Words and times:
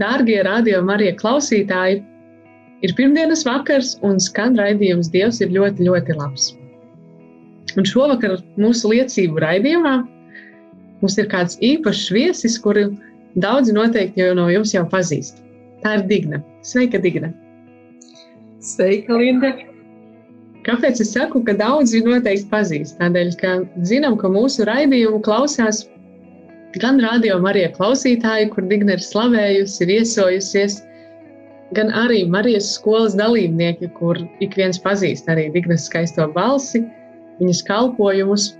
Dārgie 0.00 0.38
radio 0.46 0.82
Marija 0.86 1.16
klausītāji! 1.18 2.02
Ir 2.86 2.94
pirmdienas 2.94 3.42
vakars 3.46 3.96
un 4.06 4.20
skan 4.22 4.54
raidījums 4.58 5.10
Dievs 5.10 5.40
ir 5.42 5.50
ļoti, 5.54 5.88
ļoti 5.88 6.14
labs. 6.18 6.52
Un 7.76 7.86
šovakar 7.88 8.38
mūsu 8.60 8.92
liecību 8.92 9.42
raidījumā 9.42 9.96
mums 11.02 11.18
ir 11.18 11.26
kāds 11.30 11.58
īpašs 11.62 12.06
viesis, 12.14 12.58
kuru 12.62 12.88
daudzi 13.42 13.74
noteikti 13.74 14.22
jau 14.22 14.36
no 14.38 14.46
jums 14.50 14.74
jau 14.74 14.84
pazīst. 14.90 15.42
Tā 15.82 15.98
ir 15.98 16.06
Digna. 16.10 16.40
Sveika, 16.66 16.98
Digna! 17.02 17.32
Sveika, 18.62 19.14
Linda! 19.18 19.52
Kāpēc 20.66 20.98
es 21.02 21.12
saku, 21.14 21.40
ka 21.46 21.54
daudzi 21.58 22.02
noteikti 22.04 22.48
pazīst? 22.50 22.98
Tādēļ, 22.98 23.30
ka 23.40 23.52
zinām, 23.88 24.18
ka 24.20 24.30
mūsu 24.32 24.66
raidījumu 24.68 25.22
klausās 25.24 25.84
gan 26.82 27.00
radio 27.02 27.38
Marija 27.42 27.70
klausītāji, 27.74 28.50
kur 28.52 28.66
Digna 28.70 28.96
ir 28.96 29.02
slavējusi, 29.04 29.80
ir 29.84 29.92
iesojusies, 29.98 30.78
gan 31.76 31.92
arī 31.96 32.22
Marijas 32.30 32.70
skolas 32.76 33.16
dalībnieki, 33.18 33.90
kur 33.98 34.20
ik 34.44 34.56
viens 34.58 34.80
pazīst 34.82 35.28
arī 35.28 35.48
Dignas 35.54 35.86
skaisto 35.88 36.26
balsi, 36.34 36.82
viņas 37.40 37.64
kalpojumus. 37.68 38.52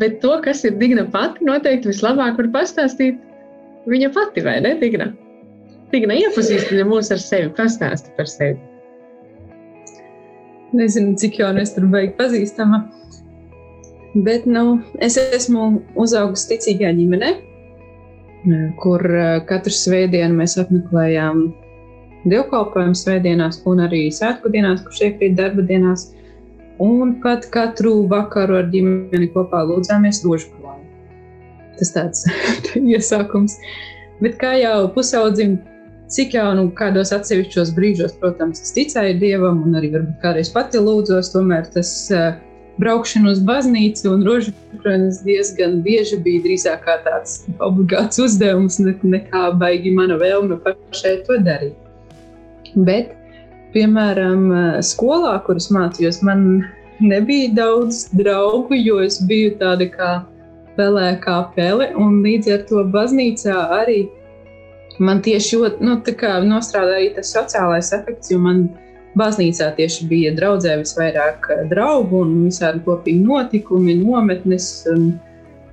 Bet 0.00 0.20
to, 0.22 0.34
kas 0.44 0.64
ir 0.68 0.76
Digna 0.80 1.06
pati, 1.12 1.44
noteikti 1.48 1.90
vislabāk 1.92 2.38
var 2.40 2.50
pastāstīt 2.54 3.18
viņa 3.90 4.12
pati, 4.14 4.44
vai 4.44 4.58
ne, 4.64 4.76
Digna? 4.80 5.10
Digna 5.92 6.16
iepazīstina 6.18 6.84
mūs 6.88 7.12
ar 7.14 7.22
sevi, 7.22 7.52
pastāsti 7.56 8.12
par 8.16 8.28
sevi. 8.30 8.58
Nezinu, 10.76 11.14
cik 11.16 11.38
jau 11.40 11.52
es 11.56 11.72
tur 11.76 11.86
beigtu 11.92 12.18
pazīstama. 12.18 12.82
Bet 14.16 14.46
nu, 14.48 14.78
es 15.04 15.18
esmu 15.20 15.66
uzaugusi 16.00 16.54
ticīgā 16.54 16.88
ģimenē, 16.96 17.34
kur 18.80 19.02
eh, 19.12 19.40
katru 19.44 19.74
svētdienu 19.76 20.38
mēs 20.38 20.56
apmeklējām 20.62 21.42
dievkalpojumu 22.30 22.96
svētdienās 22.96 23.60
un 23.68 23.82
arī 23.84 24.06
svētku 24.14 24.48
dienās, 24.54 24.80
kurš 24.86 25.02
iekrīt 25.10 25.36
darba 25.36 25.66
dienās. 25.68 26.08
Un 26.80 27.14
pat 27.20 27.44
katru 27.52 28.06
vakaru 28.08 28.56
ar 28.62 28.72
ģimeni 28.72 29.28
kopā 29.34 29.62
lūdzāmies 29.68 30.22
rožu 30.24 30.48
klāju. 30.54 30.88
Tas 31.76 31.92
tāds 31.92 32.24
iesākums. 32.96 33.58
Bet 34.24 34.40
kā 34.40 34.54
jau 34.62 34.88
pusaudzim, 34.96 35.58
cik 36.12 36.38
jau 36.38 36.48
nu, 36.56 36.70
kādos 36.76 37.12
atsevišķos 37.12 37.76
brīžos, 37.76 38.16
protams, 38.20 38.64
es 38.64 38.72
ticēju 38.76 39.20
Dievam 39.20 39.60
un 39.66 39.76
arī 39.76 39.92
varbūt 39.92 40.20
kādreiz 40.24 40.52
pati 40.56 40.80
lūdzos, 40.80 41.34
tomēr 41.36 41.68
tas 41.72 41.92
uh, 42.16 42.32
braukšana 42.80 43.32
uz 43.32 43.40
baznīcu 43.46 44.10
un 44.12 44.24
rožkrājas 44.26 45.22
diezgan 45.26 45.80
bieži 45.84 46.18
bija 46.22 46.44
drīzāk 46.44 46.84
kā 46.84 46.98
tāds 47.04 47.38
obligāts 47.64 48.20
uzdevums, 48.22 48.78
ne, 48.82 48.96
nekā 49.16 49.50
baigi 49.60 49.92
mana 49.96 50.18
vēlme 50.20 50.58
pašai 50.64 51.16
to 51.28 51.40
darīt. 51.46 51.76
Bet, 52.76 53.14
piemēram, 53.72 54.48
skolā, 54.84 55.38
kuras 55.46 55.70
mācījos, 55.72 56.20
man 56.26 56.66
nebija 57.00 57.52
daudz 57.56 58.06
draugu, 58.16 58.76
jo 58.76 59.00
es 59.04 59.20
biju 59.24 59.56
tāda 59.60 59.88
kā 59.92 60.12
pelēkā 60.76 61.38
pele, 61.56 61.90
un 61.96 62.20
līdz 62.24 62.52
ar 62.52 62.64
to 62.68 62.84
baznīcā 62.92 63.56
arī 63.80 64.02
man 64.98 65.20
tieši 65.24 65.60
nu, 65.80 65.98
nostrādāja 66.48 66.98
arī 67.00 67.08
tas 67.16 67.32
sociālais 67.32 67.92
efekts, 67.96 68.30
jo 68.32 68.38
man 68.40 68.66
Baznīcā 69.16 69.70
tieši 69.78 70.06
bija 70.10 70.34
draudzē 70.36 70.76
visvairāk 70.82 71.48
eh, 71.54 71.62
draugu 71.70 72.20
un 72.26 72.34
visādi 72.46 72.82
kopīgi 72.84 73.24
notikumi, 73.24 73.96
nometnes, 74.02 74.68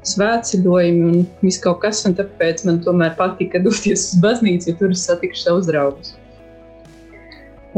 svētceļojumi 0.07 1.03
un 1.09 1.25
viss 1.43 1.61
kaut 1.63 1.81
kas. 1.83 2.03
Un 2.07 2.15
tāpēc 2.17 2.63
man 2.67 2.81
tomēr 2.83 3.15
patika 3.19 3.61
doties 3.63 4.11
uz 4.11 4.21
baznīcu, 4.23 4.71
jo 4.71 4.79
tur 4.79 4.95
es 4.95 5.05
satiku 5.07 5.39
savus 5.39 5.67
draugus. 5.69 6.15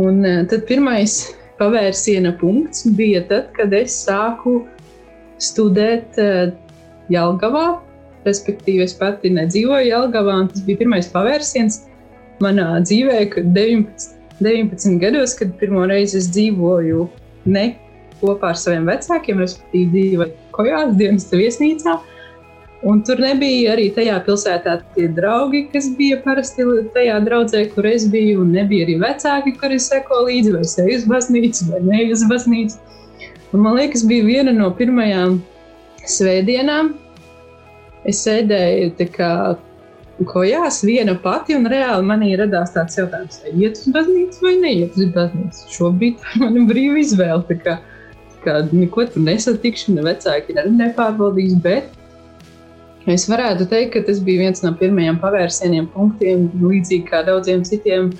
Un 0.02 0.26
eh, 0.28 0.44
tad 0.52 0.66
pirmais 0.70 1.22
pavērsiena 1.60 2.36
punkts 2.40 2.86
bija 2.98 3.24
tad, 3.30 3.50
kad 3.56 3.74
es 3.74 3.96
sāku 4.06 4.60
studēt 5.42 6.20
eh, 6.22 6.52
Jelgavā. 7.14 7.80
Respektīvi, 8.26 8.82
es 8.88 8.96
pati 8.98 9.30
nedzīvoju 9.30 9.92
Jelgavā, 9.92 10.40
un 10.42 10.48
tas 10.50 10.64
bija 10.66 10.82
pirmais 10.82 11.10
pavērsiens 11.14 11.84
manā 12.42 12.72
dzīvē, 12.82 13.20
kad 13.32 13.52
19 13.56 14.15
19 14.40 15.00
gados, 15.00 15.36
kad 15.40 15.54
pirmo 15.60 15.86
reizi 15.88 16.20
es 16.20 16.28
dzīvoju 16.34 17.08
ne 17.46 17.70
kopā 18.20 18.52
ar 18.52 18.60
saviem 18.60 18.90
vecākiem, 18.90 19.40
respektīvi 19.44 19.92
dzīvoju 19.94 20.34
Kojās 20.56 20.94
dienas 21.00 21.28
viesnīcā. 21.32 21.96
Un 22.86 23.00
tur 23.08 23.18
nebija 23.24 23.74
arī 23.74 23.88
tajā 23.96 24.18
pilsētā 24.28 24.76
tie 24.94 25.08
draugi, 25.18 25.64
kas 25.72 25.88
bija 25.98 26.20
parasti 26.22 26.66
tajā 26.94 27.16
draudzē, 27.26 27.64
kur 27.74 27.88
es 27.90 28.06
biju. 28.12 28.44
Nebija 28.46 28.86
arī 28.86 29.00
vecāki, 29.02 29.56
kuri 29.58 29.80
seko 29.82 30.22
līdzi, 30.28 30.54
vai 30.54 30.62
es 30.68 30.76
eju 30.84 31.00
uz 31.00 31.08
baznīcu, 31.10 31.70
vai 31.72 31.82
ne 31.88 32.04
uz 32.14 32.26
baznīcu. 32.30 32.78
Un, 33.54 33.64
man 33.64 33.80
liekas, 33.80 34.04
bija 34.06 34.28
viena 34.28 34.54
no 34.54 34.70
pirmajām 34.78 35.40
svētdienām. 36.06 36.94
Es 38.06 38.22
sēdēju 38.28 39.10
kā 39.16 39.32
ko 40.24 40.46
jās 40.48 40.80
viena 40.86 41.16
pati, 41.20 41.58
reāli 41.68 42.08
manī 42.08 42.32
radās 42.40 42.72
tāds 42.76 42.96
jautājums, 42.96 43.42
vai 43.44 43.52
iet 43.66 43.82
uz 43.82 43.92
baznīcu 43.92 44.46
vai 44.46 44.54
neiet 44.62 44.96
uz 44.96 45.10
baznīcu. 45.16 45.66
Šobrīd 45.76 46.22
tā 46.22 46.32
ir 46.32 46.44
mana 46.46 46.64
brīva 46.70 47.02
izvēle. 47.02 47.42
Tā 47.50 47.58
kā, 47.60 47.74
tā 48.32 48.46
kā 48.46 48.56
neko 48.72 49.08
tur 49.12 49.26
nesatikšu, 49.26 49.98
ne 49.98 50.06
vecāki 50.06 50.56
ne 50.56 50.64
nepārbaudīs, 50.78 51.58
bet 51.66 51.92
es 53.12 53.28
varētu 53.30 53.68
teikt, 53.72 53.92
ka 53.98 54.06
tas 54.08 54.22
bija 54.24 54.46
viens 54.46 54.64
no 54.64 54.72
pirmajiem 54.80 55.20
pavērsieniem 55.24 55.90
punktiem, 55.94 56.48
līdzīgi 56.64 57.10
kā 57.10 57.26
daudziem 57.28 57.66
citiem. 57.68 58.14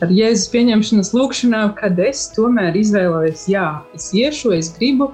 Ar 0.00 0.12
Jēzus 0.16 0.46
pieņemšanas 0.54 1.10
lūkšanā, 1.12 1.64
kad 1.76 1.98
es 2.00 2.22
tomēr 2.32 2.78
izvēlējos, 2.78 3.42
jā, 3.52 3.66
es 3.92 4.06
iešu, 4.16 4.54
es 4.56 4.70
gribu, 4.78 5.10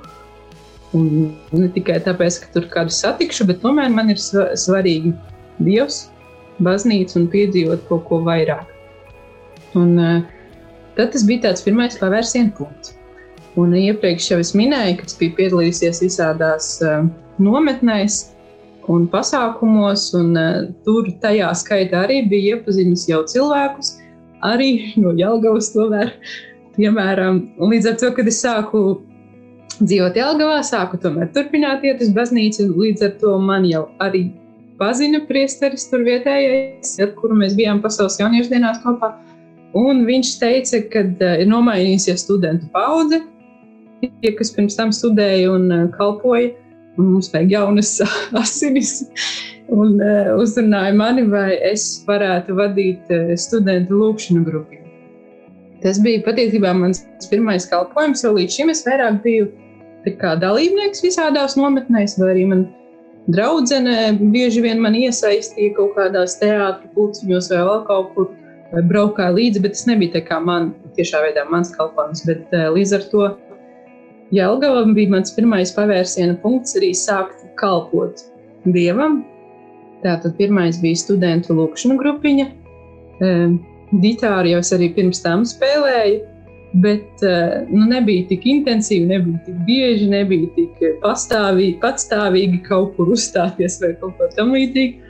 un 0.94 1.32
ne 1.50 1.70
tikai 1.74 1.96
tāpēc, 2.04 2.38
ka 2.44 2.52
tur 2.54 2.68
kādu 2.70 2.94
satikšu, 2.94 3.48
bet 3.48 3.64
tomēr 3.64 3.90
man 3.90 4.12
ir 4.14 4.20
svarīgi 4.20 5.10
Dievs, 5.56 6.04
baznīcu 6.64 7.20
un 7.20 7.26
piedzīvot 7.32 7.84
kaut 7.88 8.06
ko 8.08 8.20
vairāk. 8.26 8.68
Un, 9.76 9.96
uh, 10.00 10.22
tad 10.96 11.12
tas 11.12 11.26
bija 11.28 11.48
tāds 11.48 11.64
pirmais 11.66 11.98
pavērsienu 12.00 12.54
punkts. 12.56 12.94
Un 13.56 13.72
iepriekš 13.76 14.30
jau 14.32 14.40
es 14.42 14.52
minēju, 14.56 14.98
ka 14.98 15.08
es 15.08 15.16
biju 15.16 15.36
piedalījusies 15.38 16.02
visādās 16.04 16.76
uh, 16.84 17.06
nometnēs 17.42 18.18
un 18.92 19.06
pasākumos, 19.12 20.10
un 20.18 20.36
uh, 20.36 20.66
tur 20.84 21.08
tajā 21.22 21.50
skaitā 21.56 22.04
arī 22.06 22.22
bija 22.30 22.56
iepazinis 22.56 23.06
jau 23.08 23.22
cilvēkus, 23.28 23.96
arī 24.44 24.70
no 25.00 25.14
Jelgavas 25.16 25.72
tomēr. 25.74 26.12
Piemēram, 26.76 27.40
līdz 27.56 27.88
ar 27.88 27.94
to, 28.02 28.10
kad 28.12 28.26
es 28.28 28.42
sāku 28.44 28.80
dzīvot 29.80 30.16
Jelgavā, 30.20 30.58
sāku 30.64 31.00
tomēr 31.00 31.30
turpināt 31.32 31.84
iet 31.88 32.02
uz 32.04 32.12
baznīcu, 32.16 32.68
līdz 32.76 33.06
ar 33.08 33.14
to 33.20 33.36
man 33.40 33.64
jau 33.68 33.86
arī 34.04 34.26
pazina 34.80 35.22
priesteris 35.28 35.86
tur 35.90 36.04
vietējais, 36.06 36.96
ar 37.02 37.14
kuru 37.18 37.38
mēs 37.38 37.56
bijām 37.58 37.80
pasaules 37.84 38.18
jauniešu 38.20 38.52
dienās 38.52 38.82
kopā. 38.84 39.14
Un 39.76 40.04
viņš 40.08 40.36
teica, 40.40 40.80
ka 40.92 41.02
uh, 41.08 41.32
ir 41.42 41.50
nomainījusies 41.50 42.24
studentu 42.24 42.68
paudze, 42.72 43.20
tie, 44.00 44.32
kas 44.36 44.52
pirms 44.54 44.78
tam 44.78 44.92
studēja 44.94 45.50
un 45.52 45.68
uh, 45.72 45.84
kalpoja, 45.96 46.54
un 46.96 47.12
mums 47.16 47.28
vajag 47.34 47.52
jaunas 47.56 47.96
asinis. 48.42 49.02
Un 49.72 49.98
uh, 49.98 50.32
uzrunāja 50.38 50.94
mani, 50.94 51.26
vai 51.26 51.56
es 51.66 51.88
varētu 52.06 52.54
vadīt 52.56 53.12
uh, 53.12 53.34
studentu 53.40 53.98
lūkšanu 53.98 54.44
grupu. 54.46 54.82
Tas 55.82 55.98
bija 56.02 56.22
patiesībā 56.24 56.72
mans 56.74 57.02
pirmais 57.30 57.66
kalpojums, 57.68 58.22
jo 58.24 58.32
līdz 58.38 58.58
šim 58.58 58.72
es 58.72 58.84
vairāk 58.86 59.20
biju 59.24 59.50
dalībnieks 60.06 61.02
visādās 61.02 61.56
nometnēs, 61.58 62.14
vai 62.20 62.30
arī 62.32 62.44
man 62.46 62.62
draudzene 63.32 64.16
bieži 64.32 64.62
vien 64.64 64.80
man 64.82 64.96
iesaistīja 64.98 65.74
kaut 65.78 65.94
kādās 65.98 66.38
teātros, 66.40 66.92
pulciņos 66.94 67.50
vai 67.52 67.62
vēl 67.70 67.86
kaut 67.90 68.12
kur. 68.14 68.34
Vai 68.72 68.80
braukāja 68.82 69.30
līdzi, 69.30 69.60
bet 69.62 69.76
tas 69.76 69.84
nebija 69.86 70.16
tā 70.16 70.24
kā 70.26 70.40
man, 70.42 70.72
tiešā 70.96 71.20
veidā 71.22 71.44
mans 71.46 71.68
kalpojums. 71.70 72.24
Bet, 72.26 72.48
uh, 72.50 72.66
līdz 72.74 72.96
ar 72.96 73.04
to 73.12 73.28
Jelgava 74.34 74.82
bija 74.90 75.12
mans 75.12 75.30
pirmais 75.36 75.70
pavērsiena 75.76 76.34
punkts 76.42 76.74
arī 76.78 76.90
sākt 76.98 77.44
kalpot 77.60 78.24
Dievam. 78.66 79.20
Tātad 80.02 80.34
pirmais 80.38 80.80
bija 80.82 80.98
studentu 80.98 81.54
lūkšanu 81.54 81.96
grupiņa. 82.00 82.46
Gitāru 84.02 84.50
jau 84.50 84.62
es 84.64 84.72
arī 84.74 84.90
pirms 84.96 85.22
tam 85.24 85.44
spēlēju, 85.46 86.18
bet 86.82 87.24
nu, 87.70 87.86
nebija 87.88 88.26
tik 88.30 88.44
intensīvi, 88.50 89.06
nebija 89.08 89.40
tik 89.46 89.58
bieži, 89.68 90.08
nebija 90.10 90.50
tik 90.56 90.84
pastāvīgi, 91.02 91.78
patstāvīgi 91.82 92.62
kaut 92.66 92.94
kur 92.96 93.12
uzstāties 93.14 93.80
vai 93.82 93.94
kaut 94.00 94.16
ko 94.18 94.28
tamlīdzīgu. 94.36 95.02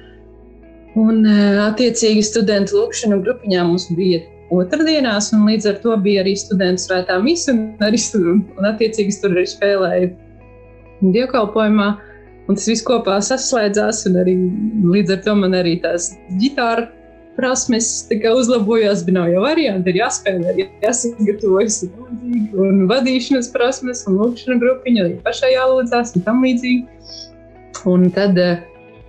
Un, 0.97 1.27
attiecīgi, 1.67 2.23
studentu 2.25 2.79
lūkšanu 2.79 3.19
grupiņā 3.25 3.65
mums 3.69 3.91
bija 3.99 4.23
otrdienās, 4.55 5.33
un 5.37 5.45
līdz 5.49 5.71
ar 5.73 5.81
to 5.83 5.97
bija 6.01 6.23
arī 6.23 6.37
studentu 6.39 6.87
svētā 6.87 7.19
misija, 7.23 7.57
un 7.57 7.85
arī 7.85 8.01
un, 8.21 8.43
attiecīgi 8.71 9.19
tur 9.21 9.35
arī 9.35 9.47
spēlēja 9.51 10.11
dievkalpojumā. 11.03 11.89
Un 12.47 12.55
tas 12.55 12.69
viss 12.71 12.85
kopā 12.87 13.19
saslēdzās, 13.27 14.05
un 14.07 14.21
arī 14.23 14.37
līdz 14.87 15.17
ar 15.17 15.23
to 15.25 15.35
man 15.35 15.57
arī 15.59 15.75
tās 15.83 16.13
ģitāra 16.39 16.87
prasmes 17.37 17.91
uzlabojās. 18.11 19.05
Bija 19.07 19.21
nav 19.21 19.33
jau 19.33 19.43
varianti, 19.45 19.93
ir 19.93 20.01
jāspēlē, 20.03 20.55
jāsagatavojas, 20.85 21.83
un 22.67 22.87
vadīšanas 22.91 23.53
prasmes, 23.55 24.07
un 24.09 24.21
lūkšana 24.21 24.61
grupiņa 24.63 25.05
arī 25.05 25.19
pašai 25.27 25.53
jālūdzās, 25.55 26.17
un 26.17 26.27
tam 26.27 26.43
līdzīgi. 26.47 26.87
Un 27.87 28.09
tad 28.11 28.39
uh, 28.41 28.57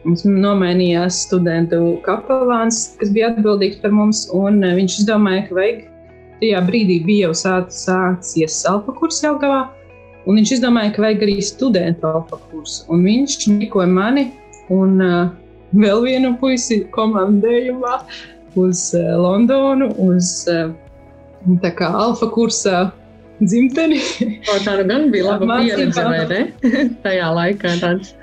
Mums 0.08 0.22
nomainījās 0.24 1.24
studentu 1.26 1.98
kapelāns, 2.06 2.94
kas 2.96 3.10
bija 3.12 3.28
atbildīgs 3.34 3.82
par 3.82 3.92
mums, 3.92 4.22
un 4.32 4.62
eh, 4.64 4.76
viņš 4.78 5.02
izdomāja, 5.02 5.42
ka 5.50 5.58
vajag. 5.58 5.82
Tajā 6.38 6.60
brīdī 6.68 7.00
bija 7.04 7.32
jau 7.32 7.58
sācies 7.74 8.60
alfa 8.70 8.94
kurs 9.00 9.18
Jelgavā, 9.24 9.64
un 10.30 10.38
viņš 10.38 10.54
izdomāja, 10.60 10.94
ka 10.96 11.04
vajag 11.04 11.26
arī 11.26 11.36
studentu 11.44 12.08
alfa 12.08 12.40
kursu. 12.52 12.86
Un 12.94 13.02
viņš 13.04 13.50
nikoja 13.56 13.90
mani 13.90 14.28
un 14.72 15.02
uh, 15.02 15.34
vēl 15.78 16.04
vienu 16.06 16.34
puisi 16.42 16.84
komandējumā 16.96 18.00
uz 18.58 18.90
uh, 18.98 19.14
Londonu, 19.22 19.92
uz 20.02 20.32
uh, 20.52 20.72
tā 21.64 21.74
kā 21.78 21.90
alfa 21.94 22.30
kursā 22.34 22.88
dzimteni. 23.42 24.00
O, 24.50 24.58
tā 24.66 24.80
gan 24.88 25.12
bija 25.14 25.34
laba 25.34 25.62
pieredze, 25.62 26.04
vai 26.04 26.24
ne? 26.32 26.42
Tajā 27.06 27.30
laikā 27.38 27.78
tāds. 27.82 28.16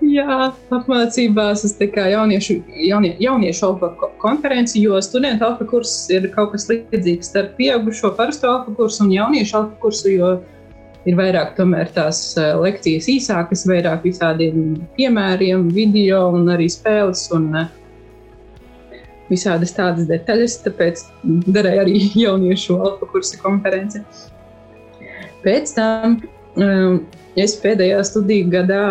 Jā, 0.00 0.46
apmācībās 0.72 1.66
es 1.66 1.74
kā 1.92 2.06
jauniešu, 2.08 2.56
jaunie, 2.88 3.12
jauniešu 3.20 3.66
alfa 3.66 3.90
konferenci, 4.22 4.80
jo 4.80 4.96
studentu 5.04 5.44
alfa 5.44 5.66
kurs 5.68 5.92
ir 6.08 6.30
kaut 6.32 6.54
kas 6.54 6.70
līdzīgs 6.70 7.28
starp 7.28 7.52
pieaugušo 7.58 8.14
parasto 8.16 8.48
alfa 8.48 8.72
kursu 8.78 9.04
un 9.04 9.12
jauniešu 9.12 9.58
alfa 9.58 9.76
kursu, 9.82 10.14
jo 10.14 10.30
ir 11.08 11.16
vairāk 11.18 11.54
tās 11.94 12.22
eh, 12.38 12.54
lekcijas 12.60 13.08
īsākas, 13.08 13.66
vairāk 13.68 14.04
visādiem 14.04 14.80
piemēriem, 14.96 15.68
video 15.74 16.26
un 16.34 16.50
arī 16.52 16.68
spēles 16.72 17.28
un 17.36 17.48
eh, 17.62 17.70
visādas 19.30 19.72
tādas 19.76 20.08
detaļas, 20.10 20.58
tāpēc 20.66 21.06
darēja 21.46 21.86
arī 21.86 22.02
jauniešu 22.24 22.80
alfa 22.80 23.08
kursa 23.12 23.40
konference. 23.40 24.02
Pēc 25.40 25.72
tam 25.72 26.18
um, 26.60 27.00
es 27.40 27.54
pēdējā 27.62 28.02
studiju 28.04 28.50
gadā 28.52 28.84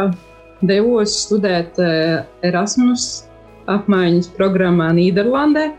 devos 0.66 1.14
studēt 1.26 1.78
eh, 1.80 2.24
Erasmus 2.46 3.26
apmaiņas 3.70 4.32
programmā 4.38 4.90
Nīderlandē. 4.98 5.70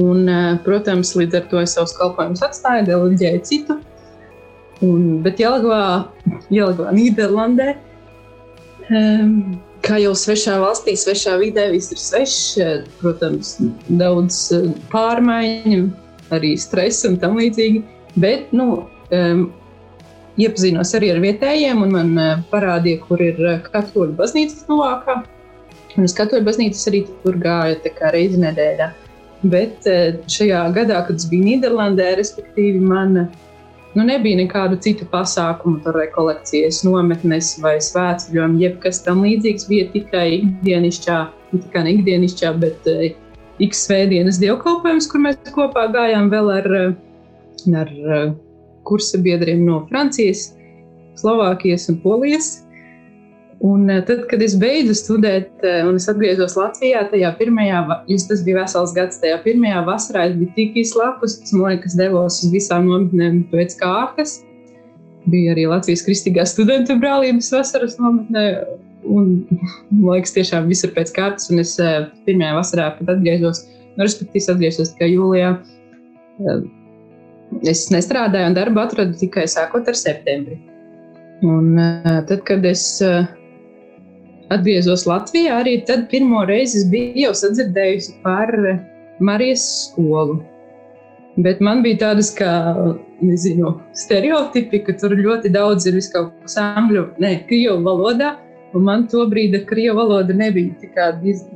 Un, 0.00 0.26
eh, 0.28 0.58
protams, 0.64 1.14
līdz 1.18 1.40
ar 1.40 1.46
to 1.50 1.62
es 1.62 1.76
savus 1.76 1.94
kalpojumus 1.98 2.42
atstāju, 2.46 2.88
deleģēju 2.90 3.44
citu. 3.46 3.78
Un, 4.86 5.20
bet 5.24 5.40
Jelgavā, 5.42 6.08
Jelgavā 6.52 6.94
Nīderlandē, 6.96 7.74
um, 8.88 9.34
kā 9.84 10.00
jau 10.00 10.14
svešā 10.16 10.56
valstī, 10.62 10.96
svešā 10.96 11.36
vidē, 11.40 11.68
viss 11.74 11.92
ir 11.92 12.00
svešs. 12.00 12.42
Protams, 13.00 13.56
daudz 14.00 14.42
pārmaiņu, 14.92 15.88
arī 16.32 16.54
stresa 16.60 17.10
un 17.12 17.20
tam 17.20 17.36
līdzīgi. 17.40 17.84
Bet 18.20 18.54
nu, 18.56 18.84
um, 19.12 19.48
iepazinos 20.40 20.94
arī 20.96 21.12
ar 21.14 21.20
vietējiem, 21.22 21.84
un 21.84 21.94
man 21.94 22.16
eh, 22.20 22.32
parādīja, 22.52 23.02
kur 23.06 23.22
ir 23.24 23.38
eh, 23.44 23.60
katoļu 23.66 24.16
baznīca 24.18 24.64
tuvākā. 24.68 25.20
Un 25.98 26.06
uz 26.06 26.14
katoļu 26.16 26.46
baznīcas 26.46 26.86
arī 26.90 27.04
tur 27.24 27.38
gāja 27.42 28.10
reizi 28.14 28.40
nedēļā. 28.42 28.90
Bet 29.50 29.88
eh, 29.90 30.20
šajā 30.30 30.64
gadā, 30.76 31.02
kad 31.06 31.20
es 31.20 31.28
biju 31.30 31.48
Nīderlandē, 31.48 32.12
respektīvi, 32.20 32.80
man 32.84 33.26
nu, 33.94 34.04
nebija 34.06 34.38
nekādu 34.38 34.78
citu 34.82 35.06
pasākumu, 35.10 35.80
tur 35.84 35.98
rekolekcijas, 35.98 36.82
nometnes 36.86 37.56
vai 37.62 37.76
svētceļojumi, 37.82 38.62
jebkas 38.64 39.02
tam 39.06 39.24
līdzīgs. 39.26 39.66
Bija 39.70 39.88
tikai 39.94 40.26
ikdienišķā, 40.38 41.18
tikai 41.56 41.84
ne 41.86 41.96
ikdienišķā, 41.98 42.54
bet 42.62 42.88
X 43.60 43.84
svētdienas 43.88 44.38
dievkalpojums, 44.40 45.10
kur 45.10 45.24
mēs 45.26 45.52
kopā 45.54 45.88
gājām 45.92 46.30
vēl 46.32 46.54
ar, 46.54 46.70
ar 47.82 47.92
kursa 48.88 49.20
biedriem 49.20 49.66
no 49.66 49.82
Francijas, 49.90 50.50
Slovākijas 51.20 51.90
un 51.92 52.00
Polijas. 52.04 52.60
Un 53.60 53.90
eh, 53.90 54.00
tad, 54.08 54.22
kad 54.30 54.40
es 54.40 54.54
beidzu 54.56 54.94
studēt, 54.96 55.50
eh, 55.68 55.82
un 55.84 55.98
es 55.98 56.06
atgriezos 56.08 56.54
Latvijā, 56.56 57.02
tajā 57.10 57.28
pirmajā, 57.36 57.80
jo 58.08 58.16
tas 58.28 58.40
bija 58.44 58.62
vesels 58.62 58.94
gads, 58.96 59.18
tajā 59.20 59.36
pirmajā 59.44 59.82
vasarā 59.84 60.22
es 60.30 60.36
biju 60.38 60.52
tik 60.56 60.78
izslāpus, 60.80 61.34
ka 61.42 61.58
man 61.58 61.74
liekas, 61.74 61.96
devos 61.98 62.38
uz 62.40 62.54
visām 62.54 62.86
nometnēm 62.88 63.42
pēc 63.50 63.74
kārtas. 63.82 64.38
Bija 65.28 65.52
arī 65.52 65.66
Latvijas 65.68 66.06
kristīgā 66.06 66.46
studentu 66.48 66.96
brālības 67.02 67.50
vasaras 67.52 67.98
nometnē, 68.00 68.44
un 69.04 69.42
man 69.90 70.14
liekas, 70.14 70.32
tiešām 70.38 70.70
viss 70.70 70.86
ir 70.86 70.94
pēc 70.96 71.12
kārtas. 71.18 71.50
Un 71.52 71.60
es 71.60 71.74
eh, 71.84 72.06
pirmajā 72.24 72.54
vasarā, 72.56 72.86
kad 72.96 73.12
atgriezos, 73.12 73.66
nu, 73.90 74.06
respektīvi, 74.06 74.46
atgriezos 74.54 74.94
tikai 74.94 75.10
jūlijā 75.18 75.50
es 77.68 77.84
nestrādāju 77.92 78.48
un 78.48 78.56
darbu 78.56 78.80
atradu 78.80 79.20
tikai 79.20 79.44
sākot 79.50 79.84
ar 79.90 79.98
septembri. 79.98 80.56
Un, 81.44 81.74
tad, 82.28 82.40
kad 82.48 82.64
es 82.68 82.84
uh, 83.04 83.26
atgriezos 84.50 85.06
Latvijā, 85.08 85.60
arī 85.62 85.80
tad 85.86 86.08
pirmo 86.10 86.44
reizi 86.48 86.86
biju 86.90 87.26
jau 87.28 87.34
sadzirdējusi 87.44 88.16
par 88.24 88.50
Marijas 89.20 89.66
skolu. 89.90 90.40
Bet 91.40 91.60
man 91.62 91.84
bija 91.84 92.00
tādas 92.00 92.32
kā 92.36 92.50
nezinu, 93.22 93.76
stereotipi, 93.96 94.82
ka 94.84 94.96
tur 94.98 95.14
ļoti 95.16 95.52
daudz 95.54 95.86
ir 95.88 95.98
kaut 96.12 96.32
kas 96.42 96.56
angļu, 96.60 97.06
ne, 97.22 97.36
krievu 97.48 97.80
valodā. 97.86 98.34
Un 98.74 98.84
man 98.86 99.06
to 99.10 99.24
brīdi 99.26 99.64
krievu 99.66 99.96
valoda 99.98 100.34
nebija 100.36 101.08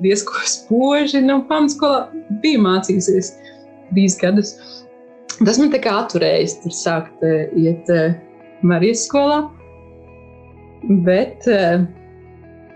diezgan 0.02 0.46
spoži. 0.50 1.20
Nu, 1.22 1.44
pamatskolā 1.46 2.08
bija 2.42 2.62
mācījusies 2.62 3.34
trīs 3.92 4.16
gadus. 4.18 4.54
Tas 5.38 5.60
man 5.60 5.70
tā 5.70 5.78
kā 5.82 5.92
atturējis 6.00 6.56
tur 6.62 6.74
sākt 6.74 7.22
uh, 7.26 7.44
iet 7.58 7.90
uh, 7.90 8.16
Marijas 8.66 9.06
skolā. 9.06 9.44
Bet 11.06 11.46
uh, 11.50 11.86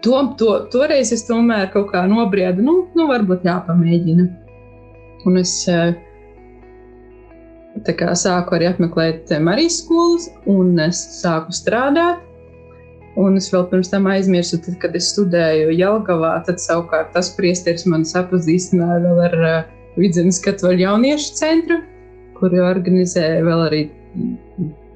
to, 0.04 0.18
to, 0.40 0.50
toreiz 0.72 1.12
es 1.14 1.24
tomēr 1.28 1.70
kaut 1.72 1.90
kā 1.92 2.04
nobriedu, 2.10 2.64
nu, 2.64 2.76
nu 2.98 3.08
varbūt 3.10 3.46
jāpamēģina. 3.48 4.28
Un 5.26 5.40
es 5.40 5.52
uh, 5.72 5.90
kā, 7.88 8.12
sāku 8.18 8.56
arī 8.58 8.70
apmeklēt 8.70 9.32
Marijas 9.44 9.80
skolas, 9.82 10.30
un 10.46 10.78
es 10.86 11.02
sāku 11.18 11.54
strādāt. 11.56 12.24
Un 13.18 13.34
es 13.34 13.48
vēl 13.50 13.64
pirms 13.66 13.90
tam 13.90 14.06
aizmirsu, 14.06 14.60
tad, 14.62 14.76
kad 14.78 14.94
es 14.94 15.08
studēju 15.10 15.72
Jelgavā, 15.74 16.36
tad 16.46 16.60
savukārt 16.62 17.10
tas 17.16 17.32
priesteris 17.34 17.82
man 17.90 18.06
sapazīstināja 18.06 19.02
vēl 19.02 19.22
ar 19.26 19.38
uh, 19.42 19.60
Vidzemes 19.98 20.38
katoļu 20.44 20.84
jauniešu 20.84 21.32
centru 21.34 21.80
kuri 22.38 22.60
organizē 22.62 23.26
vēl 23.46 23.64
arī 23.66 23.80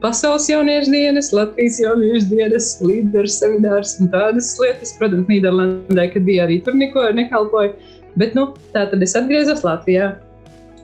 Pasaules 0.02 0.48
jauniešu 0.48 0.90
dienas, 0.90 1.28
Latvijas 1.32 1.76
jauniešu 1.78 2.26
dienas, 2.26 2.72
līderu 2.82 3.28
seminārs 3.30 3.92
un 4.02 4.08
tādas 4.10 4.48
lietas. 4.58 4.96
Protams, 4.98 5.28
Nīderlandē, 5.30 6.08
kad 6.10 6.26
bija 6.26 6.48
arī 6.48 6.56
tur 6.66 6.74
neko 6.74 7.04
nekalpoja. 7.14 7.70
Bet 8.18 8.34
nu, 8.34 8.48
tā 8.74 8.82
tad 8.90 9.04
es 9.06 9.14
atgriezos 9.14 9.62
Latvijā. 9.62 10.16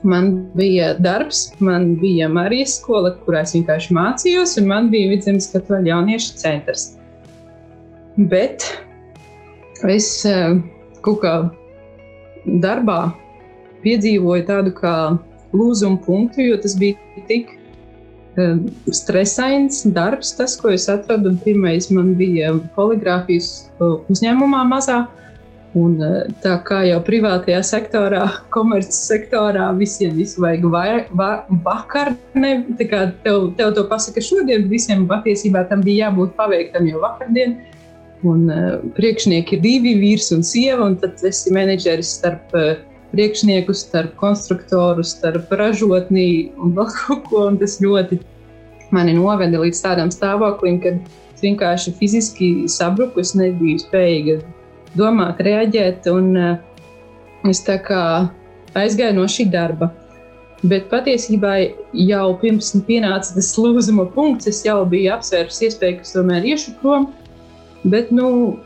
Man 0.07 0.31
bija 0.55 0.93
darbs, 1.03 1.49
man 1.59 1.97
bija 1.99 2.29
Marijas 2.31 2.77
skola, 2.79 3.11
kurā 3.25 3.43
es 3.43 3.57
vienkārši 3.57 3.97
mācījos, 3.99 4.55
un 4.61 4.71
man 4.71 4.87
bija 4.93 5.11
vidzemes 5.11 5.51
katoļu 5.51 5.91
jauniešu 5.91 6.39
centrs. 6.39 6.87
Bet 8.31 8.63
es 9.83 10.09
eh, 10.23 10.55
kaut 11.03 11.19
kā 11.25 11.35
darbā 12.63 13.01
piedzīvoju 13.83 14.47
tādu 14.47 14.77
kā 14.79 14.97
lūzumu 15.51 15.99
punktu, 16.07 16.47
jo 16.53 16.63
tas 16.63 16.79
bija 16.79 17.25
tik 17.27 17.58
stresains 18.95 19.83
darbs, 19.95 20.33
tas, 20.37 20.55
ko 20.59 20.73
es 20.73 20.87
atradu. 20.91 21.35
Pirmais 21.43 21.89
man 21.93 22.13
bija 22.19 22.53
poligrāfijas 22.75 23.69
uzņēmumā 23.79 24.65
mazā. 24.69 25.05
Un, 25.77 25.99
uh, 26.01 26.23
tā 26.41 26.55
kā 26.65 26.79
jau 26.87 26.97
privātajā 27.05 27.59
sektorā, 27.65 28.23
komerces 28.55 29.03
sektorā 29.05 29.67
visiem 29.77 30.15
visu 30.17 30.41
vajag 30.41 30.65
vakar, 31.65 32.15
ne, 32.33 32.53
tā 32.79 32.87
kā 32.89 33.03
tev, 33.25 33.51
tev 33.59 33.75
to 33.77 33.85
pasaka 33.91 34.23
šodien, 34.23 34.65
visiem 34.71 35.05
patiesībā 35.09 35.67
tam 35.69 35.85
bija 35.85 36.07
jābūt 36.07 36.33
paveiktam 36.39 36.89
jau 36.89 37.03
vakardien. 37.03 37.59
Un 38.25 38.49
uh, 38.49 38.79
priekšnieki 38.97 39.59
ir 39.59 39.61
divi, 39.63 39.93
vīrs 40.01 40.33
un 40.35 40.41
sieva, 40.43 40.89
un 40.89 40.97
tad 40.99 41.21
esi 41.29 41.53
menedžeris 41.55 42.17
starp 42.17 42.57
uh, 42.57 42.73
priekšnieku, 43.13 43.73
starp 43.75 44.15
konstruktoru, 44.19 45.03
starp 45.05 45.51
ražotnī 45.51 46.51
un 46.59 46.75
vēl 46.77 46.91
kaut 46.99 47.25
ko. 47.29 47.47
Tas 47.61 47.79
ļoti 47.83 48.19
mani 48.95 49.15
noveda 49.17 49.61
līdz 49.61 49.83
tādam 49.85 50.13
stāvoklim, 50.13 50.79
kad 50.83 51.01
es 51.35 51.43
vienkārši 51.45 51.95
fiziski 51.99 52.49
sabruku, 52.71 53.21
es 53.21 53.35
nebiju 53.37 53.81
spējīga 53.85 54.39
domāt, 54.99 55.41
reaģēt. 55.45 56.09
Un, 56.13 56.33
uh, 56.37 56.57
es 57.47 57.63
tā 57.63 57.77
kā 57.83 58.03
aizgāju 58.77 59.17
no 59.17 59.27
šī 59.29 59.47
darba. 59.53 59.91
Bet 60.59 60.89
patiesībā 60.91 61.53
jau 61.95 62.25
pirms 62.41 62.73
pienāca 62.87 63.31
tas 63.37 63.53
lūzuma 63.55 64.09
punkts, 64.11 64.49
es 64.51 64.59
jau 64.65 64.81
biju 64.91 65.13
apsvērs 65.15 65.61
iespēju, 65.69 66.01
ka 66.01 66.09
tomēr 66.17 66.49
iešu 66.51 66.75
prom. 66.81 67.07
Bet, 67.87 68.11
nu, 68.11 68.57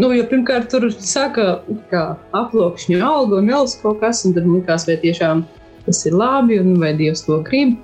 nu 0.00 0.12
jo 0.16 0.24
pirmkārt 0.30 0.70
tur 0.72 0.88
saka, 0.98 1.62
ka 1.90 2.04
aploksņa 2.36 3.00
alga 3.06 3.40
un 3.40 3.50
vēl 3.52 3.70
kaut 3.82 4.00
kas, 4.00 4.24
un 4.26 4.36
tad 4.36 4.48
likās, 4.48 4.86
vai 4.88 4.98
tiešām 5.02 5.44
tas 5.86 6.04
ir 6.06 6.16
labi 6.16 6.60
un 6.62 6.76
vai 6.80 6.92
Dievs 6.98 7.26
to 7.26 7.40
grib. 7.46 7.76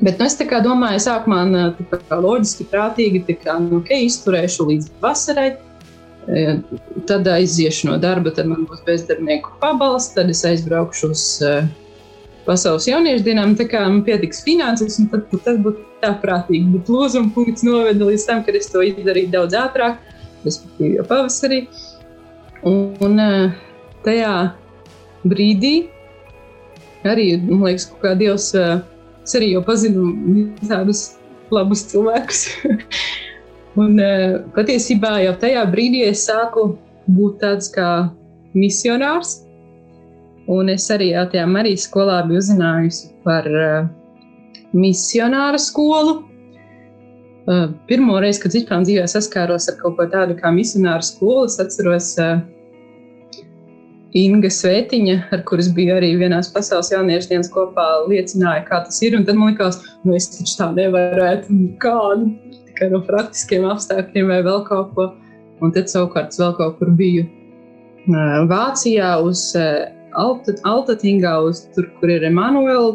Bet 0.00 0.18
nu, 0.20 0.26
es 0.28 0.36
domāju, 0.36 1.00
sākumā 1.00 1.70
kā, 1.88 2.18
loģiski, 2.20 2.66
prātīgi, 2.72 3.22
kā, 3.40 3.56
nu, 3.62 3.80
okay, 3.80 4.04
izturēšu 4.04 4.68
līdz 4.68 4.90
vasarai. 5.00 5.54
E, 6.26 6.58
tad 7.06 7.28
aiziešu 7.30 7.88
no 7.88 7.96
darba, 8.02 8.32
tad 8.34 8.50
man 8.50 8.66
būs 8.68 8.82
bezdarbnieku 8.84 9.56
pabalsts, 9.62 10.12
tad 10.16 10.32
es 10.32 10.42
aizbraukšu 10.44 11.10
uz 11.14 11.22
uh, 11.46 11.68
pasaules 12.46 12.88
jauniešu 12.90 13.24
dienām. 13.26 13.54
Tā 13.58 13.68
kā 13.70 13.84
man 13.86 14.02
pietiks 14.06 14.42
finanses, 14.44 14.98
un 15.00 15.08
tad, 15.12 15.30
tad 15.46 15.62
būtu 15.64 15.86
tā 16.02 16.12
prātīgi. 16.22 16.66
Bet 16.74 16.90
lūzuma 16.92 17.32
punkts 17.34 17.64
noveda 17.66 18.10
līdz 18.10 18.26
tam, 18.28 18.42
ka 18.44 18.54
es 18.58 18.68
to 18.72 18.82
izdarīju 18.86 19.32
daudz 19.32 19.56
ātrāk, 19.58 20.02
respektīvi 20.46 20.98
jau 21.00 21.06
pavasarī. 21.10 21.66
Un, 22.66 23.20
eh, 23.20 23.52
tajā 24.06 24.32
brīdī 25.26 25.74
arī, 27.06 27.28
man 27.44 27.68
liekas, 27.68 27.90
kā 28.02 28.16
Dievs, 28.18 28.52
eh, 28.54 28.80
es 29.22 29.36
arī 29.38 29.52
jau 29.52 29.62
pazinu 29.66 30.50
tādus 30.66 31.16
labus 31.50 31.86
cilvēkus. 31.92 32.46
un 33.82 33.98
eh, 34.00 34.38
patiesībā 34.56 35.18
jau 35.26 35.34
tajā 35.42 35.66
brīdī 35.70 36.06
es 36.08 36.26
sāku 36.26 36.72
būt 37.06 37.42
tāds 37.42 37.70
kā 37.74 37.90
misionārs 38.56 39.46
Un 40.46 40.70
es 40.70 40.84
arī 40.94 41.10
tajā 41.30 41.42
Marijas 41.50 41.88
skolā 41.88 42.20
biju 42.26 42.38
uzzinājusi 42.38 43.08
par 43.26 43.46
uh, 43.50 43.88
misionāru 44.78 45.58
skolu. 45.58 46.20
Uh, 47.46 47.68
pirmo 47.86 48.18
reizi, 48.18 48.40
kad 48.42 48.54
vispār 48.56 48.82
dzīvē 48.82 49.04
saskāros 49.06 49.68
ar 49.70 49.76
kaut 49.78 49.94
ko 49.98 50.06
tādu 50.10 50.34
kā 50.38 50.50
misionāru 50.50 51.06
skolu, 51.06 51.44
es 51.46 51.60
atceros 51.62 52.08
uh, 52.18 52.40
Inga 54.16 54.48
Svētiņa, 54.50 55.14
ar 55.34 55.44
kuras 55.46 55.68
biju 55.76 55.94
arī 55.98 56.08
vienās 56.18 56.48
pasaules 56.50 56.90
jauniešu 56.90 57.30
dienas 57.30 57.50
kopā, 57.52 57.84
liecināja, 58.08 58.64
kā 58.66 58.80
tas 58.86 58.98
ir. 59.04 59.18
Tad 59.28 59.38
man 59.38 59.52
likās, 59.52 59.78
nu 60.02 60.16
es 60.16 60.30
taču 60.32 60.56
tā 60.58 60.70
nevarētu, 60.74 61.60
kādu 61.82 62.32
tikai 62.70 62.90
no 62.94 63.02
praktiskiem 63.04 63.66
apstākļiem 63.68 64.32
vai 64.32 64.42
vēl 64.46 64.62
kaut 64.66 64.94
ko. 64.96 65.10
Un 65.62 65.72
tad 65.72 65.92
savukārt 65.92 66.36
vēl 66.36 66.54
kaut 66.58 66.80
kur 66.80 66.90
biju 66.96 67.26
Vācijā 68.50 69.16
uz 69.24 69.48
Altatingā, 70.16 71.32
uz 71.44 71.64
tur, 71.74 71.88
kur 72.00 72.12
ir 72.12 72.24
Emanuela 72.28 72.94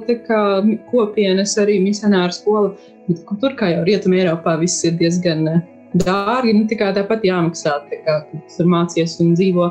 kopienas, 0.90 1.58
arī 1.62 1.80
misionāra 1.84 2.34
skola. 2.34 2.74
Bet, 3.12 3.36
tur, 3.42 3.56
kā 3.60 3.72
jau 3.74 3.84
Rietumē, 3.88 4.22
Eiropā, 4.24 4.56
viss 4.62 4.84
ir 4.88 4.96
diezgan 5.00 5.48
eh, 5.52 5.62
dārgi. 6.04 6.56
Nu, 6.58 6.68
tā 6.70 6.92
tāpat 6.96 7.26
jāmaksā, 7.28 7.78
tā 7.90 8.00
kā 8.06 8.18
tur 8.56 8.72
mācies 8.72 9.18
un 9.24 9.36
dzīvo. 9.36 9.68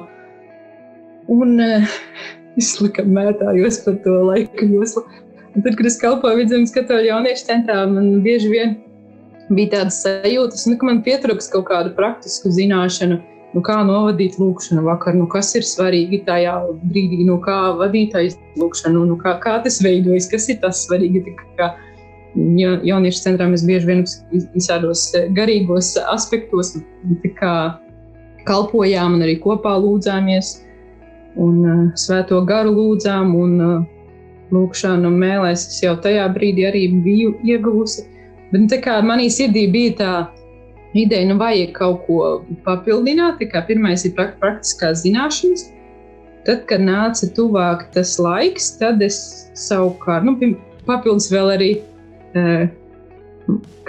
Un 1.31 1.57
uh, 1.63 1.97
es 2.61 2.75
likam 2.83 3.11
mētājos 3.17 3.83
par 3.87 3.99
to 4.05 4.21
laika 4.29 4.69
joslu. 4.69 5.05
Un 5.51 5.65
tad, 5.65 5.75
kad 5.79 5.89
es 5.89 5.99
kalpoju 5.99 6.43
vidzemes 6.43 6.73
katoļu 6.75 7.11
jauniešu 7.11 7.49
centrā, 7.49 7.83
man 7.91 8.21
bieži 8.25 8.53
vien 8.53 8.77
bija 9.51 9.81
tādas 9.81 9.99
sajūtas, 10.05 10.69
nu, 10.71 10.77
ka 10.79 10.87
man 10.87 11.01
pietrūks 11.07 11.51
kaut 11.51 11.67
kādu 11.73 11.91
praktisku 11.97 12.53
zināšanu 12.55 13.19
nu, 13.55 13.63
kā 13.67 13.81
novadīt 13.87 14.39
lūkšanu 14.41 14.85
vakar, 14.87 15.17
nu, 15.19 15.27
kas 15.31 15.53
ir 15.59 15.67
svarīgi 15.67 16.23
tajā 16.27 16.55
brīdī, 16.85 17.25
nu, 17.27 17.39
kā 17.43 17.59
vadīt 17.79 18.15
aizlūkšanu, 18.19 19.05
nu, 19.11 19.19
kā, 19.21 19.37
kā 19.43 19.57
tas 19.65 19.81
veidojas, 19.85 20.29
kas 20.31 20.49
ir 20.53 20.61
tas 20.63 20.85
svarīgi. 20.87 21.35
Kā, 21.59 21.73
ja, 22.35 22.77
jauniešu 22.87 23.23
centrā 23.25 23.49
mēs 23.51 23.65
bieži 23.67 23.89
vien 23.89 24.03
visādos 24.55 25.09
garīgos 25.37 25.95
aspektos 26.11 26.75
kā, 27.39 27.55
kalpojām 28.49 29.19
un 29.19 29.25
arī 29.27 29.39
kopā 29.43 29.77
lūdzāmies 29.83 30.59
un 31.41 31.63
uh, 31.65 31.81
svēto 31.99 32.43
garu 32.47 32.75
lūdzām 32.75 33.35
un 33.39 33.57
uh, 33.65 33.81
lūkšanu 34.55 35.11
mēlēs 35.15 35.69
es 35.71 35.83
jau 35.85 35.95
tajā 36.03 36.27
brīdī 36.35 36.67
arī 36.69 36.87
biju 37.05 37.37
ieguvusi. 37.47 38.07
Bet 38.51 38.65
nu, 38.65 38.71
tā 38.71 38.81
kā 38.83 38.97
manī 39.07 39.29
sirdī 39.31 39.69
bija 39.71 39.93
tā, 40.01 40.15
ideja, 40.99 41.29
nu 41.31 41.39
vajag 41.39 41.75
kaut 41.77 42.01
ko 42.07 42.23
papildināt. 42.67 43.43
Tā 43.53 43.63
pirmais 43.67 44.05
ir 44.07 44.17
praktiskās 44.19 45.05
zināšanas. 45.05 45.69
Tad, 46.47 46.65
kad 46.67 46.83
nāca 46.83 47.29
tuvāk 47.37 47.91
tas 47.95 48.17
laiks, 48.19 48.73
tad 48.81 49.03
es 49.05 49.21
savukārt, 49.61 50.25
nu, 50.25 50.55
papildus 50.89 51.29
vēl 51.31 51.53
arī, 51.55 51.71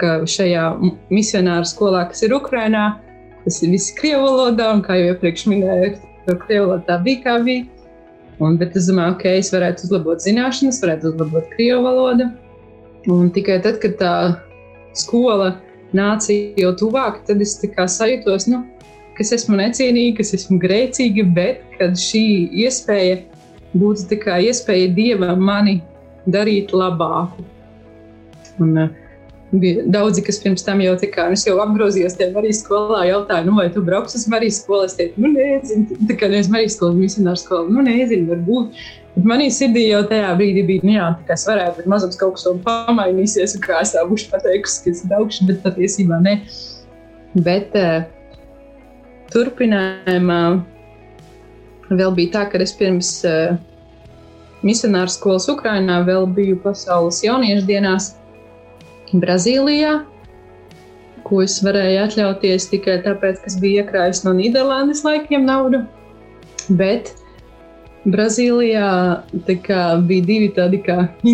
ka 0.00 0.12
šajā 0.28 0.66
misionāru 1.12 1.68
skolā, 1.68 2.06
kas 2.10 2.24
ir 2.26 2.34
Ukrainā, 2.36 2.86
tas 3.44 3.60
ir 3.62 3.72
viss 3.74 3.94
krievu 3.98 4.24
valodā, 4.26 4.72
un 4.74 4.82
kā 4.84 4.98
jau 4.98 5.12
iepriekš 5.12 5.46
minēju, 5.50 5.92
to 6.26 6.36
krievu 6.44 6.72
valodā 6.72 6.98
bija 7.04 7.22
kā 7.26 7.36
bija. 7.44 7.68
Un, 8.42 8.56
bet 8.58 8.74
es 8.78 8.88
domāju, 8.90 9.18
ka 9.20 9.28
okay, 9.28 9.42
es 9.42 9.52
varētu 9.54 9.86
uzlabot 9.86 10.22
zināšanas, 10.24 10.80
varētu 10.82 11.12
uzlabot 11.12 11.50
krievu 11.52 11.84
valodu. 11.84 12.30
Un 13.12 13.28
tikai 13.34 13.60
tad, 13.62 13.78
kad 13.82 13.94
tā 14.00 14.14
skola 14.98 15.52
nāca 15.94 16.34
jau 16.58 16.72
tuvāk, 16.80 17.20
tad 17.28 17.42
es 17.44 17.54
sajūtos, 17.60 18.48
nu, 18.50 18.64
ka 19.14 19.22
es 19.22 19.32
esmu 19.36 19.58
necienīga, 19.60 20.16
ka 20.18 20.26
es 20.26 20.34
esmu 20.40 20.58
grēcīga, 20.62 21.26
bet 21.36 21.62
kad 21.78 21.94
šī 21.98 22.24
iespēja 22.64 23.20
būtu 23.78 24.18
iespēja 24.18 24.90
dievam 24.96 25.40
mani 25.40 25.80
darīt 26.26 26.72
labāku. 26.72 27.44
Un, 28.60 28.76
uh, 28.76 28.90
Bija 29.52 29.82
daudzi, 29.84 30.22
kas 30.24 30.38
pirms 30.40 30.62
tam 30.64 30.80
jau 30.80 30.94
tā 30.96 31.26
nu, 31.28 31.36
jau 31.36 31.58
apgrozījās 31.60 32.14
tajā 32.16 32.30
Marijas 32.32 32.62
skolā, 32.62 33.02
jautāja, 33.04 33.44
nu, 33.44 33.52
vai 33.58 33.66
tu 33.72 33.82
brauks 33.84 34.14
uz 34.16 34.22
Marijas 34.32 34.62
skolu. 34.62 34.86
Es 34.88 34.94
teicu, 34.96 35.20
nu, 35.20 35.28
nezinu, 35.34 35.98
tā 36.08 36.16
kā 36.16 36.30
nevis 36.32 36.48
Marijas 36.48 36.78
skola, 36.78 36.96
misionāra 36.96 37.36
skola, 37.36 37.68
nu, 37.68 37.84
nezinu, 37.84 38.30
varbūt. 38.30 38.78
Bet 39.12 39.26
manī 39.28 39.50
sirdī 39.52 39.82
jau 39.90 40.00
tajā 40.08 40.30
brīdī 40.38 40.62
bija, 40.70 40.84
nu, 40.88 40.94
jā, 40.94 41.10
tā 41.18 41.28
kā 41.28 41.36
es 41.36 41.44
varētu, 41.50 41.82
bet 41.82 41.90
mazums 41.92 42.16
kaut 42.16 42.38
kas 42.38 42.46
pamainīsies, 42.64 43.58
un 43.58 43.64
kā 43.66 43.82
es 43.84 43.92
tā 43.92 44.06
būšu 44.08 44.30
pateikusi, 44.32 44.78
ka 44.86 44.94
es 44.94 45.04
braukšu, 45.10 45.50
bet 45.50 45.60
patiesībā 45.66 46.22
ne. 46.24 46.38
Bet 47.44 47.76
uh, 47.76 48.08
turpinājumā 49.36 50.40
vēl 51.92 52.16
bija 52.16 52.38
tā, 52.38 52.46
ka 52.48 52.64
es 52.64 52.72
pirms 52.80 53.18
uh, 53.28 53.52
misionāra 54.64 55.12
skolas 55.12 55.44
Ukrainā 55.52 56.00
vēl 56.08 56.24
biju 56.40 56.56
pasaules 56.64 57.20
jauniešu 57.20 57.68
dienās 57.68 58.14
Brazīlijā, 59.12 59.96
ko 61.26 61.42
es 61.44 61.58
varēju 61.64 62.04
atļauties 62.06 62.68
tikai 62.70 63.00
tāpēc, 63.04 63.42
ka 63.42 63.50
es 63.50 63.58
biju 63.60 63.82
iekrājis 63.82 64.22
no 64.24 64.32
Nīderlandes 64.36 65.02
laikiem 65.04 65.44
naudu. 65.48 65.82
Bet 66.78 67.12
Brazīlijā 68.08 68.86
kā, 69.66 69.82
bija 70.08 70.26
divi 70.30 70.48
tādi 70.56 70.80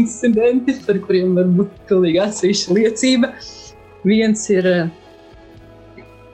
incidenti, 0.01 0.75
par 0.87 0.99
kuriem 1.07 1.39
var 1.39 1.47
būt 1.61 1.79
pilnīgi 1.89 2.23
atsevišķa 2.27 2.77
liecība. 2.81 3.33
Viens 4.09 4.43
ir 4.51 4.67
eh, 4.67 4.91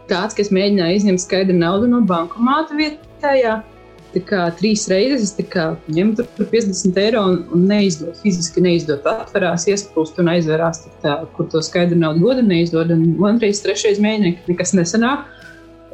tāds, 0.08 0.34
ka 0.34 0.42
es 0.42 0.52
mēģināju 0.54 1.00
izņemt 1.02 1.22
skaidru 1.22 1.60
naudu 1.60 1.92
no 1.92 2.02
bankomāta 2.08 2.76
vietējā. 2.80 3.60
Tā 3.60 3.73
kā 4.22 4.44
trīs 4.58 4.86
reizes 4.90 5.32
es 5.34 5.64
ņemu 5.90 6.16
tur 6.18 6.48
50 6.50 6.98
eiro 7.02 7.22
un, 7.30 7.38
un 7.54 7.66
neizdod, 7.70 8.14
fiziski 8.22 8.62
neizdod. 8.64 9.06
Atverās, 9.08 9.66
iesprūst 9.70 10.20
un 10.22 10.30
aizverās, 10.34 10.84
tā, 11.02 11.16
kur 11.36 11.48
to 11.50 11.62
skaidru 11.64 11.98
naudu 11.98 12.22
godu 12.24 12.44
neizdod. 12.46 12.92
Un 12.94 13.16
otrreiz, 13.18 13.62
trešreiz 13.64 14.00
mēģināju, 14.04 14.36
ka 14.38 14.52
nekas 14.52 14.74
nesanāk. 14.78 15.30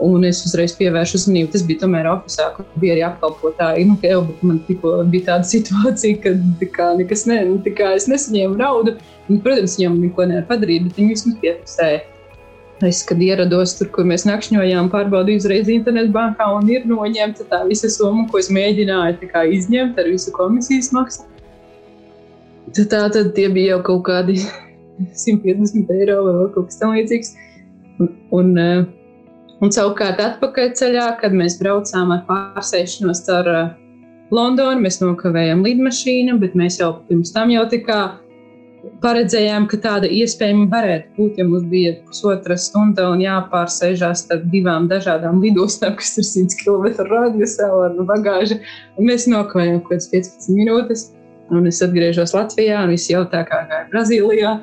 Un 0.00 0.24
es 0.24 0.38
uzreiz 0.48 0.72
pievēršu 0.78 1.18
uzmanību. 1.18 1.50
Tas 1.52 1.64
bija 1.68 1.82
tomēr 1.82 2.08
oficiālā, 2.08 2.54
kur 2.56 2.68
bija 2.80 2.94
arī 2.96 3.02
apkalpotāji. 3.10 3.88
Nu, 3.88 3.98
jau, 4.04 4.22
man 4.40 4.62
tikko 4.68 4.94
bija 5.12 5.32
tāda 5.32 5.50
situācija, 5.54 6.22
ka 6.24 6.70
kā, 6.76 6.92
nekas 7.00 7.26
ne, 7.28 7.42
kā, 7.76 7.92
es 7.98 8.08
nesaņēmu 8.08 8.56
naudu. 8.60 8.96
Un, 9.28 9.42
protams, 9.44 9.76
viņam 9.78 10.00
neko 10.06 10.30
nevar 10.30 10.48
padarīt, 10.48 10.88
bet 10.88 11.00
viņi 11.00 11.14
vismaz 11.16 11.36
piefiksēja. 11.44 12.00
Es, 12.86 13.02
kad 13.04 13.20
ierados 13.20 13.74
tur, 13.76 13.90
kur 13.92 14.06
mēs 14.08 14.24
nakšņojām, 14.24 14.88
pārbaudīju 14.92 15.42
uzreiz 15.42 15.68
internetu 15.68 16.14
bankā 16.14 16.46
un 16.56 16.68
ir 16.72 16.86
noņemta 16.88 17.44
tā 17.50 17.58
visa 17.68 17.90
summa, 17.92 18.24
ko 18.30 18.40
es 18.40 18.48
mēģināju 18.48 19.28
izņemt 19.58 20.00
ar 20.00 20.08
visu 20.08 20.32
komisijas 20.32 20.88
maksu. 20.96 21.26
Tad, 22.70 22.86
tā 22.88 23.02
tad 23.12 23.36
bija 23.36 23.74
jau 23.74 23.82
kaut 23.90 24.06
kādi 24.08 24.38
150 25.26 25.92
eiro 25.98 26.22
vai 26.24 26.48
kaut 26.54 26.70
kas 26.70 26.80
tamlīdzīgs. 26.80 27.36
Un, 28.00 28.16
un, 28.32 28.56
Un 29.60 29.68
savukārt 29.68 30.20
atpakaļceļā, 30.24 31.06
kad 31.20 31.34
mēs 31.36 31.58
braucām 31.60 32.14
ar 32.14 32.22
pārsēšanos 32.24 33.20
ar 33.34 33.48
uh, 33.52 33.66
Londonu, 34.32 34.80
mēs 34.86 35.02
nokavējām 35.02 35.60
lidmašīnu, 35.66 36.38
bet 36.40 36.56
mēs 36.56 36.78
jau 36.80 36.94
pirms 37.10 37.34
tam 37.34 37.52
jau 37.52 37.66
tā 37.68 37.82
kā 37.84 37.98
paredzējām, 39.02 39.66
ka 39.70 39.78
tāda 39.82 40.08
iespējama 40.10 40.66
varētu 40.72 41.14
būt, 41.16 41.38
ja 41.40 41.46
mums 41.48 41.66
bija 41.70 41.94
pusotra 42.06 42.56
stunda 42.60 43.08
un 43.12 43.22
jāpārsēžās 43.22 44.24
starp 44.24 44.46
divām 44.52 44.88
dažādām 44.90 45.40
lidostām, 45.44 45.96
kas 45.98 46.16
ir 46.20 46.26
100 46.28 46.58
km 46.60 47.06
radiusā 47.10 47.68
ar 47.68 47.96
bagāžu. 48.08 48.60
Un 48.96 49.10
mēs 49.10 49.26
nokavējām 49.30 49.82
kaut 49.82 49.94
kādas 49.94 50.10
15 50.12 50.56
minūtes, 50.56 51.06
un 51.52 51.68
es 51.70 51.82
atgriežos 51.84 52.34
Latvijā, 52.36 52.84
un 52.84 52.94
visi 52.94 53.14
jautā, 53.14 53.42
kā 53.48 53.64
gāja 53.70 53.88
Brazīlijā. 53.92 54.56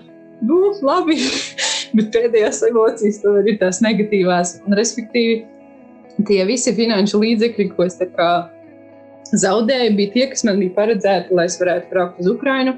Nu, 0.47 0.62
labi, 0.86 1.19
bet 1.97 2.12
pēdējās 2.15 2.63
emocijas 2.69 3.21
tomēr 3.24 3.53
ir 3.53 3.62
tās 3.62 3.81
negatīvās. 3.86 4.59
Un, 4.65 4.77
respektīvi, 4.77 5.43
tie 6.29 6.41
visi 6.50 6.74
finanšu 6.77 7.21
līdzekļi, 7.21 7.69
ko 7.75 7.86
es 7.89 8.00
zaudēju, 9.27 9.95
bija 9.97 10.12
tie, 10.13 10.27
kas 10.31 10.45
man 10.47 10.62
bija 10.62 10.71
paredzēti, 10.77 11.36
lai 11.36 11.50
es 11.50 11.57
varētu 11.59 11.89
braukt 11.91 12.21
uz 12.24 12.29
Ukrajinu 12.31 12.77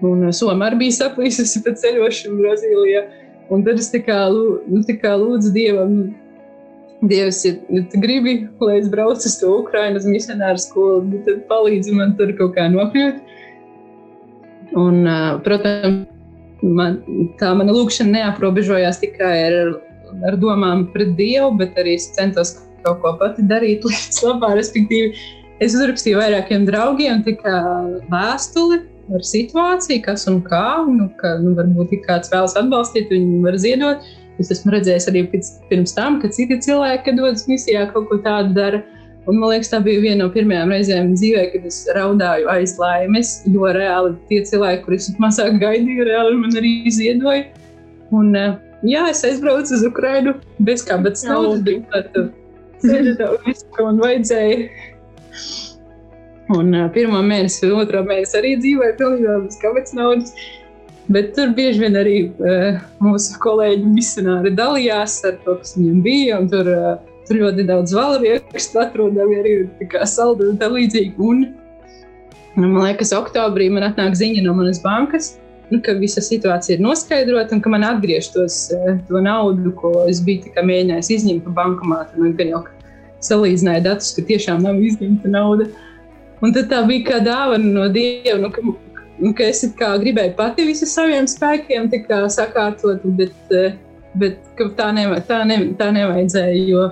Un 0.00 0.24
uh, 0.24 0.32
Somija 0.34 0.70
arī 0.70 0.84
bija 0.84 0.96
saplīsusi 1.02 1.62
pa 1.64 1.74
ceļošanu 1.76 2.40
Brazīlijā. 2.40 3.04
Un 3.50 3.64
tad 3.66 3.80
es 3.82 3.90
tā 3.92 4.00
kā, 4.06 4.18
nu, 4.30 4.80
tā 4.86 4.96
kā 5.00 5.16
lūdzu 5.18 5.52
Dievam, 5.54 5.96
Dievs, 7.00 7.40
ja 7.48 7.54
tu 7.88 8.00
gribi, 8.02 8.34
lai 8.60 8.76
es 8.76 8.88
braucu 8.92 9.24
uz 9.24 9.34
to 9.40 9.50
Ukraiņu, 9.62 10.02
uz 10.02 10.06
misionāru 10.06 10.60
skolu, 10.60 11.20
tad 11.24 11.46
palīdzi 11.48 11.94
man 11.96 12.12
tur 12.18 12.34
kaut 12.36 12.52
kā 12.58 12.66
nokļūt. 12.68 13.22
Un, 14.76 14.98
uh, 15.08 15.38
protams, 15.44 16.04
man, 16.62 17.00
tā 17.40 17.54
mana 17.56 17.72
lūkšana 17.74 18.18
neaprobežojās 18.18 19.00
tikai 19.00 19.32
ar, 19.48 19.58
ar 20.28 20.36
domām 20.40 20.86
pret 20.94 21.16
Dievu, 21.18 21.54
bet 21.58 21.78
arī 21.80 21.96
es 21.98 22.10
centos 22.16 22.58
kaut 22.84 23.00
ko 23.02 23.16
pati 23.20 23.44
darīt 23.48 23.84
lietas 23.88 24.20
labā. 24.24 24.52
Respektīvi, 24.60 25.16
es 25.64 25.76
uzrakstīju 25.76 26.20
vairākiem 26.20 26.68
draugiem 26.68 27.24
vēstuli 28.12 28.84
ar 29.16 29.26
situāciju, 29.26 30.02
kas 30.06 30.26
un 30.30 30.40
kā. 30.46 30.64
Nu, 30.88 31.08
ka, 31.20 31.36
nu, 31.42 31.54
varbūt, 31.58 31.94
ja 31.96 32.06
kāds 32.06 32.32
vēlas 32.32 32.56
atbalstīt, 32.58 33.10
viņi 33.12 33.42
var 33.44 33.58
ziedot. 33.60 34.08
Es 34.40 34.48
esmu 34.54 34.72
redzējis 34.72 35.10
arī 35.10 35.26
pirms 35.68 35.92
tam, 35.96 36.16
ka 36.22 36.30
citi 36.32 36.56
cilvēki, 36.64 37.04
kad 37.08 37.20
dodas 37.20 37.44
misijā, 37.50 37.84
kaut 37.92 38.08
ko 38.08 38.20
tādu 38.24 38.54
dara. 38.56 38.80
Un, 39.28 39.36
man 39.36 39.50
liekas, 39.52 39.68
tā 39.68 39.82
bija 39.84 40.00
viena 40.00 40.24
no 40.24 40.30
pirmajām 40.32 40.72
reizēm 40.72 41.10
dzīvē, 41.12 41.42
kad 41.52 41.66
es 41.68 41.82
raudāju 41.94 42.48
aiz 42.50 42.72
laimes, 42.80 43.34
jo 43.52 43.68
reāli 43.76 44.14
tie 44.30 44.40
cilvēki, 44.48 44.82
kurus 44.86 45.10
mazāk 45.20 45.60
gaidīju, 45.60 46.06
reāli 46.08 46.38
man 46.40 46.56
arī 46.56 46.72
ziedoja. 46.88 47.44
Un, 48.16 48.32
jā, 48.88 49.04
es 49.12 49.20
aizbraucu 49.28 49.76
uz 49.76 49.84
Ukrajinu 49.86 50.34
bez 50.66 50.86
kādas 50.88 51.22
naudas, 51.28 51.84
bet 51.92 52.16
sēžu 52.80 53.28
visu, 53.44 53.68
ko 53.76 53.90
man 53.90 54.00
vajadzēja. 54.00 54.70
Un 56.50 56.72
uh, 56.74 56.88
pirmā 56.90 57.20
mēnesī, 57.22 57.68
otrā 57.70 58.00
mēnesī 58.06 58.40
arī 58.40 58.56
dzīvoja 58.58 58.96
pilnībā 58.98 59.36
bez 59.44 59.58
kabatas 59.60 59.94
naudas. 59.94 60.32
Bet 61.10 61.32
tur 61.34 61.52
bieži 61.54 61.84
vien 61.84 61.98
arī 61.98 62.16
uh, 62.26 62.80
mūsu 63.02 63.36
kolēģi 63.42 63.86
misionāri 63.86 64.50
dalījās 64.58 65.20
ar 65.28 65.36
to, 65.44 65.56
kas 65.60 65.76
viņiem 65.76 66.00
bija. 66.02 66.40
Tur, 66.50 66.70
uh, 66.74 67.20
tur 67.28 67.38
ļoti 67.44 67.66
daudz 67.68 67.94
valriekstu 67.94 68.80
atrodami 68.82 69.38
arī 69.38 69.52
saldu 70.10 70.48
un 70.50 70.58
tā 70.58 70.70
līdzīgi. 70.72 71.14
Un, 71.22 71.44
man 72.58 72.80
liekas, 72.80 73.12
oktobrī 73.14 73.68
man 73.70 73.86
atnāk 73.86 74.16
ziņa 74.18 74.42
no 74.46 74.56
manas 74.58 74.82
bankas, 74.82 75.36
nu, 75.70 75.78
ka 75.86 75.94
visa 76.00 76.22
situācija 76.24 76.78
ir 76.78 76.82
noskaidrota 76.82 77.54
un 77.54 77.62
ka 77.62 77.70
man 77.70 77.86
atgriež 77.86 78.32
tos, 78.34 78.64
to 79.06 79.22
naudu, 79.22 79.70
ko 79.78 79.92
es 80.10 80.18
biju 80.26 80.50
mēģinājis 80.58 81.12
izņemt 81.20 81.46
no 81.46 81.54
bankomāta. 81.54 82.18
Nu, 82.18 82.32
gan 82.34 82.50
jau 82.56 82.64
salīdzināja 83.22 83.84
datus, 83.86 84.10
ka 84.16 84.26
tiešām 84.26 84.66
nav 84.66 84.82
izņemta 84.82 85.30
nauda. 85.30 85.68
Uh, 85.70 85.86
Un 86.40 86.54
tad 86.56 86.70
tā 86.70 86.80
bija 86.88 87.04
kā 87.04 87.18
dāvana 87.24 87.72
no 87.74 87.86
Dieva, 87.92 88.38
nu, 88.40 88.48
ka, 88.52 88.62
nu, 89.20 89.32
ka 89.36 89.48
es 89.50 89.60
gribēju 89.76 90.34
pati 90.38 90.64
visu 90.68 90.88
saviem 90.88 91.28
spēkiem 91.28 91.90
sakārtot, 92.32 93.04
bet, 93.18 93.36
eh, 93.52 93.76
bet 94.16 94.38
tā, 94.76 94.90
neva, 94.96 95.20
tā, 95.20 95.44
ne, 95.44 95.74
tā 95.76 95.90
nevajadzēja. 95.92 96.62
Jo, 96.68 96.86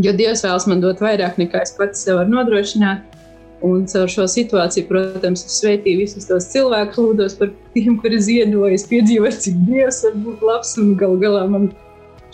jo 0.00 0.12
Dievs 0.16 0.44
vēlas 0.46 0.66
man 0.66 0.80
dot 0.80 1.00
vairāk 1.04 1.36
nekā 1.36 1.62
es 1.62 1.76
pats 1.76 2.04
sev 2.04 2.22
varu 2.22 2.38
nodrošināt. 2.38 3.10
Un 3.64 3.86
caur 3.88 4.10
šo 4.12 4.26
situāciju, 4.28 4.88
protams, 4.88 5.44
es 5.46 5.60
sveitīju 5.62 6.02
visus 6.02 6.26
tos 6.28 6.50
cilvēkus, 6.52 6.98
lūdzu 7.00 7.38
par 7.38 7.52
tiem, 7.72 7.94
kuri 8.00 8.18
ziedoja, 8.20 8.80
piedzīvoju, 8.90 9.38
cik 9.40 9.62
Dievs 9.68 10.02
var 10.04 10.18
būt 10.24 10.42
labs. 10.44 10.74
Un 10.80 10.92
gal 11.00 11.16
galā 11.20 11.46
man 11.48 11.70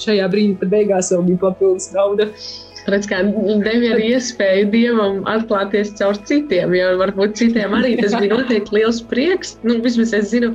šajā 0.01 0.27
brīdī 0.33 0.71
beigās 0.73 1.13
vēl 1.13 1.29
bija 1.29 1.43
papildus 1.45 1.93
nauda. 1.95 2.31
Uh, 2.31 2.70
Redz, 2.89 3.07
kā 3.11 3.21
devi 3.65 3.91
arī 3.93 4.07
iespēju 4.15 4.71
dievam 4.73 5.21
atklāties 5.29 5.93
caur 5.99 6.17
citiem, 6.29 6.73
jo 6.75 6.95
varbūt 7.01 7.37
citiem 7.37 7.75
arī 7.77 7.97
tas 8.01 8.15
bija 8.17 8.39
noteikti 8.39 8.79
liels 8.79 9.03
prieks. 9.11 9.59
Nu, 9.67 9.77
vismaz 9.85 10.15
es 10.17 10.31
zinu, 10.33 10.55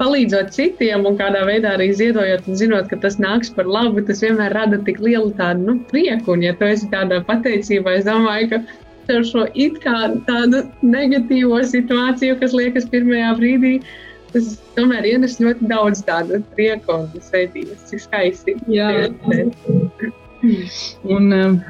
palīdzot 0.00 0.50
citiem 0.54 1.06
un 1.06 1.18
kādā 1.20 1.44
veidā 1.46 1.76
arī 1.76 1.90
ziedojot, 1.94 2.48
un 2.50 2.58
zinot, 2.58 2.88
ka 2.90 2.98
tas 3.04 3.20
nāks 3.22 3.52
par 3.54 3.68
labu, 3.70 4.02
tas 4.08 4.22
vienmēr 4.24 4.54
rada 4.56 4.80
tik 4.88 4.98
lielu 5.04 5.30
tādu 5.38 5.68
nu, 5.68 5.76
prieku. 5.92 6.34
Un, 6.34 6.42
ja 6.48 6.56
tu 6.58 6.66
esi 6.66 6.90
tādā 6.92 7.20
pateicībā, 7.28 8.00
es 8.00 8.08
domāju, 8.08 8.50
ka 8.54 9.14
ar 9.14 9.28
šo 9.28 9.46
it 9.54 9.78
kā 9.84 9.98
tādu 10.28 10.64
negatīvo 10.82 11.60
situāciju, 11.70 12.40
kas 12.40 12.56
liekas 12.56 12.88
pirmajā 12.90 13.34
brīdī, 13.38 13.74
tas 14.34 14.56
tomēr 14.74 15.06
ienes 15.12 15.38
ļoti 15.42 15.70
daudz 15.70 16.02
tādu 16.08 16.40
prieku 16.56 16.98
un 16.98 17.26
sveitības, 17.28 17.86
cik 17.90 18.06
skaisti. 18.08 18.58
Jā. 18.72 18.90
Un, 21.04 21.30
um, 21.32 21.60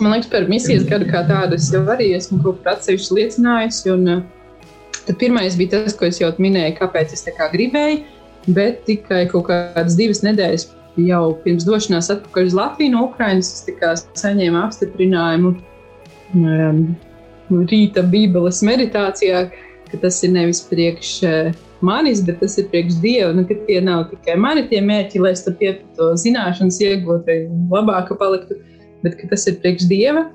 man 0.00 0.14
liekas, 0.14 0.30
par 0.32 0.46
misijas 0.50 0.86
gadu 0.88 1.08
kā 1.10 1.24
tādu 1.28 1.58
es 1.58 1.70
jau 1.72 1.82
arī 1.92 2.12
esmu 2.16 2.40
kaut 2.44 2.60
kur 2.60 2.72
atsevišķi 2.74 3.18
liecinājusi. 3.18 3.92
Un, 3.94 4.08
uh, 4.08 4.22
tad 5.06 5.18
pirmais 5.20 5.56
bija 5.58 5.78
tas, 5.78 5.96
ko 5.98 6.08
es 6.08 6.20
jau 6.20 6.30
minēju, 6.42 6.76
kāpēc 6.80 7.16
es 7.16 7.24
tā 7.26 7.34
kā 7.36 7.48
gribēju, 7.52 8.02
bet 8.54 8.84
tikai 8.88 9.24
kaut 9.30 9.48
kādas 9.50 9.96
divas 9.98 10.22
nedēļas 10.24 10.68
jau 11.00 11.24
pirms 11.44 11.66
došanās 11.66 12.10
atpakaļ 12.12 12.50
uz 12.50 12.56
Latviju 12.56 12.92
no 12.92 13.06
Ukrainas 13.08 13.52
es 13.64 14.04
saņēmu 14.20 14.60
apstiprinājumu 14.60 15.54
um, 16.36 16.82
rīta 17.70 18.04
Bībeles 18.12 18.62
meditācijā, 18.66 19.46
ka 19.90 20.00
tas 20.02 20.20
ir 20.24 20.34
nevis 20.36 20.62
priekš 20.68 21.12
uh, 21.28 21.52
manis, 21.86 22.22
bet 22.24 22.40
tas 22.42 22.56
ir 22.60 22.68
priekš 22.72 23.00
Dieva. 23.02 23.32
Nu, 23.36 23.44
tie 23.46 23.80
nav 23.84 24.06
tikai 24.10 24.36
mani 24.40 24.66
tie 24.70 24.82
mērķi, 24.84 25.22
lai 25.22 25.32
es 25.36 25.44
tur 25.46 25.56
pietu 25.60 26.12
zināšanas 26.22 26.80
iegūtu 26.82 27.26
vai 27.26 27.38
labāk 27.72 28.14
paliktu, 28.20 28.58
bet 29.04 29.18
tas 29.30 29.48
ir 29.50 29.58
priekš 29.62 29.88
Dieva. 29.90 30.28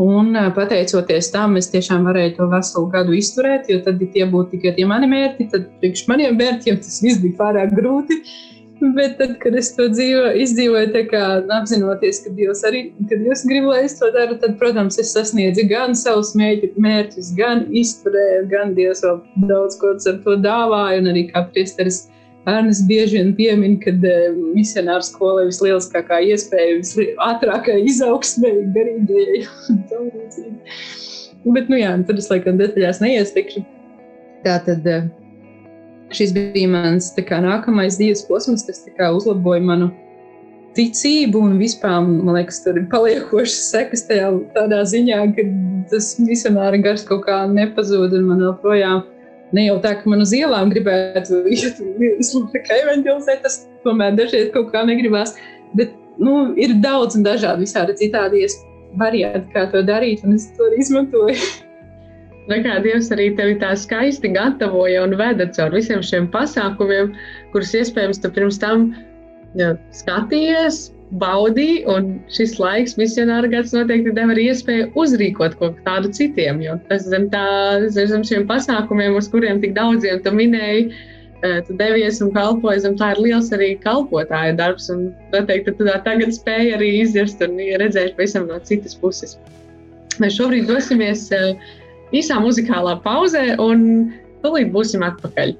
Un 0.00 0.32
pateicoties 0.56 1.28
tam, 1.34 1.58
es 1.60 1.68
tiešām 1.72 2.06
varēju 2.08 2.36
to 2.38 2.46
veselu 2.48 2.86
gadu 2.92 3.16
izturēt, 3.16 3.66
jo 3.68 3.80
tad, 3.84 4.00
ja 4.00 4.08
tie 4.14 4.28
būtu 4.30 4.54
tikai 4.54 4.72
tie 4.78 4.86
mani 4.88 5.10
mērķi, 5.10 5.48
tad 5.52 5.66
priekš 5.82 6.06
maniem 6.08 6.38
mērķiem 6.40 6.78
tas 6.80 7.02
viss 7.04 7.20
bija 7.20 7.36
pārāk 7.40 7.74
grūti. 7.76 8.16
Bet 8.96 9.18
tad, 9.18 9.34
kad 9.42 9.56
es 9.58 9.70
to 9.76 9.86
dzīvo, 9.92 10.30
izdzīvoju, 10.40 11.02
kā, 11.10 11.24
apzinoties, 11.58 12.22
ka 12.24 12.32
Dievs 12.36 12.62
arī 12.64 12.86
kad 13.10 13.20
Dievs 13.20 13.42
grib, 13.48 13.66
lai 13.68 13.82
es 13.84 13.98
to 13.98 14.08
daru, 14.14 14.38
tad, 14.40 14.56
protams, 14.60 14.96
es 15.02 15.12
sasniedzu 15.16 15.66
gan 15.68 15.96
savus 15.98 16.32
mērķus, 16.38 17.34
gan 17.36 17.66
izturēju, 17.76 18.46
gan 18.52 18.72
Dievs 18.78 19.04
vēl 19.04 19.20
daudz 19.50 19.76
ko 19.80 19.92
ar 19.98 20.22
to 20.24 20.38
dāvāja. 20.40 21.02
Un 21.02 21.12
arī 21.12 21.26
kā 21.28 21.44
priesteris 21.52 22.06
Ernsts 22.48 22.86
bieži 22.88 23.18
vien 23.18 23.34
piemin, 23.36 23.76
ka 23.82 23.92
uh, 23.92 24.40
misionāra 24.56 25.04
skola 25.04 25.44
ir 25.44 25.52
vislielākā 25.52 26.22
iespēja, 26.32 26.80
visātrākā 26.80 27.76
izaugsmē, 27.84 28.54
garīgajai 28.76 29.44
un 29.74 29.84
tam 29.92 30.08
līdzīgi. 30.08 30.80
Bet, 31.52 31.68
nu 31.72 31.80
jā, 31.80 31.92
tad 32.08 32.20
es 32.20 32.32
laikam 32.32 32.60
detaļās 32.60 33.04
neiestikšu. 33.04 33.64
Tā 34.44 34.56
tad. 34.64 34.88
Uh, 34.88 35.19
šis 36.14 36.32
bija 36.34 36.68
mans 36.70 37.10
kā, 37.16 37.40
nākamais 37.44 37.98
dzīves 37.98 38.24
posms, 38.28 38.64
kas 38.66 38.82
kā, 38.96 39.10
uzlaboja 39.16 39.62
manu 39.64 39.90
ticību 40.76 41.40
un 41.42 41.56
vispār, 41.60 42.02
man 42.06 42.36
liekas, 42.36 42.60
tur 42.64 42.78
ir 42.78 42.86
paliekošas 42.92 43.70
sekas 43.72 44.04
tajā 44.08 44.30
tādā 44.54 44.82
ziņā, 44.86 45.22
ka 45.36 45.46
tas 45.90 46.12
misionāra 46.22 46.78
gars 46.82 47.06
kaut 47.06 47.24
kā 47.26 47.42
nepazūd 47.50 48.14
un 48.18 48.28
man 48.30 48.44
joprojām. 48.46 49.02
Ne 49.56 49.64
jau 49.66 49.80
tā, 49.82 49.96
ka 49.98 50.10
man 50.10 50.22
uz 50.22 50.30
ielām 50.36 50.70
gribētu 50.70 51.40
iet 51.54 51.80
tikai 51.80 52.82
evanģelizēt, 52.84 53.42
tas 53.46 53.64
tomēr 53.86 54.14
dažreiz 54.18 54.52
kaut 54.54 54.70
kā 54.74 54.84
negribās. 54.86 55.34
Bet 55.74 55.96
nu, 56.22 56.52
ir 56.58 56.76
daudz 56.82 57.18
un 57.18 57.26
dažādi 57.26 57.66
visādi 57.66 57.98
citādi 58.04 58.46
varianti, 58.98 59.50
kā 59.54 59.66
to 59.72 59.82
darīt, 59.86 60.22
un 60.26 60.38
es 60.38 60.50
to 60.54 60.70
izmantoju. 60.78 61.38
kā 62.48 62.78
Dievs 62.82 63.10
arī 63.14 63.30
tevi 63.36 63.58
tā 63.60 63.74
skaisti 63.76 64.32
gatavoja 64.34 65.04
un 65.04 65.16
veda 65.18 65.46
caur 65.56 65.74
visiem 65.74 66.02
šiem 66.02 66.30
pasākumiem, 66.32 67.12
kurus 67.52 67.74
iespējams 67.74 68.22
tu 68.22 68.30
pirms 68.30 68.58
tam 68.58 68.90
jā, 69.58 69.74
skatījies, 69.94 70.90
baudīji, 71.18 71.84
un 71.90 72.10
šis 72.30 72.58
laiks, 72.62 72.96
misionāra 72.98 73.50
gads, 73.50 73.74
noteikti 73.74 74.14
deva 74.14 74.34
arī 74.34 74.48
iespēju 74.50 74.90
uzrīkot 74.98 75.56
kaut 75.58 75.78
ko 75.78 75.86
tādu 75.86 76.10
citiem. 76.14 76.60
Jo 76.62 76.76
tas 76.88 77.06
zem, 77.10 77.28
tā, 77.32 77.46
zem 77.90 78.22
šiem 78.26 78.46
pasākumiem, 78.50 79.16
uz 79.18 79.30
kuriem 79.30 79.60
tik 79.62 79.74
daudziem 79.74 80.22
tu 80.22 80.34
minēji, 80.34 80.90
tu 81.66 81.74
devies 81.80 82.20
un 82.22 82.30
kalpoji 82.34 82.84
zem 82.84 82.98
tā, 83.00 83.14
ir 83.14 83.22
liels 83.24 83.50
arī 83.56 83.72
kalpotāja 83.82 84.54
darbs. 84.58 84.90
Un 84.92 85.08
noteikti 85.34 85.74
tu 85.78 85.88
tagad 85.88 86.34
spēj 86.36 86.76
arī 86.78 86.92
izjust 87.00 87.42
un 87.46 87.58
redzēt 87.82 88.16
pavisam 88.18 88.46
no 88.50 88.60
citas 88.62 88.94
puses. 88.94 89.38
Mēs 90.20 90.36
šobrīd 90.36 90.68
dosimies 90.68 91.30
īsā 92.16 92.38
muzikālā 92.42 92.96
pauzē 93.04 93.44
un 93.62 93.84
tūlīt 94.44 94.72
būsim 94.74 95.04
atpakaļ. 95.06 95.54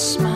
smile. 0.00 0.29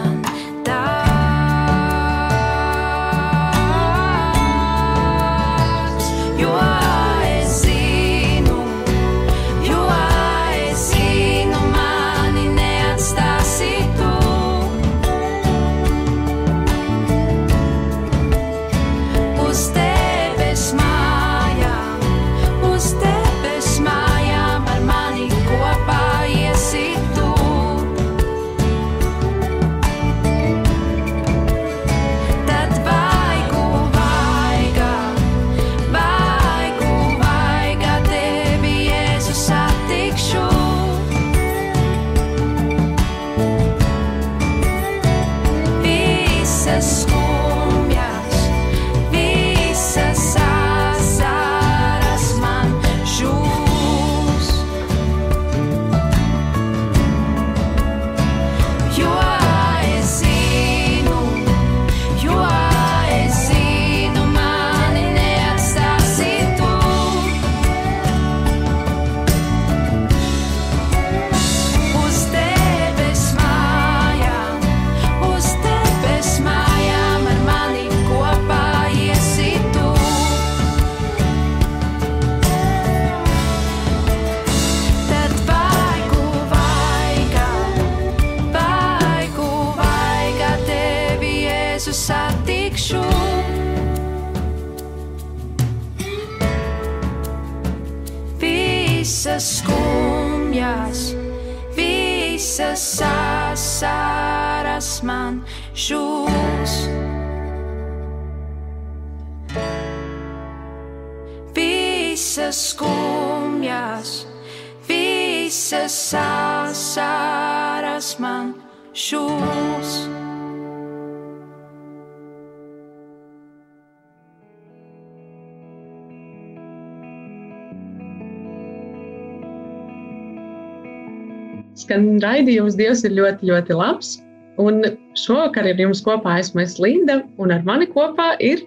Skan 131.78 132.14
raidījums 132.22 132.78
Dievs 132.78 133.04
ir 133.06 133.16
ļoti, 133.18 133.50
ļoti 133.50 133.78
labs. 133.78 134.18
Un 134.62 134.84
šovakar 135.18 135.66
ar 135.66 135.80
jums 135.80 136.02
kopā 136.04 136.38
esmu 136.38 136.62
es 136.62 136.76
Linda, 136.78 137.22
un 137.42 137.50
ar 137.50 137.64
mani 137.66 137.88
kopā 137.90 138.34
ir 138.38 138.62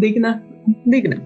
Digna. 0.00 0.38
Digna. 0.88 1.18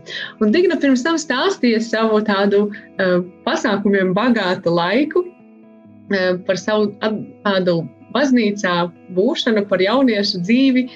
Un 0.42 0.52
Digna 0.54 0.78
pirms 0.78 1.02
tam 1.06 1.18
stāstīja 1.18 1.80
savu 1.82 2.20
tādu 2.26 2.66
uh, 2.70 3.22
pasākumiem 3.46 4.12
bagātu 4.16 4.74
laiku, 4.74 5.24
uh, 5.26 6.36
par 6.46 6.58
savu 6.58 6.92
tādu 7.00 7.82
baznīcā 8.14 8.76
būšanu, 9.16 9.64
par 9.70 9.82
jauniešu 9.82 10.42
dzīvi 10.44 10.86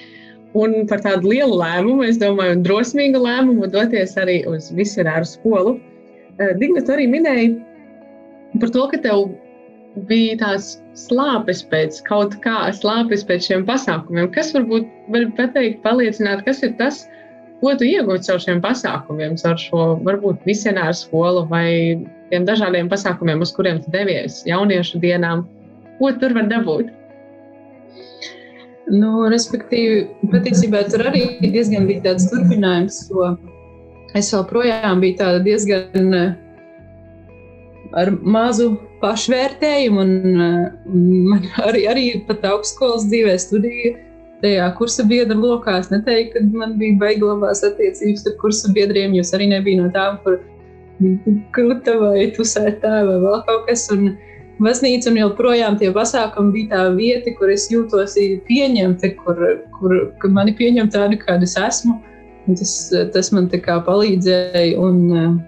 un 0.57 0.85
par 0.89 1.01
tādu 1.03 1.33
lielu 1.33 1.57
lēmumu, 1.59 2.05
es 2.07 2.19
domāju, 2.21 2.57
un 2.57 2.63
drosmīgu 2.65 3.19
lēmumu 3.23 3.67
doties 3.71 4.15
arī 4.19 4.41
uz 4.49 4.71
misionāru 4.75 5.27
skolu. 5.27 5.77
Uh, 6.37 6.53
Digna, 6.59 6.83
tu 6.83 6.95
arī 6.95 7.07
minēji 7.11 7.55
par 8.61 8.71
to, 8.73 8.87
ka 8.91 8.99
tev 9.03 9.27
bija 10.09 10.37
tās 10.41 10.77
slāpes 10.97 11.63
pēc 11.71 12.01
kaut 12.07 12.35
kā, 12.43 12.67
slāpes 12.75 13.25
pēc 13.27 13.49
šiem 13.49 13.65
pasākumiem. 13.67 14.29
Kas 14.33 14.53
varbūt 14.55 14.89
var 15.13 15.27
pateikt, 15.37 15.81
paliecināt, 15.85 16.43
kas 16.45 16.63
ir 16.65 16.75
tas, 16.79 17.03
ko 17.61 17.73
tu 17.77 17.87
iegūti 17.87 18.29
caur 18.29 18.43
šiem 18.43 18.61
pasākumiem, 18.63 19.37
caur 19.41 19.57
šo 19.61 19.87
varbūt 20.05 20.45
misionāru 20.49 20.97
skolu 20.97 21.45
vai 21.49 21.67
tiem 22.31 22.45
dažādiem 22.47 22.89
pasākumiem, 22.91 23.41
uz 23.41 23.53
kuriem 23.55 23.81
tu 23.83 23.93
devies, 23.93 24.43
jauniešu 24.47 25.01
dienām. 25.03 25.45
Ko 25.97 26.11
tur 26.21 26.35
var 26.37 26.49
dabūt? 26.51 26.91
Nu, 28.93 29.25
respektīvi, 29.27 30.05
patiesībā 30.31 30.85
tur 30.91 31.03
arī 31.09 31.25
diezgan 31.43 31.89
bija 31.89 32.05
tāds 32.05 32.29
turpinājums, 32.31 33.01
jo 33.11 33.33
es 34.15 34.29
joprojām 34.31 35.01
biju 35.03 35.41
diezgan 35.43 36.13
ar 37.97 38.11
mazu 38.23 38.77
pašvērtējumu, 39.01 40.03
un, 40.03 40.41
un 40.89 41.07
man 41.29 41.47
arī, 41.67 41.85
arī 41.91 42.05
pat 42.27 42.45
augstskolas 42.49 43.07
dzīvē 43.11 43.37
studiju 43.41 43.95
tajā 44.43 44.67
kursa 44.77 45.05
biedra 45.07 45.37
lokā. 45.37 45.79
Es 45.81 45.89
neteiktu, 45.93 46.39
ka 46.39 46.61
man 46.61 46.77
bija 46.81 46.97
beiglabās 47.01 47.63
attiecības 47.65 48.27
ar 48.29 48.37
kursa 48.41 48.71
biedriem, 48.73 49.15
jūs 49.17 49.33
arī 49.37 49.49
nebija 49.53 49.81
no 49.81 49.91
tām, 49.93 50.19
kur 50.25 50.39
krūta 51.55 51.97
vai 52.01 52.29
tusētā 52.35 53.01
vai 53.07 53.19
vēl 53.25 53.43
kaut 53.49 53.69
kas. 53.69 53.89
Un, 53.93 54.15
Baznīca 54.57 55.11
un 55.11 55.19
joprojām 55.19 55.75
tie 55.77 55.91
pasākumi 55.93 56.49
bija 56.55 56.69
tā 56.71 56.85
vieta, 56.95 57.29
kur 57.37 57.51
es 57.53 57.67
jūtos 57.69 58.15
pieņemta, 58.47 59.11
kur, 59.19 59.43
kur, 59.75 59.93
mani 60.33 60.55
pieņem 60.57 60.89
tādu, 60.95 61.19
kāda 61.21 61.45
es 61.45 61.53
esmu. 61.61 61.99
Tas, 62.47 62.71
tas 63.13 63.29
man 63.35 63.51
palīdzēja. 63.53 64.79
Un, 64.81 65.43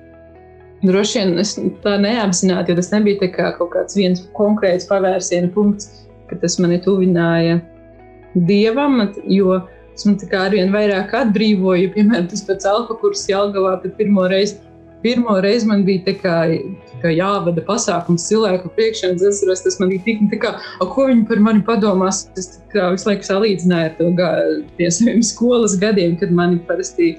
Droši 0.80 1.20
vien 1.20 1.42
es 1.42 1.58
tā 1.84 1.98
neapzināti, 2.00 2.72
jo 2.72 2.80
tas 2.80 2.92
nebija 2.94 3.28
kā 3.34 3.50
kaut 3.58 3.74
kāds 3.74 3.98
viens 4.00 4.22
konkrēts 4.38 4.88
pavērsiena 4.88 5.52
punkts, 5.52 6.06
ka 6.30 6.38
tas 6.40 6.56
mani 6.62 6.80
tuvināja 6.86 7.60
dievam, 8.48 9.02
jo 9.28 9.60
tas 9.94 10.08
man 10.08 10.18
ar 10.40 10.56
vien 10.56 10.72
vairāk 10.72 11.12
atbrīvoja. 11.26 11.92
Piemēram, 11.96 12.30
tas 12.32 12.46
pats 12.48 12.68
alfa 12.70 12.96
kurs 13.02 13.26
Jelgavā, 13.28 13.76
kad 13.84 13.98
pirmo 13.98 14.24
reizi, 14.32 14.62
pirmo 15.04 15.36
reizi 15.44 15.68
man 15.68 15.84
bija 15.88 16.06
tā 16.06 16.14
kā, 16.22 16.36
tā 16.94 17.02
kā 17.04 17.12
jāvada 17.12 17.64
pasākums 17.68 18.30
cilvēku 18.30 18.72
priekšā, 18.78 19.12
un 19.12 19.20
es 19.20 19.26
atceros, 19.34 19.66
tas 19.66 19.80
man 19.82 19.92
bija 19.92 20.06
tik, 20.08 20.24
tā 20.32 20.40
kā, 20.46 20.54
ko 20.96 21.10
viņi 21.10 21.26
par 21.28 21.44
mani 21.44 21.66
padomās. 21.68 22.28
Es 22.40 22.62
kā, 22.72 22.94
visu 22.96 23.10
laiku 23.10 23.28
salīdzināju 23.28 23.90
ar 23.90 23.98
to 24.00 24.10
gā, 24.16 24.32
saviem 24.88 25.20
skolas 25.26 25.76
gadiem, 25.82 26.16
kad 26.22 26.32
mani 26.36 26.62
parasti 26.70 27.18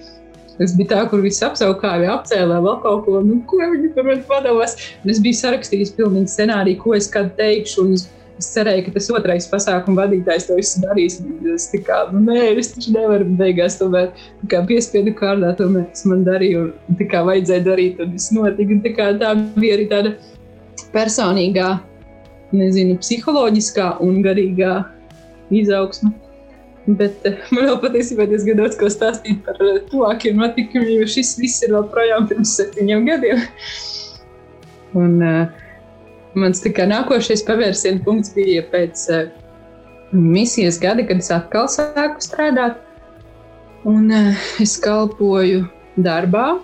Es 0.60 0.74
biju 0.76 0.90
tā, 0.90 1.00
kur 1.08 1.22
viss 1.24 1.40
apsaukāja, 1.44 2.18
apcēlā 2.18 2.58
vēl 2.60 2.80
kaut 2.82 3.06
ko, 3.06 3.20
nu, 3.24 3.38
ko 3.48 3.60
viņi 3.62 3.92
par 3.94 4.08
mani 4.10 4.24
padomās. 4.28 4.76
Un 5.00 5.12
es 5.14 5.20
biju 5.24 5.38
sarakstījis 5.38 5.94
pilnīgi 5.96 6.32
scenāriju, 6.34 6.80
ko 6.82 6.96
es 6.98 7.08
kad 7.12 7.30
teikšu. 7.38 7.86
Un 7.86 7.94
es, 7.96 8.04
es 8.36 8.50
cerēju, 8.52 8.84
ka 8.86 8.94
tas 8.98 9.08
otrais 9.16 9.48
pasākuma 9.48 10.04
vadītājs 10.04 10.50
to 10.50 10.58
visu 10.58 10.82
darīs. 10.84 11.16
Es 11.54 11.70
tā 11.72 11.80
kā, 11.86 12.02
nu, 12.12 12.20
nē, 12.28 12.50
es 12.60 12.74
taču 12.74 12.92
nevaru 12.92 13.28
beigās 13.40 13.80
tomēr 13.80 14.12
kā 14.52 14.60
piespiedu 14.68 15.16
kārdā, 15.16 15.54
tomēr 15.56 15.88
tas 15.94 16.04
man 16.12 16.28
darīja 16.28 16.66
un 16.68 17.00
tā 17.00 17.08
kā 17.08 17.24
vajadzēja 17.30 17.66
darīt, 17.70 18.04
un 18.04 18.12
viss 18.18 18.34
notika. 18.36 18.76
Un 18.76 18.84
tā 18.84 18.96
kā 19.00 19.10
tā 19.22 19.34
bija 19.56 19.80
arī 19.80 19.88
tāda 19.88 20.16
personīgā, 20.92 21.70
nezinu, 22.52 23.00
psiholoģiskā 23.00 23.94
un 24.04 24.20
garīgā 24.26 24.82
izaugsme. 25.56 26.12
Bet 26.88 27.26
uh, 27.28 27.36
man 27.54 27.66
vēl 27.68 27.78
patiesībā 27.82 28.26
diezgan 28.30 28.60
daudz 28.62 28.78
ko 28.80 28.88
stāstīt 28.92 29.42
par 29.44 29.58
uh, 29.60 29.80
tuvākiem 29.90 30.38
notikumiem, 30.40 31.02
jo 31.02 31.08
šis 31.12 31.34
viss 31.40 31.64
ir 31.66 31.74
vēl 31.76 31.88
projām 31.92 32.28
pirms 32.30 32.54
septiņiem 32.56 33.04
gadiem. 33.08 33.42
Un, 34.98 35.18
uh, 35.20 35.66
mans 36.40 36.64
kā, 36.64 36.86
nākošais 36.88 37.44
pavērsienu 37.46 38.02
punkts 38.06 38.32
bija 38.36 38.64
pēc 38.72 39.04
uh, 39.12 39.28
misijas 40.16 40.80
gada, 40.82 41.04
kad 41.06 41.20
es 41.20 41.30
atkal 41.34 41.68
sāku 41.70 42.24
strādāt. 42.24 42.80
Un, 43.88 44.08
uh, 44.08 44.48
es 44.64 44.78
kalpoju 44.80 45.66
darbā, 46.00 46.54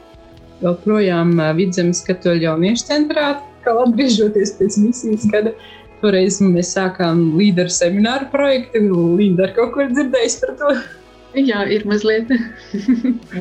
joprojām 0.64 1.37
Vidzemes 1.59 2.00
katoļu 2.07 2.48
jauniešu 2.48 2.88
centrā, 2.88 3.35
kā 3.66 3.76
atgriežoties 3.85 4.57
pēc 4.57 4.81
misijas 4.81 5.29
gada. 5.29 5.52
Uh, 5.52 5.76
Toreiz 6.02 6.38
mēs 6.44 6.74
sākām 6.76 7.22
līderu 7.38 7.72
semināru 7.72 8.28
projektu. 8.32 8.82
Līda 9.16 9.48
ar 9.48 9.54
kaut 9.56 9.72
ko 9.74 9.87
dzirdējis 9.90 10.38
par 10.42 10.52
to? 10.61 10.72
Jā, 11.37 11.64
ir 11.72 11.87
mazliet. 11.88 12.30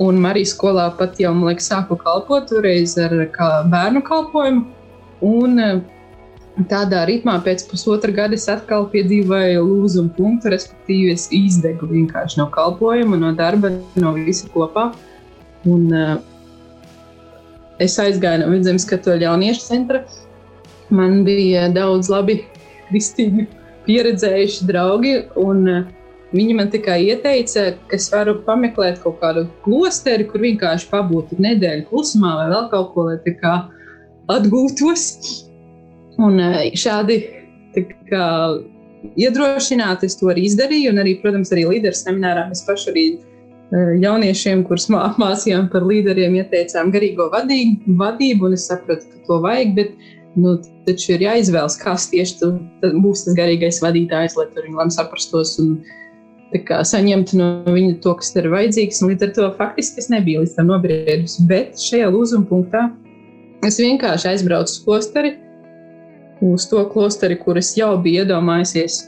un 0.00 0.20
Marijas 0.20 0.54
skolā 0.54 0.88
pat 0.96 1.18
jau, 1.20 1.32
man 1.36 1.50
liekas, 1.50 1.68
sāku 1.72 1.96
kalpot 2.00 2.48
toreiz 2.48 2.96
ar 3.00 3.12
kā 3.34 3.48
bērnu 3.72 4.02
kalpojumu. 4.06 4.64
Un 5.24 5.60
eh, 5.60 5.80
tādā 6.70 7.04
ritmā 7.08 7.36
pēc 7.44 7.66
pusotra 7.68 8.12
gada 8.16 8.36
es 8.38 8.48
atkal 8.52 8.88
piedzīvoju 8.92 9.66
lūzumu 9.66 10.14
punktu, 10.16 10.52
respektīvi 10.54 11.12
es 11.16 11.28
izdegu 11.36 11.88
vienkārši 11.90 12.40
no 12.40 12.48
kalpojuma, 12.52 13.20
no 13.20 13.34
darba, 13.36 13.72
no 14.00 14.14
visa 14.16 14.48
kopā. 14.54 14.90
Un, 15.68 15.90
uh, 15.92 16.16
es 17.84 17.98
aizgāju 18.00 18.40
no 18.40 18.48
Vidzemes 18.54 18.86
katoļu 18.88 19.26
jauniešu 19.26 19.66
centra, 19.66 20.00
Man 20.90 21.22
bija 21.26 21.68
daudz 21.70 22.10
labi, 22.10 22.40
kristīgi 22.88 23.46
pieredzējuši 23.86 24.66
draugi, 24.68 25.14
un 25.40 25.68
eh, 25.70 25.84
viņi 26.34 26.56
man 26.58 26.70
tikai 26.72 26.98
ieteica, 27.08 27.70
ka 27.90 27.98
es 27.98 28.08
varu 28.12 28.38
pameklēt 28.46 29.00
kaut 29.04 29.20
kādu 29.22 29.46
klosteri, 29.64 30.26
kur 30.30 30.42
vienkārši 30.44 30.90
pabūtu 30.90 31.38
nedēļu 31.42 31.86
klusumā 31.90 32.34
vai 32.42 32.48
vēl 32.52 32.68
kaut 32.74 32.92
ko, 32.94 33.06
lai 33.10 33.20
tā 33.24 33.36
kā 33.38 33.54
atgūtos. 34.34 35.06
Un 36.20 36.42
eh, 36.42 36.68
šādi 36.78 37.22
kā, 38.10 38.26
iedrošināt, 39.16 40.04
es 40.04 40.18
to 40.20 40.30
arī 40.32 40.46
izdarīju, 40.50 40.92
un 40.92 41.02
arī, 41.02 41.16
protams, 41.22 41.52
arī 41.54 41.66
līderu 41.70 41.96
seminārā 41.96 42.48
mēs 42.50 42.64
paši 42.66 42.90
arī 42.92 43.04
eh, 43.16 43.92
jauniešiem, 44.04 44.64
kurus 44.68 44.90
mācījām 44.92 45.68
par 45.72 45.86
līderiem, 45.88 46.38
ieteicām 46.42 46.92
garīgo 46.94 47.30
vadību, 47.32 47.98
vadību, 48.00 48.50
un 48.50 48.58
es 48.58 48.66
sapratu, 48.70 49.08
ka 49.08 49.28
to 49.28 49.40
vajag, 49.46 49.76
bet 49.78 50.10
nu, 50.38 50.56
taču 50.86 51.14
ir 51.16 51.24
jāizvēlas, 51.24 51.78
kas 51.80 52.08
tieši 52.10 52.36
tu, 52.40 52.50
būs 53.02 53.24
tas 53.26 53.36
garīgais 53.38 53.80
vadītājs, 53.82 54.36
lai 54.38 54.46
tur 54.54 54.66
viņi 54.66 54.78
labi 54.78 54.94
saprastos 54.94 55.56
un 55.62 55.74
kā, 56.66 56.80
saņemtu 56.86 57.38
no 57.38 57.50
viņa 57.66 57.98
to, 58.04 58.14
kas 58.20 58.32
ir 58.36 58.50
vajadzīgs. 58.52 59.02
Līdz 59.06 59.26
ar 59.26 59.34
to 59.36 59.50
faktiski 59.58 60.02
es 60.02 60.10
nebiju 60.12 60.44
līdz 60.44 60.56
tam 60.56 60.70
nobriedus. 60.70 61.38
Bet 61.50 61.78
šajā 61.80 62.10
lūzuma 62.14 62.48
punktā 62.50 62.88
es 63.66 63.78
vienkārši 63.82 64.32
aizbraucu 64.32 64.74
uz 64.74 64.80
klosteri, 64.86 65.36
uz 66.44 66.66
to 66.70 66.82
klosteri, 66.92 67.38
kur 67.38 67.58
es 67.60 67.74
jau 67.78 67.92
biju 68.00 68.24
iedomājusies, 68.24 69.02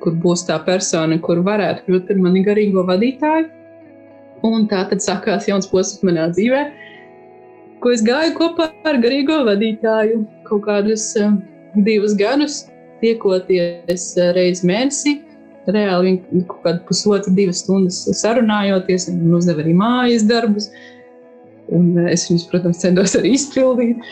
kur 0.00 0.16
būs 0.20 0.46
tā 0.48 0.58
persona, 0.64 1.20
kur 1.22 1.42
varētu 1.46 1.86
kļūt 1.86 2.06
par 2.08 2.20
mani 2.24 2.44
garīgo 2.46 2.84
vadītāju. 2.88 3.48
Un 4.48 4.64
tā 4.70 4.86
tad 4.88 5.02
sākās 5.04 5.50
jauns 5.50 5.68
posms 5.68 6.00
manā 6.06 6.30
dzīvēm 6.32 6.70
ko 7.80 7.94
es 7.94 8.04
gāju 8.04 8.34
kopā 8.38 8.68
ar 8.88 8.98
garīgo 9.02 9.40
vadītāju 9.48 10.20
kaut 10.48 10.64
kādus 10.66 11.10
uh, 11.20 11.34
divus 11.86 12.14
gadus, 12.18 12.64
tiekoties 13.02 14.06
uh, 14.18 14.30
reizes 14.36 14.64
mēnesī. 14.66 15.18
Reāli 15.70 16.16
viņi 16.16 16.44
kaut 16.48 16.62
kādu 16.64 16.80
pusotru, 16.88 17.34
divas 17.36 17.60
stundas 17.62 18.00
sarunājoties, 18.20 19.10
un 19.12 19.36
uzdeva 19.36 19.62
arī 19.64 19.74
mājas 19.76 20.24
darbus. 20.28 20.70
Un 21.70 21.92
uh, 21.96 22.10
es 22.12 22.26
viņus, 22.28 22.48
protams, 22.50 22.80
centos 22.82 23.16
arī 23.18 23.34
izpildīt. 23.38 24.04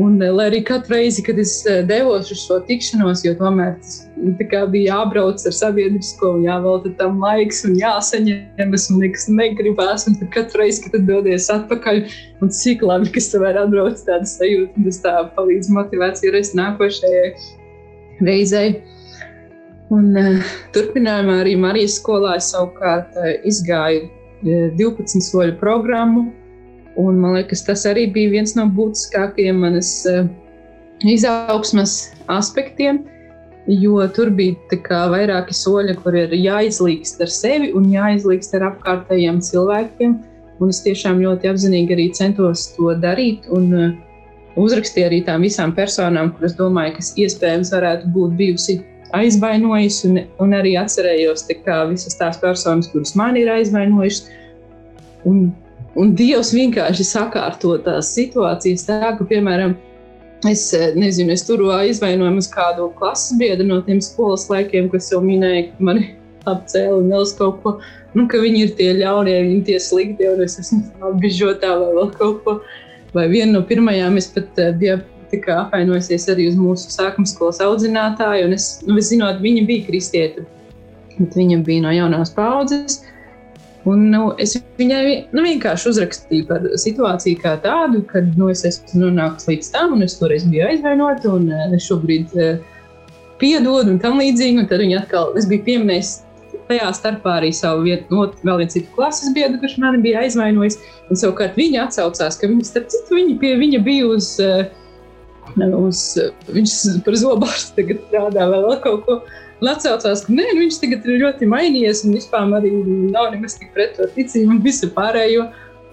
Un, 0.00 0.14
lai 0.16 0.46
arī 0.48 0.62
katru 0.64 0.94
reizi, 0.94 1.20
kad 1.20 1.36
es 1.36 1.50
eh, 1.68 1.82
devos 1.84 2.30
uz 2.32 2.46
šo 2.46 2.56
tikšanos, 2.64 3.26
jo 3.26 3.34
tomēr 3.36 3.74
tas 3.76 3.98
nu, 4.16 4.32
bija 4.72 4.94
jābrauc 4.94 5.44
ar 5.44 5.52
sabiedrisko, 5.52 6.30
un 6.38 6.46
jāvelta 6.46 6.94
tam 6.96 7.18
laiks, 7.20 7.60
un 7.68 7.76
jāsaņemas, 7.76 8.86
un 8.88 9.02
nekas 9.04 9.28
negribās. 9.28 10.06
Un 10.08 10.16
katru 10.32 10.62
reizi, 10.62 10.86
kad 10.86 11.04
dodies 11.10 11.50
atpakaļ, 11.52 12.00
un 12.40 12.54
cik 12.56 12.86
labi, 12.88 13.12
ka 13.12 13.20
tu 13.26 13.42
vari 13.44 13.60
atbraukt 13.66 14.00
tādu 14.08 14.32
sajūtu, 14.32 14.86
tas 14.88 15.02
tā 15.04 15.14
palīdz 15.36 15.68
motivācijai 15.76 16.32
reiz 16.38 16.54
nākošajai 16.56 17.28
reizei. 18.24 18.78
Un, 19.92 20.14
uh, 20.16 20.52
turpinājumā 20.72 21.42
arī 21.42 21.58
Marijas 21.60 21.98
skolā 22.00 22.38
es 22.40 22.48
savukārt 22.54 23.12
uh, 23.20 23.34
izgāju 23.44 24.06
uh, 24.08 24.70
12 24.80 25.20
soļu 25.28 25.60
programmu 25.60 26.30
Un, 27.00 27.18
man 27.22 27.38
liekas, 27.38 27.64
tas 27.64 27.86
arī 27.88 28.06
bija 28.12 28.34
viens 28.34 28.52
no 28.58 28.66
būtiskākajiem 28.76 29.62
manas 29.64 29.94
uh, 30.10 30.26
izaugsmas 31.08 32.12
aspektiem, 32.32 33.00
jo 33.70 34.02
tur 34.12 34.28
bija 34.36 35.06
vairāki 35.12 35.56
soļi, 35.56 35.96
kur 36.02 36.18
ir 36.18 36.34
jāizlīgst 36.36 37.22
ar 37.24 37.32
sevi 37.32 37.72
un 37.78 37.88
jāizlīgst 37.92 38.58
ar 38.58 38.68
apkārtējiem 38.72 39.40
cilvēkiem. 39.40 40.18
Un 40.62 40.70
es 40.70 40.82
tiešām 40.84 41.22
ļoti 41.24 41.48
apzinīgi 41.50 41.94
arī 41.96 42.10
centos 42.14 42.68
to 42.76 42.92
darīt. 43.02 43.48
Un, 43.50 43.70
uh, 43.72 43.92
uzrakstīju 44.60 45.08
arī 45.08 45.20
tām 45.26 45.44
visām 45.46 45.72
personām, 45.76 46.32
kuras 46.36 46.56
domāju, 46.58 46.96
kas 46.98 47.12
iespējams 47.20 47.72
varētu 47.72 48.10
būt 48.14 48.36
bijusi 48.38 48.78
aizvainojusi, 49.16 50.08
un, 50.08 50.20
un 50.42 50.54
arī 50.56 50.74
atcerējos 50.80 51.46
kā, 51.64 51.82
visas 51.90 52.16
tās 52.18 52.40
personas, 52.40 52.90
kuras 52.92 53.14
man 53.18 53.36
ir 53.40 53.50
aizvainojušas. 53.52 54.28
Un 55.28 55.52
Un 55.98 56.14
Dievs 56.16 56.54
vienkārši 56.56 57.04
sakārto 57.04 57.74
tās 57.84 58.14
situācijas 58.16 58.86
tā, 58.88 59.00
ka, 59.18 59.26
piemēram, 59.28 59.74
Es 60.50 60.72
nezinu, 60.98 61.30
es 61.30 61.44
turu 61.46 61.68
aizvainojumu 61.70 62.40
uz 62.42 62.48
kādu 62.50 62.88
klases 62.98 63.36
biedru 63.38 63.62
no 63.68 63.76
tiem 63.86 64.00
skolas 64.02 64.48
laikiem, 64.50 64.88
kas 64.90 65.12
jau 65.12 65.20
minēja, 65.22 65.68
ka 65.68 65.86
mani 65.86 66.08
apcēla 66.50 66.96
un 66.98 67.12
vēl 67.14 67.28
kaut 67.38 67.60
ko. 67.62 67.74
Nu, 68.18 68.26
ka 68.28 68.40
viņi 68.42 68.64
ir 68.64 68.72
tie 68.78 68.88
ļaunie, 68.98 69.36
viņi 69.44 69.54
ir 69.60 69.68
tie 69.68 69.78
slikti, 69.80 70.26
un 70.26 70.42
es 70.42 70.58
esmu 70.58 70.82
apbižotā 71.12 71.70
vai 71.78 71.92
vēl 71.94 72.10
kaut 72.18 72.42
ko. 72.42 72.56
Vai 73.14 73.28
viena 73.30 73.54
no 73.54 73.62
pirmajām 73.68 74.18
es 74.18 74.26
pat 74.34 74.58
biju 74.80 74.98
apvainojusies 75.32 76.26
arī 76.32 76.48
uz 76.50 76.58
mūsu 76.58 76.90
sākuma 76.90 77.28
skolas 77.28 77.62
audzinātāju, 77.62 78.48
un 78.48 78.56
es, 78.56 78.66
nu, 78.88 78.98
es 78.98 79.12
zinot, 79.12 79.38
viņa 79.44 79.62
bija 79.68 79.86
kristieta, 79.86 80.42
bet 81.20 81.38
viņa 81.38 81.62
bija 81.64 81.86
no 81.86 81.94
jaunās 81.94 82.34
paudzes. 82.34 82.98
Un, 83.88 84.04
nu, 84.12 84.28
es 84.38 84.54
viņai 84.78 85.04
nu, 85.34 85.42
vienkārši 85.42 85.88
uzrakstīju 85.90 86.46
par 86.46 86.66
situāciju 86.78 87.40
kā 87.42 87.56
tādu, 87.64 88.04
kad 88.06 88.28
nu, 88.38 88.46
es 88.52 88.62
esmu 88.68 89.08
nonākusi 89.08 89.56
līdz 89.56 89.70
tam, 89.74 89.96
un 89.96 90.06
es 90.06 90.14
toreiz 90.20 90.44
biju 90.46 90.68
aizvainota, 90.68 91.32
un 91.34 91.48
uh, 91.50 91.64
es 91.74 91.88
šobrīd 91.88 92.36
uh, 92.38 92.60
piedodu 93.42 93.90
un 93.90 93.98
tam 94.02 94.22
līdzīgi. 94.22 94.60
Un 94.62 94.68
tad 94.70 94.84
viņa 94.84 95.00
atkal, 95.02 95.32
es 95.38 95.48
biju 95.50 95.66
pieminējis 95.66 96.12
tajā 96.68 96.92
starpā 96.94 97.40
arī 97.40 97.50
savu 97.56 97.82
vietu, 97.88 98.06
no 98.14 98.28
vēl 98.46 98.62
viens 98.62 98.76
citu 98.76 98.94
klases 98.94 99.34
biedru, 99.34 99.58
kurš 99.62 99.78
mani 99.82 99.98
bija 100.04 100.22
aizvainojis. 100.22 100.78
Un 101.10 101.18
savukārt 101.18 101.58
viņa 101.58 101.88
atsaucās, 101.88 102.38
ka 102.38 102.50
viņa, 102.50 102.68
starp 102.68 102.90
citu, 102.92 103.18
viņa 103.18 103.38
pie 103.42 103.56
viņa 103.60 103.82
bija 103.82 104.08
uz, 104.14 104.32
uh, 104.46 104.62
uz 105.82 106.04
viņš 106.54 106.76
par 107.02 107.18
zobārstu 107.18 107.80
tagad 107.80 108.04
strādā 108.06 108.46
vēl 108.54 108.76
kaut 108.84 109.08
ko. 109.08 109.22
Un 109.62 109.68
atcaucās, 109.70 110.24
ka 110.26 110.34
nē, 110.34 110.42
nu, 110.56 110.64
viņš 110.64 110.76
tagad 110.82 111.04
ir 111.06 111.20
ļoti 111.20 111.46
mainījies 111.46 112.00
un 112.02 112.16
vispār 112.16 112.48
arī 112.56 112.72
nav 113.12 113.28
nemaz 113.30 113.54
tik 113.60 113.68
pret 113.76 113.92
to 113.94 114.08
ticību 114.16 114.56
un 114.56 114.64
visu 114.64 114.88
pārējo. 114.90 115.44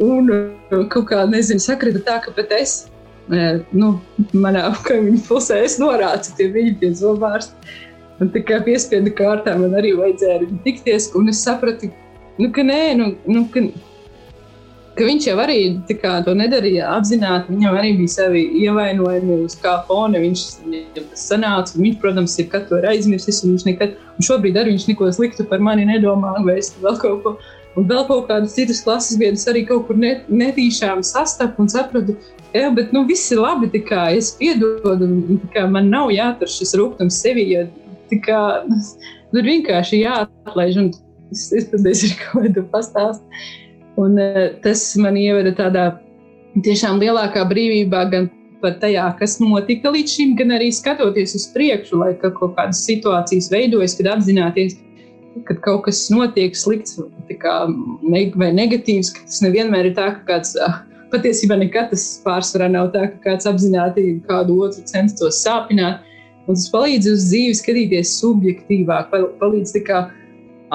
Un 0.02 0.32
uh, 0.34 0.80
kaut 0.90 1.12
kā, 1.12 1.20
nezinu, 1.30 1.62
sakrita 1.62 2.02
tā, 2.08 2.16
ka 2.24 2.34
pat 2.34 2.56
es, 2.56 2.74
uh, 3.30 3.60
nu, 3.76 3.92
manā 4.34 4.64
kaimiņu 4.88 5.22
pusē, 5.28 5.60
es 5.68 5.78
norācu 5.78 6.34
pie 6.40 6.48
viņa 6.56 6.74
pie 6.82 6.92
zobārsta. 6.98 7.78
Un 8.20 8.32
tā 8.34 8.42
kā 8.48 8.58
piespiedu 8.66 9.14
kārtā 9.16 9.54
man 9.60 9.78
arī 9.78 9.94
vajadzēja 10.00 10.40
ar 10.40 10.48
viņu 10.48 10.64
tikties, 10.66 11.12
un 11.20 11.30
es 11.30 11.44
sapratu, 11.46 11.92
nu, 12.42 12.50
ka 12.56 12.66
nē, 12.66 12.82
nu, 12.98 13.12
nu 13.30 13.46
ka 13.54 13.68
ka 15.00 15.08
viņš 15.08 15.28
jau 15.30 15.36
arī 15.40 15.60
kā, 16.02 16.18
to 16.26 16.34
nedarīja 16.36 16.90
apzināti. 16.98 17.54
Viņam 17.54 17.78
arī 17.80 17.94
bija 18.02 18.14
savi 18.18 18.42
ievainojumi, 18.60 19.38
uz 19.48 19.56
kā 19.62 19.78
fona 19.88 20.20
viņš 20.22 20.44
tas 20.98 21.24
sanāca. 21.30 21.78
Viņš, 21.80 22.00
protams, 22.02 22.36
ir 22.42 22.50
katru 22.52 22.82
reizi 22.84 23.08
aizmirsis, 23.08 23.40
un 23.46 23.56
viņš 23.56 23.66
nekad, 23.70 23.96
un 24.18 24.28
šobrīd 24.28 24.60
arī 24.60 24.76
viņš 24.76 24.90
neko 24.90 25.08
sliktu 25.16 25.46
par 25.48 25.64
mani 25.64 25.88
nedomā, 25.88 26.36
vai 26.44 26.58
es 26.60 26.74
vēl 26.84 27.00
kaut 27.00 27.24
ko. 27.24 27.38
Un 27.78 27.86
vēl 27.88 28.02
kaut 28.10 28.26
kādas 28.28 28.56
citas 28.58 28.82
klases 28.84 29.16
biedras 29.22 29.46
arī 29.48 29.62
kaut 29.70 29.86
kur 29.88 29.96
net, 29.96 30.26
netīšām 30.28 31.04
sastapu 31.06 31.64
un 31.64 31.70
sapratu, 31.72 32.18
jā, 32.52 32.66
bet 32.76 32.92
nu, 32.96 33.06
viss 33.08 33.30
ir 33.32 33.40
labi, 33.40 33.70
kā 33.86 34.10
es 34.18 34.34
piedodu, 34.40 35.08
kā, 35.54 35.68
man 35.70 35.88
nav 35.94 36.10
jātur 36.12 36.50
šis 36.50 36.74
rūkums 36.82 37.22
sevī, 37.24 37.46
jo 37.54 38.20
kā, 38.26 38.42
nu, 38.68 39.46
vienkārši 39.46 40.02
jāatlaiž. 40.02 40.82
Un 40.82 40.92
es, 41.32 41.46
es 41.56 41.70
tad 41.72 41.88
es 41.88 42.04
ir 42.10 42.18
kaut 42.26 42.52
ko 42.58 42.66
pastāstīju. 42.74 43.69
Un, 44.00 44.20
uh, 44.20 44.44
tas 44.64 44.84
man 45.02 45.18
ieveda 45.20 45.52
tādā 45.58 45.86
tiešām 46.66 47.00
lielākā 47.02 47.44
brīvībā, 47.50 48.04
gan 48.14 48.30
par 48.62 48.76
tajā, 48.82 49.06
kas 49.20 49.38
notika 49.42 49.92
līdz 49.94 50.16
šim, 50.18 50.36
gan 50.40 50.54
arī 50.58 50.70
skatoties 50.76 51.36
uz 51.38 51.48
priekšu, 51.54 52.02
lai 52.02 52.12
ka 52.20 52.32
kaut 52.36 52.56
kādas 52.58 52.84
situācijas 52.88 53.50
veidojas, 53.54 53.96
kad 54.00 54.12
apzināties, 54.16 54.78
ka 55.48 55.56
kaut 55.64 55.86
kas 55.88 56.02
notiek 56.12 56.58
slikts 56.58 57.00
kā, 57.42 57.56
vai 58.36 58.52
negatīvs, 58.56 59.14
ka 59.16 59.26
tas 59.26 59.42
nevienmēr 59.46 59.92
ir 59.92 59.98
tā, 60.00 60.14
ka 60.20 60.28
kāds. 60.34 60.56
Patiesībā 61.10 61.56
nekad 61.58 61.88
tas 61.90 62.04
pārsvarā 62.22 62.68
nav 62.70 62.92
tā, 62.94 63.08
ka 63.10 63.32
kāds 63.32 63.48
apzināti 63.50 64.20
kādu 64.28 64.60
otru 64.62 64.84
censtos 64.86 65.40
sāpināt. 65.42 66.04
Un 66.46 66.54
tas 66.54 66.68
palīdz 66.70 67.08
uz 67.10 67.24
dzīvi 67.32 67.56
skatīties 67.58 68.12
subjektīvāk, 68.20 69.10
palīdz 69.42 69.74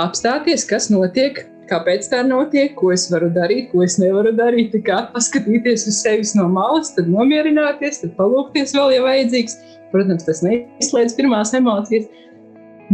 apstāties, 0.03 0.67
kas 0.67 0.89
notiek 0.91 1.45
kāpēc 1.71 2.09
tā 2.13 2.23
notiek, 2.27 2.75
ko 2.79 2.93
es 2.95 3.07
varu 3.13 3.31
darīt, 3.35 3.71
ko 3.73 3.85
es 3.85 3.97
nevaru 4.01 4.35
darīt. 4.37 4.73
Tā 4.75 4.81
kā 4.87 4.99
paskatīties 5.15 5.87
uz 5.91 6.01
sevi 6.03 6.27
no 6.39 6.49
malas, 6.53 6.93
tad 6.97 7.09
nomierināties, 7.13 8.03
tad 8.03 8.15
palūkties 8.19 8.75
vēl, 8.77 8.97
ja 8.97 9.07
vajadzīgs. 9.07 9.57
Protams, 9.95 10.27
tas 10.27 10.43
neizslēdz 10.43 11.15
pirmās 11.15 11.55
emocijas, 11.55 12.09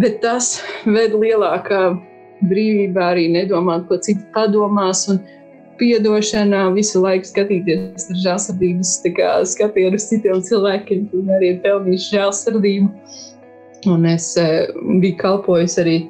bet 0.00 0.20
tas 0.24 0.58
ved 0.84 1.14
lielākā 1.16 1.82
brīvībā 2.50 3.12
arī 3.14 3.28
nedomāt, 3.32 3.86
ko 3.88 3.96
citi 4.04 4.24
padomās. 4.34 5.06
Un 5.12 5.22
piedošanā 5.80 6.66
visu 6.76 7.00
laiku 7.00 7.24
skatīties 7.30 8.10
ar 8.12 8.20
žēlsirdības 8.24 8.94
skatienu 9.54 9.96
uz 9.96 10.06
citiem 10.10 10.42
cilvēkiem, 10.44 11.06
kuriem 11.08 11.34
arī 11.38 11.54
ir 11.54 11.60
pelnījuši 11.64 12.16
žēlsirdību. 12.18 12.90
Un 13.88 14.04
es 14.10 14.34
eh, 14.36 14.68
biju 15.00 15.16
kalpojis 15.22 15.78
arī 15.80 16.02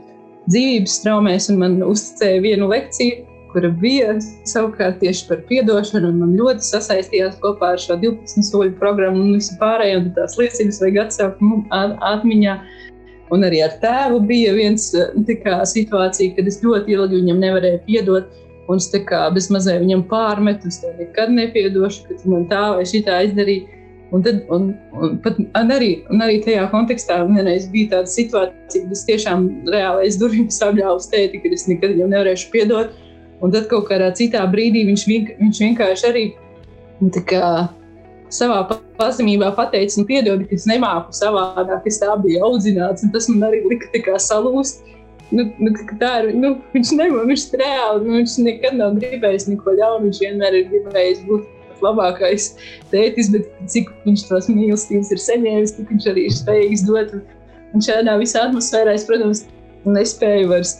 dzīvības 0.50 1.00
traumēs, 1.04 1.48
un 1.52 1.60
man 1.62 1.76
uzticēja 1.86 2.42
vienu 2.44 2.68
lekciju, 2.70 3.24
kura 3.50 3.70
bija 3.82 4.14
savukārt 4.48 5.00
tieši 5.02 5.26
par 5.28 5.40
atdošanu. 5.42 6.12
Man 6.20 6.36
ļoti 6.38 6.66
sasaistījās 6.66 7.38
kopā 7.42 7.74
ar 7.74 7.82
šo 7.82 7.96
12 8.02 8.46
soļu 8.46 8.76
programmu 8.78 9.24
un 9.24 9.38
visu 9.38 9.56
pārējo, 9.60 10.04
un 10.04 10.12
tās 10.18 10.36
liecības 10.38 10.82
vajag 10.84 11.00
atsaukt 11.06 11.42
atmiņā. 12.12 12.60
Un 13.30 13.46
arī 13.46 13.60
ar 13.62 13.76
tēvu 13.82 14.22
bija 14.26 14.54
viens 14.56 14.88
kā, 15.44 15.60
situācija, 15.72 16.34
kad 16.36 16.48
es 16.50 16.58
ļoti 16.64 16.96
ilgi 16.96 17.20
viņam 17.20 17.42
nevarēju 17.44 17.82
piedot. 17.86 18.38
Un 18.70 18.78
es 18.78 18.86
kā 19.06 19.24
bezmazliet 19.34 19.82
viņam 19.82 20.04
pārmetu, 20.10 20.70
es 20.70 20.78
tev 20.82 20.98
nekad 20.98 21.32
nepiedošu, 21.34 22.04
ka 22.06 22.18
tu 22.20 22.30
man 22.30 22.44
tā 22.50 22.64
vai 22.78 22.86
šitā 22.86 23.18
izdarīji. 23.26 23.79
Un, 24.10 24.24
tad, 24.26 24.40
un, 24.50 24.72
un, 24.98 25.18
pat, 25.22 25.36
un, 25.38 25.68
arī, 25.70 25.90
un 26.10 26.22
arī 26.24 26.40
tajā 26.42 26.64
kontekstā 26.72 27.20
vienreiz 27.28 27.68
bija 27.70 27.92
tāda 27.92 28.10
situācija, 28.10 28.82
kad 28.82 28.94
es 28.96 29.04
tiešām 29.06 29.44
reāli 29.70 30.08
aiz 30.08 30.18
durvīm 30.18 30.48
apļāvu 30.50 31.04
tēti, 31.12 31.38
ka 31.42 31.52
es 31.54 31.68
nekad 31.70 31.94
viņam 31.94 32.10
nevarēšu 32.16 32.50
piedot. 32.50 32.96
Un 33.40 33.54
tad 33.54 33.70
kaut 33.70 33.86
kādā 33.88 34.10
citā 34.18 34.42
brīdī 34.50 34.82
viņš, 34.88 35.04
viņš 35.38 35.60
vienkārši 35.62 36.08
arī 36.10 36.24
kā, 37.30 37.68
savā 38.34 38.64
pazemībā 38.98 39.52
pateica, 39.56 40.00
nu, 40.00 40.06
piedod, 40.08 40.42
ka 40.48 40.58
es 40.58 40.66
nemāku 40.68 41.14
savādāk, 41.16 41.86
es 41.88 42.00
tā 42.02 42.10
biju 42.20 42.42
audzināts. 42.50 43.06
Tas 43.14 43.30
man 43.30 43.48
arī 43.48 43.62
lika 43.70 44.18
salūst. 44.18 44.84
Nu, 45.30 45.46
nu, 45.62 45.70
tā 46.00 46.10
ir. 46.24 46.32
Nu, 46.34 46.56
viņš 46.74 46.92
nemanā, 46.98 47.22
viņš 47.30 47.46
reāli, 47.54 48.02
nu, 48.02 48.16
viņš 48.18 48.36
nekad 48.42 48.74
nav 48.80 48.98
gribējis 48.98 49.46
neko 49.52 49.76
ļaunu. 49.78 50.08
Viņš 50.08 50.22
vienmēr 50.24 50.58
ir 50.58 50.68
gribējis 50.72 51.22
būt 51.28 51.59
labākais 51.84 52.50
tētis, 52.92 53.30
bet 53.34 53.48
cik 53.70 53.92
viņš 54.06 54.26
tos 54.28 54.50
mīlestības 54.52 55.12
ir 55.14 55.22
saņēmis, 55.26 55.76
tik 55.78 55.94
viņš 55.94 56.10
arī 56.12 56.26
ir 56.28 56.36
spējīgs 56.36 56.84
dot. 56.88 57.16
Un 57.70 57.84
šādā 57.86 58.16
visā 58.18 58.48
atmosfērā 58.48 58.96
es, 58.98 59.06
protams, 59.06 59.44
nespēju 59.86 60.50
vairs 60.50 60.74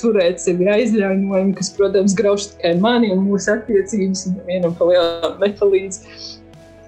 turēt 0.00 0.42
sevi 0.42 0.68
aizraujojumu, 0.68 1.54
kas, 1.56 1.70
protams, 1.76 2.16
grauž 2.18 2.50
tikai 2.52 2.74
mani 2.82 3.12
un 3.14 3.22
mūsu 3.28 3.54
attiecības, 3.54 4.26
un 4.28 4.42
vienam 4.48 4.74
pa 4.76 4.90
lielam 4.90 5.38
nepalīdz. 5.42 6.02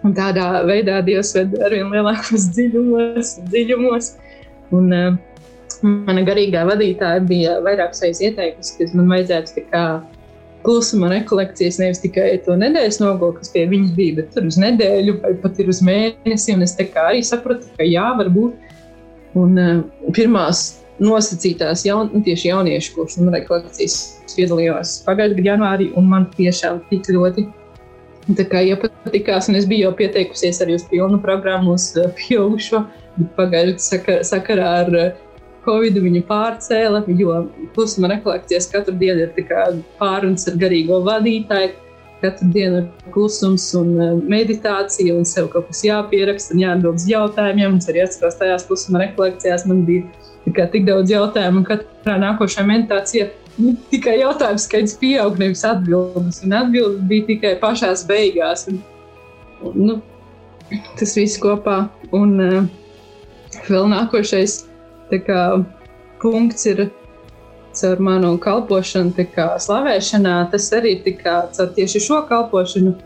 Un 0.05 0.14
tādā 0.16 0.62
veidā 0.64 1.00
Dievs 1.05 1.35
ved 1.37 1.59
ar 1.61 1.74
vien 1.76 1.90
lielākos 1.92 2.48
dziļumos, 2.57 3.35
dziļumos. 3.53 4.14
Un, 4.76 4.94
uh, 4.96 5.18
mana 5.83 6.22
garīgā 6.26 6.64
vadītāja 6.68 7.22
bija 7.26 7.59
vairākas 7.64 8.03
reizes 8.05 8.22
ieteikusi, 8.29 8.76
ka 8.79 8.88
man 8.98 9.12
vajadzētu 9.14 9.64
kā, 9.70 9.85
klusuma 10.62 11.09
rekolekcijas 11.12 11.79
nevis 11.81 12.03
tikai 12.03 12.35
to 12.44 12.57
nedēļas 12.59 13.01
nogulu, 13.03 13.37
kas 13.38 13.53
pie 13.55 13.66
viņas 13.70 13.94
bija, 13.96 14.16
bet 14.20 14.33
tur 14.35 14.49
uz 14.49 14.59
nedēļu 14.61 15.16
vai 15.23 15.33
pat 15.42 15.61
ir 15.62 15.70
uz 15.73 15.81
mēnesi. 15.87 16.55
Un 16.55 16.66
es 16.66 16.77
arī 16.79 17.23
sapratu, 17.27 17.70
ka 17.79 17.87
jā, 17.87 18.07
varbūt. 18.18 18.68
Un 19.38 19.59
uh, 19.62 19.83
pirmās 20.16 20.81
nosacītās 21.01 21.85
jaun, 21.87 22.11
tieši 22.27 22.51
jauniešu 22.51 22.96
klusuma 22.96 23.33
rekolekcijas 23.37 23.97
piedalījos 24.35 24.99
pagājušajā 25.07 25.39
gadā 25.39 25.53
janvārī, 25.53 25.89
un 25.97 26.11
man 26.11 26.26
tiešām 26.35 26.82
tik 26.91 27.09
ļoti 27.14 27.47
tā 28.37 28.47
kā 28.51 28.61
iepatikās, 28.66 29.49
un 29.51 29.59
es 29.59 29.66
biju 29.70 29.89
jau 29.89 29.95
pieteikusies 29.99 30.61
arī 30.62 30.76
uz 30.76 30.85
pilnu 30.91 31.18
programmu, 31.22 31.78
uz 31.78 31.93
uh, 31.97 32.11
pieaugušo, 32.18 32.85
bet 33.16 33.32
pagājušajā 33.39 34.20
sakarā 34.28 34.74
ar 34.82 34.93
uh, 34.99 35.30
Covid 35.65 35.99
viņu 36.01 36.23
pārcēla, 36.29 37.03
jo 37.21 37.37
klusuma 37.75 38.09
rekolekcijas 38.15 38.71
katru 38.73 38.95
dienu 39.01 39.27
ir 39.27 39.55
pārunas 40.01 40.49
ar 40.49 40.59
garīgo 40.61 41.03
vadītāju. 41.07 41.77
Katru 42.21 42.51
dienu 42.53 42.83
ir 42.83 43.13
klusums 43.15 43.65
un 43.79 43.95
e, 43.97 44.09
meditācija, 44.29 45.15
un 45.17 45.25
sev 45.25 45.47
kaut 45.53 45.71
kas 45.71 45.81
jāpieraksta 45.87 46.53
un 46.53 46.61
jāatbild 46.61 46.99
uz 47.01 47.07
jautājumiem. 47.09 47.79
Es 47.81 47.89
arī 47.89 48.03
atceros, 48.05 48.37
tajās 48.37 48.67
klusuma 48.69 49.01
rekolekcijās 49.07 49.65
man 49.69 49.87
bija 49.89 50.67
tik 50.75 50.85
daudz 50.85 51.13
jautājumu, 51.13 51.63
un 51.63 51.69
katrā 51.69 52.19
nākošajā 52.21 52.67
meditācijā 52.69 53.31
tikai 53.91 54.19
jautājumu 54.21 54.61
skaits 54.61 54.97
pieaug, 55.01 55.39
nevis 55.41 55.65
atbildes. 55.65 56.43
Un 56.45 56.57
atbildes 56.61 57.05
bija 57.09 57.27
tikai 57.33 57.55
pašās 57.63 58.05
beigās. 58.09 58.67
Un, 58.69 58.81
un, 59.65 59.81
nu, 59.89 59.99
tas 61.01 61.17
viss 61.17 61.41
kopā. 61.41 61.83
Un 62.17 62.37
uh, 62.45 62.59
vēl 63.69 63.89
nākošais 63.93 64.61
kā, 65.19 65.43
punkts 66.23 66.67
ir 66.71 66.87
caur 67.81 67.99
manu 68.03 68.37
kalpošanu, 68.39 69.27
kā, 69.35 69.53
slavēšanā. 69.59 70.51
Tas 70.53 70.73
arī 70.77 70.99
kā, 71.19 71.43
caur 71.57 71.71
tieši 71.77 72.03
šo 72.07 72.25
kalpošanu 72.29 72.97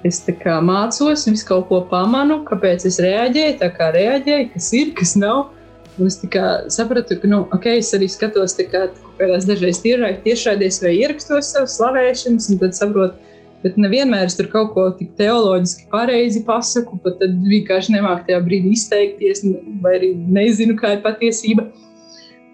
Es 0.00 0.22
mācos, 0.64 1.26
visu 1.28 1.44
kaut 1.44 1.66
ko 1.68 1.82
pamanu, 1.90 2.40
kāpēc 2.46 2.86
es 2.88 2.96
reaģēju, 3.04 3.56
tā 3.60 3.68
kā 3.74 3.90
reaģēju, 3.92 4.46
kas 4.54 4.68
ir, 4.72 4.94
kas 4.96 5.12
nav. 5.16 5.50
Un 6.00 6.08
es 6.08 6.16
sapratu, 6.72 7.18
ka, 7.20 7.28
nu, 7.28 7.42
ok, 7.52 7.66
es 7.76 7.92
arī 7.92 8.08
skatos 8.08 8.56
kā, 8.56 8.86
kādās 9.18 9.44
dažreiz 9.44 9.82
tiešraidēs 9.84 10.80
vai 10.80 10.94
ierakstos 11.02 11.52
savas 11.52 11.76
slavēšanas, 11.76 12.48
un 12.48 12.62
tad 12.62 12.78
saprotu, 12.78 13.29
Bet 13.60 13.76
nevienmēr 13.76 14.24
es 14.24 14.38
tur 14.38 14.48
kaut 14.48 14.70
ko 14.72 14.86
tik 14.96 15.12
teoloģiski 15.18 15.90
pareizi 15.92 16.40
pasaku, 16.46 16.96
pat 17.04 17.18
tad 17.20 17.34
vienkārši 17.44 17.92
nemāku 17.98 18.24
tajā 18.30 18.40
brīdī 18.46 18.72
izteikties, 18.72 19.44
vai 19.84 19.98
arī 19.98 20.14
nezinu, 20.16 20.78
kā 20.80 20.94
ir 20.96 21.02
patiesība. 21.04 21.66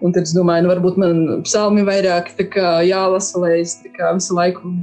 Un 0.03 0.13
tad 0.13 0.27
es 0.27 0.33
domāju, 0.35 0.65
nu, 0.65 0.71
varbūt 0.73 0.97
man 1.01 1.21
psalmi 1.47 1.81
vairāk 1.87 2.27
jālasa, 2.85 3.39
lai 3.41 3.53
es 3.63 3.79
visu 3.81 4.35
laiku 4.37 4.73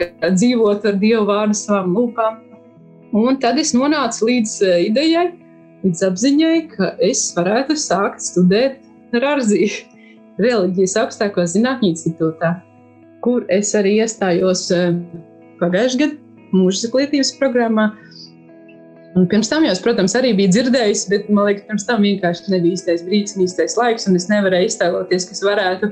kā, 0.00 0.08
dzīvotu 0.32 0.90
ar 0.90 0.96
Dievu 1.02 1.28
vārdu 1.28 1.54
savām 1.54 1.92
lūpām. 1.94 2.40
Un 3.16 3.38
tad 3.38 3.60
es 3.62 3.70
nonācu 3.76 4.26
līdz 4.26 4.56
uh, 4.64 4.80
idejai, 4.88 5.28
līdz 5.84 6.02
apziņai, 6.08 6.56
ka 6.72 6.90
es 7.04 7.28
varētu 7.36 7.76
sākt 7.78 8.24
studēt 8.24 8.80
Rāziju, 9.14 9.70
reliģijas 10.42 10.96
augstāko 11.04 11.46
zinātņu 11.46 11.92
institūtā, 11.92 12.56
kur 13.22 13.46
es 13.52 13.70
arī 13.78 14.00
iestājos 14.00 14.66
uh, 14.74 14.90
pagājušajā 15.60 16.02
gadā 16.04 16.54
mūža 16.54 16.86
izglītības 16.86 17.34
programmā. 17.40 17.90
Un 19.16 19.24
pirms 19.30 19.48
tam 19.48 19.64
jau, 19.64 19.72
es, 19.72 19.80
protams, 19.80 20.12
arī 20.18 20.34
biju 20.36 20.52
dzirdējis, 20.52 21.06
bet 21.08 21.30
man 21.32 21.48
liekas, 21.48 21.64
pirms 21.70 21.86
tam 21.88 22.02
vienkārši 22.04 22.52
nebija 22.52 22.76
īstais 22.76 23.04
brīdis 23.06 23.38
īstais 23.46 23.76
laiks, 23.78 24.04
un 24.10 24.18
es 24.18 24.28
nevarēju 24.28 24.68
iztēloties, 24.68 25.28
kas 25.30 25.40
varētu 25.46 25.90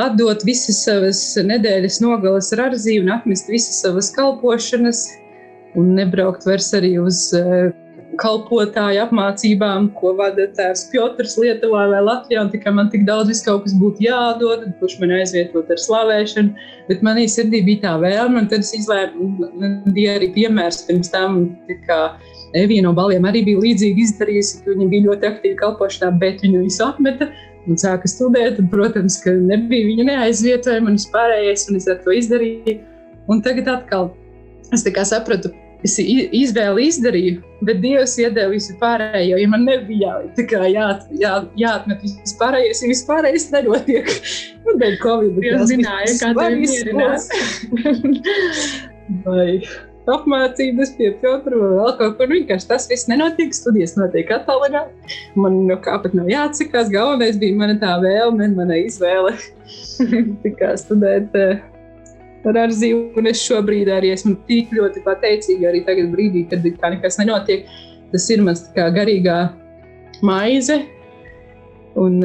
atdot 0.00 0.44
visas 0.48 0.80
savas 0.86 1.20
nedēļas 1.44 2.00
nogalas 2.00 2.48
rarzī 2.56 2.96
un 3.02 3.12
atmest 3.12 3.50
visas 3.52 3.82
savas 3.84 4.08
kalpošanas 4.16 5.04
un 5.78 5.92
nebraukt 5.98 6.46
vairs 6.48 6.70
arī 6.76 6.94
uz 7.02 7.26
uh, 7.36 7.68
kalpotāju 8.20 9.00
apmācībām, 9.06 9.88
ko 9.96 10.12
vada 10.18 10.46
tēvs 10.56 10.86
Piotrs 10.92 11.36
Lietuvā 11.40 11.86
vai 11.92 12.00
Latvijā. 12.04 12.44
Un 12.44 12.50
tikai 12.52 12.72
man 12.76 12.90
tik 12.92 13.06
daudz 13.08 13.32
viss 13.32 13.46
kaut 13.46 13.64
kas 13.64 13.76
būtu 13.80 14.04
jādod, 14.06 14.66
kurš 14.80 14.98
man 15.00 15.14
aizvietot 15.18 15.70
ar 15.72 15.80
slavēšanu. 15.80 16.66
Bet 16.90 17.04
manī 17.06 17.26
sirdī 17.30 17.62
bija 17.66 17.84
tā 17.86 17.94
vēlme, 18.02 18.42
un 18.42 18.50
tad 18.50 18.66
es 18.66 18.74
izlēmu, 18.76 19.30
bija 19.96 20.18
arī 20.18 20.32
piemērs 20.36 20.82
pirms 20.88 21.12
tam. 21.14 21.40
Evija 22.58 22.82
no 22.82 22.90
baliem 22.96 23.26
arī 23.28 23.44
bija 23.46 23.62
līdzīgi 23.62 24.04
izdarījusi, 24.08 24.64
ka 24.64 24.74
viņa 24.74 24.88
bija 24.90 25.06
ļoti 25.06 25.28
aktīva 25.28 25.58
kalpošanā, 25.60 26.10
bet 26.18 26.42
viņa 26.42 26.64
visu 26.64 26.82
apmeta 26.82 27.30
un 27.70 27.78
sāka 27.78 28.10
studēt. 28.10 28.58
Un, 28.58 28.68
protams, 28.72 29.20
ka 29.22 29.36
nebija 29.38 29.86
viņa 29.86 30.08
neaizvietojama 30.10 30.90
un 30.90 30.98
vispārējais, 30.98 31.68
un 31.70 31.78
es 31.78 31.88
ar 31.90 32.00
to 32.04 32.14
izdarīju. 32.18 32.80
Un 33.30 33.42
tagad 33.46 33.70
atkal 33.70 34.10
es 34.74 34.82
sapratu, 35.06 35.52
es 35.86 35.96
izvēli 36.00 36.86
izdarīju, 36.90 37.40
bet 37.66 37.82
Dievs 37.84 38.16
iedeva 38.20 38.52
visu 38.52 38.76
pārējo. 38.80 39.38
Ja 39.40 39.50
man 39.50 39.66
nebija 39.68 40.16
jā, 40.36 40.62
jā, 40.70 40.86
jā, 41.20 41.34
jāatmet 41.60 42.06
viss 42.06 42.38
pārējais, 42.40 42.82
ja 42.84 42.92
viss 42.92 43.06
pārējais 43.08 43.50
nenotiek. 43.56 44.14
Nu, 44.60 44.74
dēļ 44.76 44.98
Covid. 45.00 45.38
Jūs 45.40 45.70
zināja, 45.70 46.10
kā 46.20 46.34
tev 46.36 46.58
mierinās. 46.60 47.30
Vai 49.24 49.46
apmācības 50.10 50.94
pie 50.98 51.10
Piotra 51.20 51.58
vai 51.58 51.70
vēl 51.76 51.94
kaut 51.98 52.16
kur. 52.18 52.30
Vienkārši 52.30 52.68
tas 52.70 52.86
viss 52.90 53.08
nenotiek, 53.10 53.52
studijas 53.56 53.96
notiek 53.98 54.30
attālināti. 54.34 55.18
Man 55.38 55.62
no 55.68 55.76
kā 55.84 55.98
pat 56.02 56.14
nav 56.16 56.30
jāatsakās. 56.30 56.90
Galvenais 56.92 57.38
bija 57.40 57.58
mana 57.58 57.76
tā 57.80 57.96
vēlme, 58.02 58.50
mana 58.56 58.78
izvēle. 58.80 59.34
Tikai 60.44 60.74
studēt 60.80 61.36
ar 62.48 62.72
zīmu. 62.74 63.10
Un 63.20 63.30
es 63.30 63.42
šobrīd 63.44 63.90
arī 63.92 64.14
esmu 64.14 64.36
tik 64.48 64.72
ļoti 64.76 65.04
pateicīga, 65.04 65.70
arī 65.70 65.84
tagad, 65.86 66.10
brīdī, 66.14 66.46
kad 66.50 66.64
nekas 66.64 67.20
nenotiek. 67.20 67.68
Tas 68.10 68.26
ir 68.32 68.42
mans 68.42 68.64
garīgā 68.74 69.38
maize. 70.26 70.80
Un, 72.00 72.18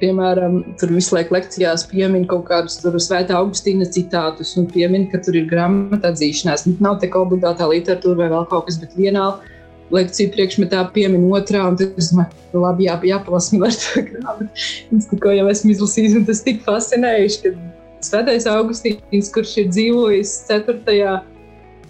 piemēram, 0.00 0.60
tur 0.80 0.92
visu 0.94 1.14
laiku 1.16 1.36
lekcijās 1.36 1.86
piemin 1.90 2.24
kaut 2.28 2.46
kādus 2.48 2.78
svētā 2.80 3.36
Augustīna 3.38 3.86
citātus 3.92 4.54
un 4.60 4.68
piemin, 4.70 5.06
ka 5.10 5.20
tur 5.22 5.36
ir 5.38 5.48
grāmatā 5.50 6.12
atzīšanās. 6.12 6.66
Nav 6.80 7.00
te 7.02 7.10
kaut 7.12 7.28
obligātā 7.28 7.68
literatūra 7.70 8.24
vai 8.24 8.30
vēl 8.32 8.48
kaut 8.50 8.66
kas, 8.68 8.80
bet 8.82 8.96
vienā 8.98 9.28
lekciju 9.94 10.32
priekšmetā 10.34 10.82
piemin 10.94 11.28
otrā, 11.30 11.62
un 11.70 11.76
tad 11.78 11.94
domāju, 11.94 12.46
nu, 12.52 12.62
labi, 12.64 12.88
jā, 12.88 12.96
jāpalasmu 13.12 13.62
ar 13.66 13.76
to 13.82 14.02
grāmatu. 14.08 14.48
Es 14.96 15.10
tikko 15.12 15.34
jau 15.36 15.46
esmu 15.52 15.74
izlasījis, 15.76 16.16
un 16.18 16.26
tas 16.26 16.42
tik 16.46 16.64
fascinējuši, 16.66 17.42
ka 17.44 17.54
Svētais 18.04 18.44
Augustīns, 18.50 19.30
kurš 19.32 19.56
ir 19.62 19.72
dzīvojis 19.72 20.34
4. 20.50 21.22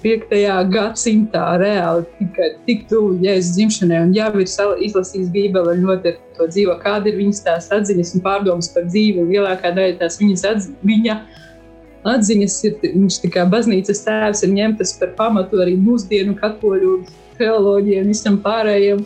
5. 0.06 0.34
gadsimtā, 0.70 1.44
reāli 1.58 2.04
tikai 2.18 2.50
tik 2.66 2.84
tuvu 2.90 3.16
Jēzus 3.24 3.56
dzimšanai, 3.56 4.02
un 4.04 4.12
jau 4.14 4.28
ir 4.36 4.44
izlasījis 4.86 5.32
Bībeli 5.34 5.72
un 5.72 5.90
ar 5.94 6.02
to 6.36 6.46
dzīvo, 6.52 6.76
kāda 6.82 7.10
ir 7.10 7.16
viņas 7.18 7.42
tās 7.46 7.66
atziņas 7.74 8.12
un 8.14 8.22
pārdomas 8.22 8.68
par 8.74 8.86
dzīvi. 8.86 9.24
Lielākā 9.32 9.72
daļa 9.74 9.98
tās 10.02 10.20
viņas 10.20 10.44
atz, 10.52 10.68
viņa 10.86 11.16
atziņas 12.12 12.58
ir, 12.68 12.76
viņš 12.92 13.18
kā 13.34 13.46
baznīcas 13.50 14.04
tēvs 14.06 14.44
ir 14.46 14.54
ņemtas 14.54 14.94
par 15.00 15.14
pamatu 15.18 15.62
arī 15.64 15.74
mūsdienu 15.80 16.36
katoļu 16.38 17.00
teoloģiem, 17.40 18.12
visam 18.12 18.38
pārējiem. 18.44 19.02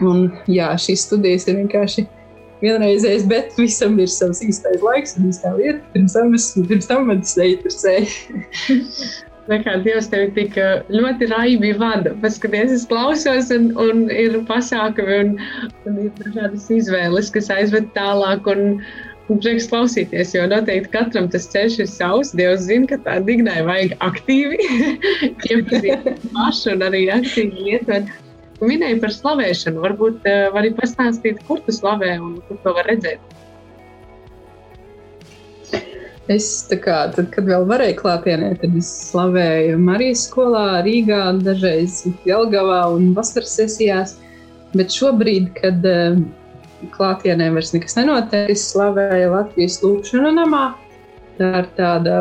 Un 0.00 0.30
jā, 0.48 0.72
šīs 0.80 1.04
studijas 1.06 1.46
ir 1.46 1.60
vienkārši 1.60 2.06
vienreizējs, 2.60 3.26
bet 3.30 3.56
visam 3.58 3.98
ir 4.02 4.10
savs 4.12 4.42
īstais 4.44 4.84
laiks 4.84 5.16
un 5.18 5.30
īstā 5.30 5.54
vieta. 5.56 5.80
Pirms 5.94 6.16
tam, 6.16 6.36
es, 6.36 6.52
pirms 6.68 6.88
tam 6.90 7.10
man 7.10 7.24
tas 7.24 7.36
neinteresēja. 7.40 8.06
kā 9.64 9.76
Dievs 9.82 10.08
tevi 10.12 10.30
tik 10.36 10.56
ļoti 10.94 11.28
raibi 11.32 11.72
vada. 11.78 12.12
Paskaties, 12.22 12.70
es 12.76 12.86
klausos, 12.86 13.50
un, 13.54 13.70
un 13.80 14.06
ir 14.12 14.38
pasākumi, 14.46 15.20
un, 15.24 15.32
un 15.88 16.02
ir 16.04 16.10
dažādas 16.20 16.68
izvēles, 16.70 17.32
kas 17.34 17.50
aizved 17.50 17.90
tālāk. 17.96 18.46
Un, 18.46 18.80
un 19.30 19.38
prieks 19.38 19.68
klausīties, 19.70 20.32
jo 20.34 20.46
noteikti 20.50 20.90
katram 20.90 21.28
tas 21.30 21.46
ceļš 21.52 21.78
ir 21.84 21.90
savs. 21.90 22.32
Dievs 22.38 22.66
zina, 22.66 22.88
ka 22.90 22.98
tā 23.04 23.18
dignai 23.26 23.60
vajag 23.66 23.94
aktīvi 24.06 24.58
iepazīt 25.50 26.10
pašu 26.34 26.74
un 26.74 26.86
arī 26.90 27.06
aktīvi 27.14 27.68
lietot. 27.68 28.10
Minēji 28.60 29.00
par 29.02 29.12
slavēšanu. 29.14 29.82
Varbūt 29.84 30.26
uh, 30.28 30.48
vari 30.54 30.72
pastāstīt, 30.76 31.40
kur 31.48 31.62
tu 31.64 31.74
slavē 31.74 32.16
un 32.20 32.40
kur 32.48 32.58
to 32.64 32.74
var 32.76 32.88
redzēt. 32.90 33.22
Es, 36.30 36.46
kā, 36.70 36.98
tad, 37.10 37.30
kad 37.34 37.48
vēl 37.48 37.64
varēju 37.66 37.96
klātienē, 37.98 38.52
tad 38.60 38.74
es 38.78 38.90
slavēju 39.08 39.80
Marijas 39.82 40.28
skolā, 40.28 40.82
Rīgā, 40.86 41.24
dažreiz 41.42 42.04
Jelgavā 42.28 42.84
un 42.94 43.08
vasaras 43.16 43.56
sesijās. 43.58 44.14
Bet 44.76 44.94
šobrīd, 44.94 45.48
kad 45.56 45.82
uh, 45.88 46.20
klātienē 46.94 47.50
vairs 47.56 47.74
nekas 47.74 47.98
nenotiek, 47.98 48.52
es 48.52 48.68
slavēju 48.70 49.32
Latvijas 49.34 49.80
lūkšanu 49.82 50.36
namā. 50.36 50.68
Tā 51.40 51.50
ir 51.64 51.68
tāda 51.74 52.20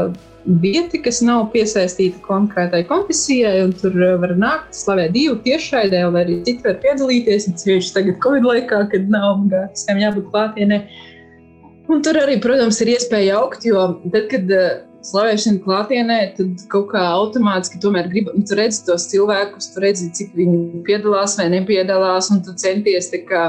vieta, 0.63 0.97
kas 1.03 1.21
nav 1.25 1.49
piesaistīta 1.53 2.21
konkrētai 2.25 2.81
konfesijai, 2.89 3.59
un 3.67 3.73
tur 3.77 3.93
eh, 3.93 4.15
var 4.21 4.33
nākt 4.39 4.75
slavēt 4.77 5.13
divu 5.15 5.37
tiešraidē, 5.45 6.03
vai 6.13 6.25
arī 6.25 6.39
citi 6.47 6.65
var 6.65 6.79
piedalīties. 6.83 7.49
Tieši 7.61 7.95
tagad, 7.95 8.19
Covid 8.23 8.47
laikā, 8.49 8.83
kad 8.91 9.07
nav 9.13 9.35
obligāti 9.35 9.97
jābūt 10.03 10.29
klātienē. 10.33 10.83
Un 11.89 12.03
tur 12.05 12.19
arī, 12.21 12.37
protams, 12.41 12.77
ir 12.83 12.93
iespēja 12.93 13.39
augt, 13.39 13.65
jo 13.65 13.81
tad, 14.13 14.27
kad 14.29 14.51
uh, 14.53 14.67
slavēšana 15.05 15.63
klātienē, 15.63 16.19
tad 16.37 16.65
kaut 16.71 16.91
kā 16.91 17.01
automātiski 17.15 17.79
tomēr 17.81 18.09
grib, 18.11 18.29
un 18.33 18.45
tu 18.45 18.57
redzi 18.59 18.83
tos 18.85 19.07
cilvēkus, 19.09 19.71
tu 19.73 19.81
redzi, 19.83 20.11
cik 20.19 20.35
viņi 20.37 20.83
piedalās 20.85 21.37
vai 21.39 21.49
nepiedalās, 21.55 22.29
un 22.33 22.43
tu 22.45 22.53
centies 22.61 23.09
tā 23.13 23.23
kā 23.25 23.43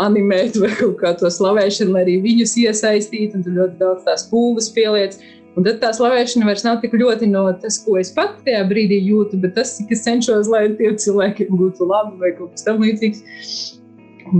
animēt 0.00 0.56
vai 0.62 0.72
kaut 0.78 0.96
kā 1.02 1.14
to 1.18 1.30
slavēšanu, 1.30 1.94
lai 1.94 2.04
arī 2.06 2.18
viņus 2.24 2.56
iesaistītu, 2.64 3.38
un 3.38 3.46
tu 3.46 3.54
ļoti 3.58 3.80
daudz 3.82 4.06
tās 4.08 4.28
pūles 4.30 4.70
pieliec. 4.74 5.18
Un 5.54 5.62
tad 5.62 5.78
tā 5.82 5.92
slavēšana 5.94 6.48
vairs 6.48 6.64
nav 6.66 6.80
tik 6.82 6.96
ļoti 6.98 7.28
no 7.30 7.44
tas, 7.62 7.76
ko 7.84 7.94
es 8.00 8.10
pat 8.14 8.40
tajā 8.46 8.64
brīdī 8.70 8.98
jūtu, 9.06 9.38
bet 9.42 9.54
tas, 9.58 9.76
es 9.78 10.02
cenšos, 10.02 10.50
lai 10.50 10.66
tiem 10.78 10.96
cilvēkiem 10.98 11.54
būtu 11.54 11.86
labi 11.86 12.18
vai 12.22 12.32
kaut 12.34 12.56
kas 12.56 12.66
tamlīdzīgs. 12.66 13.22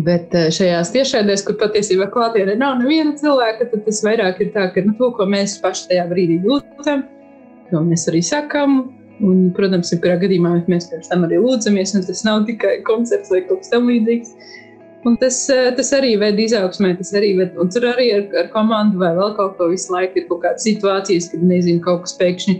Bet 0.04 0.34
eh, 0.34 0.48
šajās 0.54 0.90
tiešraidēs, 0.94 1.44
kur 1.46 1.58
patiesībā 1.60 2.08
klātienē 2.10 2.56
nav 2.58 2.80
neviena 2.80 3.14
cilvēka, 3.20 3.68
tad 3.70 3.84
tas 3.86 4.00
vairāk 4.06 4.40
ir 4.42 4.50
tā, 4.56 4.66
ka 4.74 4.82
nu, 4.82 4.96
to, 4.98 5.12
ko 5.14 5.28
mēs 5.28 5.58
paši 5.62 5.90
tajā 5.92 6.08
brīdī 6.10 6.40
jūtam, 6.42 7.04
to 7.70 7.86
mēs 7.86 8.08
arī 8.10 8.24
sakām. 8.24 8.84
Un, 9.22 9.52
protams, 9.54 9.92
jebkurā 9.92 10.16
gadījumā 10.24 10.56
mēs 10.66 10.88
pirms 10.90 11.06
tam 11.06 11.22
arī 11.22 11.36
lūdzamies, 11.38 11.92
un 11.94 12.02
tas 12.02 12.24
nav 12.26 12.40
tikai 12.48 12.80
koncerts 12.88 13.30
vai 13.30 13.44
kaut 13.46 13.60
kas 13.62 13.70
tamlīdzīgs. 13.70 14.32
Un 15.04 15.18
tas, 15.20 15.36
eh, 15.52 15.70
tas 15.76 15.90
arī 15.92 16.14
ved 16.20 16.38
izaugsmē, 16.40 16.94
tas 16.96 17.12
arī 17.12 17.34
ved, 17.36 17.58
un 17.60 17.68
tur 17.68 17.84
arī 17.90 18.06
ar, 18.16 18.24
ar 18.40 18.46
komandu 18.54 19.02
vai 19.02 19.12
vēl 19.18 19.34
kaut 19.36 19.58
ko 19.58 19.68
visu 19.68 19.92
laiku 19.92 20.16
ir 20.16 20.28
kaut 20.30 20.40
kādas 20.46 20.64
situācijas, 20.64 21.28
kad 21.32 21.44
nezinu, 21.44 21.82
kaut 21.84 22.06
kas 22.06 22.16
pēkšņi 22.22 22.56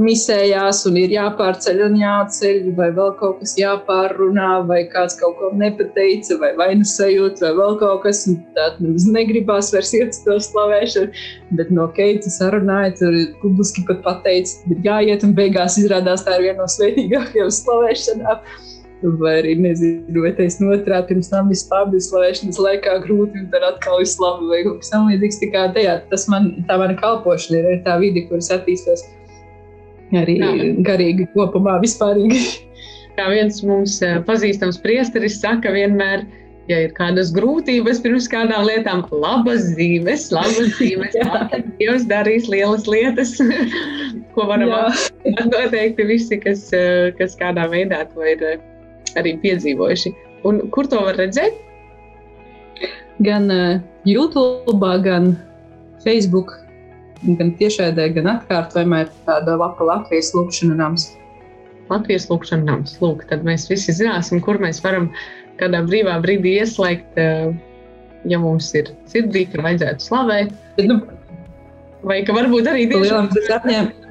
misējās 0.00 0.80
un 0.88 0.96
ir 0.96 1.12
jāpārceļ 1.12 1.82
un 1.84 1.98
jāceļ, 2.00 2.70
vai 2.78 2.88
vēl 2.96 3.12
kaut 3.18 3.42
kas 3.42 3.52
jāpārrunā, 3.60 4.62
vai 4.68 4.80
kāds 4.92 5.18
kaut 5.20 5.36
ko 5.36 5.50
nepateica, 5.60 6.38
vai 6.40 6.52
vainas 6.56 6.94
sajūta, 6.96 7.44
vai 7.44 7.52
vēl 7.60 7.78
kaut 7.82 8.02
kas 8.06 8.24
tāds. 8.56 8.80
Mums 8.80 9.06
negribās 9.12 9.72
vairs 9.74 9.92
iet 9.98 10.16
uz 10.16 10.22
to 10.24 10.38
slavēšanu, 10.48 11.22
bet 11.60 11.72
no 11.76 11.90
Keita 11.92 12.32
sarunāja, 12.32 12.96
tur 13.02 13.18
publiski 13.44 13.84
pat 13.88 14.00
pateica, 14.06 14.62
ir 14.72 14.84
jāiet, 14.86 15.26
un 15.28 15.36
beigās 15.36 15.76
izrādās 15.82 16.24
tā 16.24 16.38
ir 16.38 16.48
viena 16.48 16.62
no 16.64 16.70
svētīgākajām 16.72 17.52
slavēšanām. 17.60 18.46
Vai 19.02 19.32
arī 19.40 19.56
nezinu, 19.58 20.22
vai 20.22 20.30
tas 20.36 20.60
notrāpīt, 20.62 21.08
pirms 21.08 21.32
tam 21.32 21.48
viss 21.50 21.66
labi, 21.72 21.98
slavēšanas 22.02 22.60
laikā 22.62 22.98
grūti, 23.06 23.42
un 23.42 23.48
tad 23.54 23.66
atkal 23.66 23.98
viss 24.02 24.20
labi, 24.22 24.46
vai 24.50 24.60
kaut 24.66 24.82
kas 24.84 24.92
tamlīdzīgs. 24.94 25.40
Tā 25.42 25.48
kā 25.54 25.64
tajā, 25.74 25.96
tas 26.12 26.28
man, 26.30 26.52
tā 26.68 26.78
mana 26.78 26.94
kalpošana 27.00 27.58
ir, 27.58 27.72
ir 27.76 27.82
tā 27.88 27.98
vide, 28.02 28.22
kuras 28.28 28.52
attīstos 28.54 29.02
arī 30.20 30.36
Jā. 30.40 30.52
garīgi 30.86 31.26
kopumā 31.32 31.78
vispārīgi. 31.82 32.42
Kā 33.16 33.28
viens 33.32 33.60
mums 33.66 33.98
eh, 34.04 34.20
pazīstams 34.24 34.78
priesteris 34.80 35.38
saka, 35.42 35.72
vienmēr, 35.74 36.24
ja 36.70 36.78
ir 36.86 36.94
kādas 36.96 37.32
grūtības 37.34 38.00
pirms 38.04 38.28
kādām 38.32 38.64
lietām, 38.68 39.04
labas 39.12 39.66
zīmes, 39.76 40.30
labas 40.32 40.72
zīmes, 40.78 41.16
tad 41.20 41.68
Dievs 41.80 42.06
darīs 42.08 42.48
lielas 42.48 42.88
lietas, 42.88 43.36
ko 44.34 44.48
varam 44.48 44.72
noteikti 45.50 46.08
visi, 46.08 46.40
kas, 46.40 46.68
eh, 46.76 47.10
kas 47.18 47.36
kādā 47.40 47.68
veidā 47.72 48.04
to 48.14 48.24
ir 48.24 48.46
eh, 48.48 48.60
arī 49.20 49.36
piedzīvojuši. 49.42 50.14
Un 50.48 50.64
kur 50.74 50.88
to 50.90 51.00
var 51.04 51.18
redzēt? 51.20 51.54
Gan 53.22 53.46
uh, 53.52 53.78
YouTube, 54.08 54.92
gan 55.04 55.34
Facebook 56.02 56.56
gan 57.38 57.52
tiešraidē, 57.58 58.08
gan 58.16 58.30
atkārtojumā 58.36 59.04
ir 59.04 59.12
tāda 59.26 59.56
lapa 59.60 59.86
Latvijas 59.86 60.32
lūkšana 60.34 60.78
nams. 60.78 61.12
Latvijas 61.90 62.28
lūkšana 62.30 62.66
nams. 62.66 62.96
Lūk, 63.02 63.26
tad 63.30 63.46
mēs 63.46 63.68
visi 63.70 63.94
zināsim, 63.94 64.42
kur 64.42 64.58
mēs 64.62 64.82
varam 64.84 65.10
kādā 65.60 65.82
brīvā 65.86 66.18
brīdī 66.24 66.56
ieslēgt, 66.62 67.18
eh, 67.20 67.52
ja 68.30 68.38
mums 68.42 68.72
ir 68.78 68.90
sirdī, 69.10 69.44
kur 69.52 69.64
vajadzētu 69.66 70.08
slavēt. 70.08 70.54
Bet, 70.78 70.88
nu, 70.90 71.00
vai 72.02 72.22
ka 72.26 72.34
varbūt 72.34 72.70
arī 72.72 72.88
tieši 72.90 74.01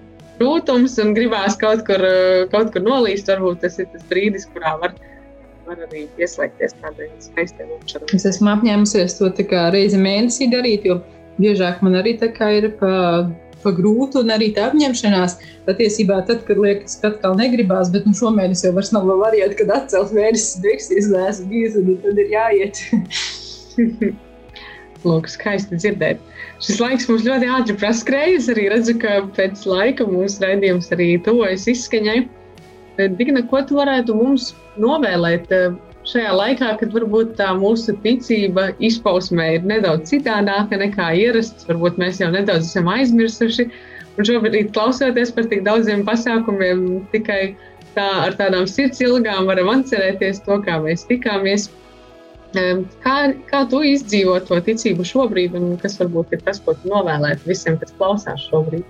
rūtums 0.42 0.98
un 1.04 1.14
gribās 1.18 1.58
kaut 1.62 1.86
kur, 1.88 2.04
eh, 2.06 2.48
kaut 2.52 2.74
kur 2.74 2.84
nolīst, 2.86 3.30
varbūt 3.32 3.62
tas 3.66 3.80
ir 3.80 3.90
tas 3.94 4.04
brīdis, 4.10 4.48
kurā 4.54 4.74
var, 4.82 4.96
var 5.68 5.84
arī 5.88 6.08
ieslēgties 6.22 6.76
kādai 6.82 7.10
skaistai 7.24 7.70
lūkšanai. 7.70 8.12
Es 8.18 8.28
esmu 8.30 8.52
apņēmusies 8.56 9.18
to 9.20 9.32
reizi 9.76 10.02
mēnesī 10.02 10.50
darīt, 10.52 10.86
jo 10.90 11.02
biežāk 11.40 11.82
man 11.82 12.00
arī 12.02 12.18
ir 12.20 12.70
pa, 12.80 13.30
pa 13.64 13.72
grūti 13.72 14.22
un 14.22 14.34
arī 14.34 14.54
tā 14.56 14.72
apņemšanās. 14.72 15.38
Patiesībā, 15.68 16.26
tad, 16.26 16.46
kad 16.48 16.58
liekas, 16.58 16.98
ka 17.02 17.14
atkal 17.14 17.38
negribās, 17.38 17.92
bet 17.94 18.06
nu, 18.06 18.14
šomēnes 18.18 18.66
jau 18.66 18.74
vairs 18.74 18.92
nav 18.92 19.06
variantu, 19.06 19.62
kad 19.62 19.76
atcelt 19.78 20.12
mēnesis 20.12 20.58
beigsies, 20.64 21.12
neesmu 21.14 21.48
bijis, 21.54 21.78
un 21.78 21.96
tad 22.02 22.26
ir 22.26 22.34
jāiet. 22.34 22.84
Lūk, 25.08 25.30
skaisti 25.32 25.80
dzirdēt. 25.80 26.20
Šis 26.62 26.82
laiks 26.82 27.08
mums 27.10 27.24
ļoti 27.26 27.48
ātri 27.50 27.76
praskrējas. 27.82 28.50
Arī 28.54 28.68
redzu, 28.74 28.98
ka 29.02 29.22
pēc 29.38 29.64
laika 29.66 30.06
mūsu 30.06 30.44
raidījums 30.46 30.92
arī 30.94 31.16
tuvojas 31.26 31.66
izskaņai. 31.72 32.20
Digna, 33.18 33.42
ko 33.50 33.64
tu 33.66 33.80
varētu 33.80 34.14
mums 34.14 34.52
novēlēt 34.82 35.50
šajā 36.10 36.34
laikā, 36.38 36.76
kad 36.82 36.94
varbūt 36.94 37.34
tā 37.40 37.50
mūsu 37.58 37.96
ticība 38.04 38.72
izpausmē 38.84 39.48
ir 39.58 39.66
nedaudz 39.70 40.12
citādāka 40.12 40.78
nekā 40.82 41.12
ierasts, 41.18 41.66
varbūt 41.70 41.98
mēs 42.02 42.22
jau 42.22 42.30
nedaudz 42.34 42.70
esam 42.70 42.90
aizmirsuši. 42.92 43.68
Un 44.20 44.28
šobrīd, 44.28 44.74
klausoties 44.76 45.32
par 45.34 45.48
tik 45.50 45.64
daudziem 45.66 46.04
pasākumiem, 46.06 46.82
tikai 47.14 47.56
tā, 47.96 48.10
ar 48.28 48.36
tādām 48.38 48.68
sirds 48.70 49.02
ilgām 49.02 49.48
varam 49.50 49.72
atcerēties 49.72 50.44
to, 50.46 50.60
kā 50.66 50.82
mēs 50.84 51.08
tikāmies. 51.10 51.70
Kā, 52.52 53.16
kā 53.48 53.62
tu 53.72 53.80
izdzīvo 53.88 54.40
to 54.48 54.58
ticību 54.66 55.06
šobrīd, 55.08 55.56
un 55.56 55.78
kas 55.80 55.96
varbūt 56.02 56.36
ir 56.36 56.42
tas, 56.48 56.60
ko 56.64 56.76
tu 56.76 56.92
novēlētu 56.92 57.48
visiem, 57.48 57.78
kas 57.80 57.94
klausās 57.96 58.44
šobrīd? 58.50 58.84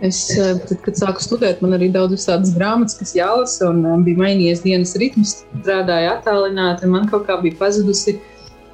Es, 0.00 0.20
eh, 0.38 0.54
tad, 0.62 0.78
kad 0.84 0.98
sāku 1.00 1.24
studēt, 1.24 1.62
man 1.64 1.74
arī 1.74 1.88
daudz 1.90 2.22
tādas 2.28 2.52
grāmatas, 2.54 2.94
kas 3.00 3.16
jālasa, 3.18 3.72
un 3.72 3.82
um, 3.82 4.04
bija 4.06 4.20
mainījies 4.20 4.62
dienas 4.62 4.94
ritms, 5.02 5.40
strādāju 5.56 6.12
attālināti, 6.12 6.86
un 6.86 6.94
man 6.94 7.08
kaut 7.10 7.26
kā 7.26 7.40
bija 7.42 7.58
pazudusi. 7.58 8.20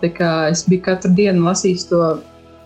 Es 0.05 0.67
biju 0.69 0.83
katru 0.85 1.15
dienu 1.17 1.47
lasījis 1.47 1.87
to 1.89 2.01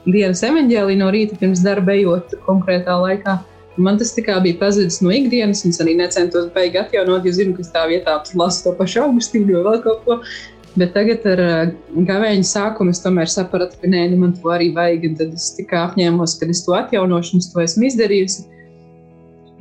dienas 0.08 0.42
evanģēliju 0.42 0.98
no 0.98 1.12
rīta 1.14 1.38
pirms 1.38 1.62
darba, 1.62 1.94
ejot 1.94 2.34
konkrētā 2.48 2.96
laikā. 2.98 3.36
Man 3.78 3.98
tas 4.00 4.12
bija 4.16 4.58
pazudis 4.58 5.00
no 5.04 5.12
ikdienas, 5.14 5.64
un 5.64 5.74
es 5.74 5.80
arī 5.82 5.94
necentos 5.98 6.48
beigti 6.54 6.80
atjaunot, 6.80 7.26
jo 7.26 7.32
zinu, 7.32 7.56
ka 7.56 7.66
tā 7.74 7.88
vietā 7.90 8.16
lasu 8.34 8.64
to 8.64 8.76
pašu 8.78 9.04
augustīnu 9.06 9.54
vai 9.54 9.64
vēl 9.66 9.82
kaut 9.84 10.06
ko. 10.06 10.20
Bet 10.78 10.92
tagad 10.94 11.24
ar 11.26 11.40
uh, 11.42 11.70
gavēņa 12.06 12.46
sākumu 12.46 12.92
es 12.94 13.00
tomēr 13.02 13.30
sapratu, 13.30 13.78
ka 13.80 13.90
nē, 13.90 14.04
nu 14.12 14.20
man 14.20 14.34
to 14.36 14.50
arī 14.54 14.68
vajag. 14.76 15.08
Tad 15.18 15.34
es 15.38 15.50
tikai 15.56 15.80
apņēmos, 15.86 16.36
ka 16.38 16.48
es 16.52 16.62
to 16.66 16.76
atjaunošu, 16.78 17.38
un 17.38 17.46
to 17.46 17.62
esmu 17.64 17.88
izdarījusi. 17.88 18.44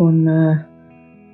Un 0.03 0.19
uh, 0.29 0.59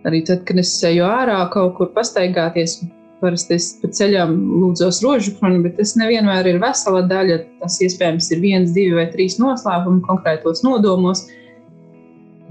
arī 0.08 0.24
tad, 0.28 0.44
kad 0.48 0.62
es 0.62 0.72
eju 0.88 1.08
ārā 1.08 1.40
kaut 1.52 1.76
kur 1.80 1.92
pastaigāties, 1.96 2.78
parasti 3.24 3.58
es 3.58 3.70
pa 3.82 3.90
ceļam 3.98 4.36
lūdzos 4.62 5.02
rožu 5.04 5.34
kroni, 5.38 5.62
bet 5.66 5.78
tas 5.80 5.96
nevienmēr 6.00 6.54
ir 6.54 6.60
vesela 6.64 7.04
daļa. 7.10 7.40
Tas 7.64 7.80
iespējams 7.84 8.30
ir 8.36 8.44
viens, 8.44 8.76
divi 8.76 8.96
vai 9.00 9.08
trīs 9.12 9.40
noslēpumi 9.42 10.04
konkrētos 10.08 10.64
nodomos. 10.66 11.26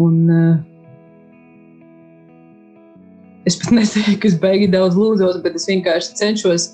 Un, 0.00 0.30
uh, 0.32 0.56
es 3.48 3.58
pat 3.60 3.74
neteiktu, 3.78 4.18
ka 4.22 4.30
es 4.30 4.38
beigi 4.40 4.70
daudz 4.72 4.96
lūdzos, 4.96 5.42
bet 5.44 5.58
es 5.58 5.68
vienkārši 5.68 6.16
cenšos 6.20 6.70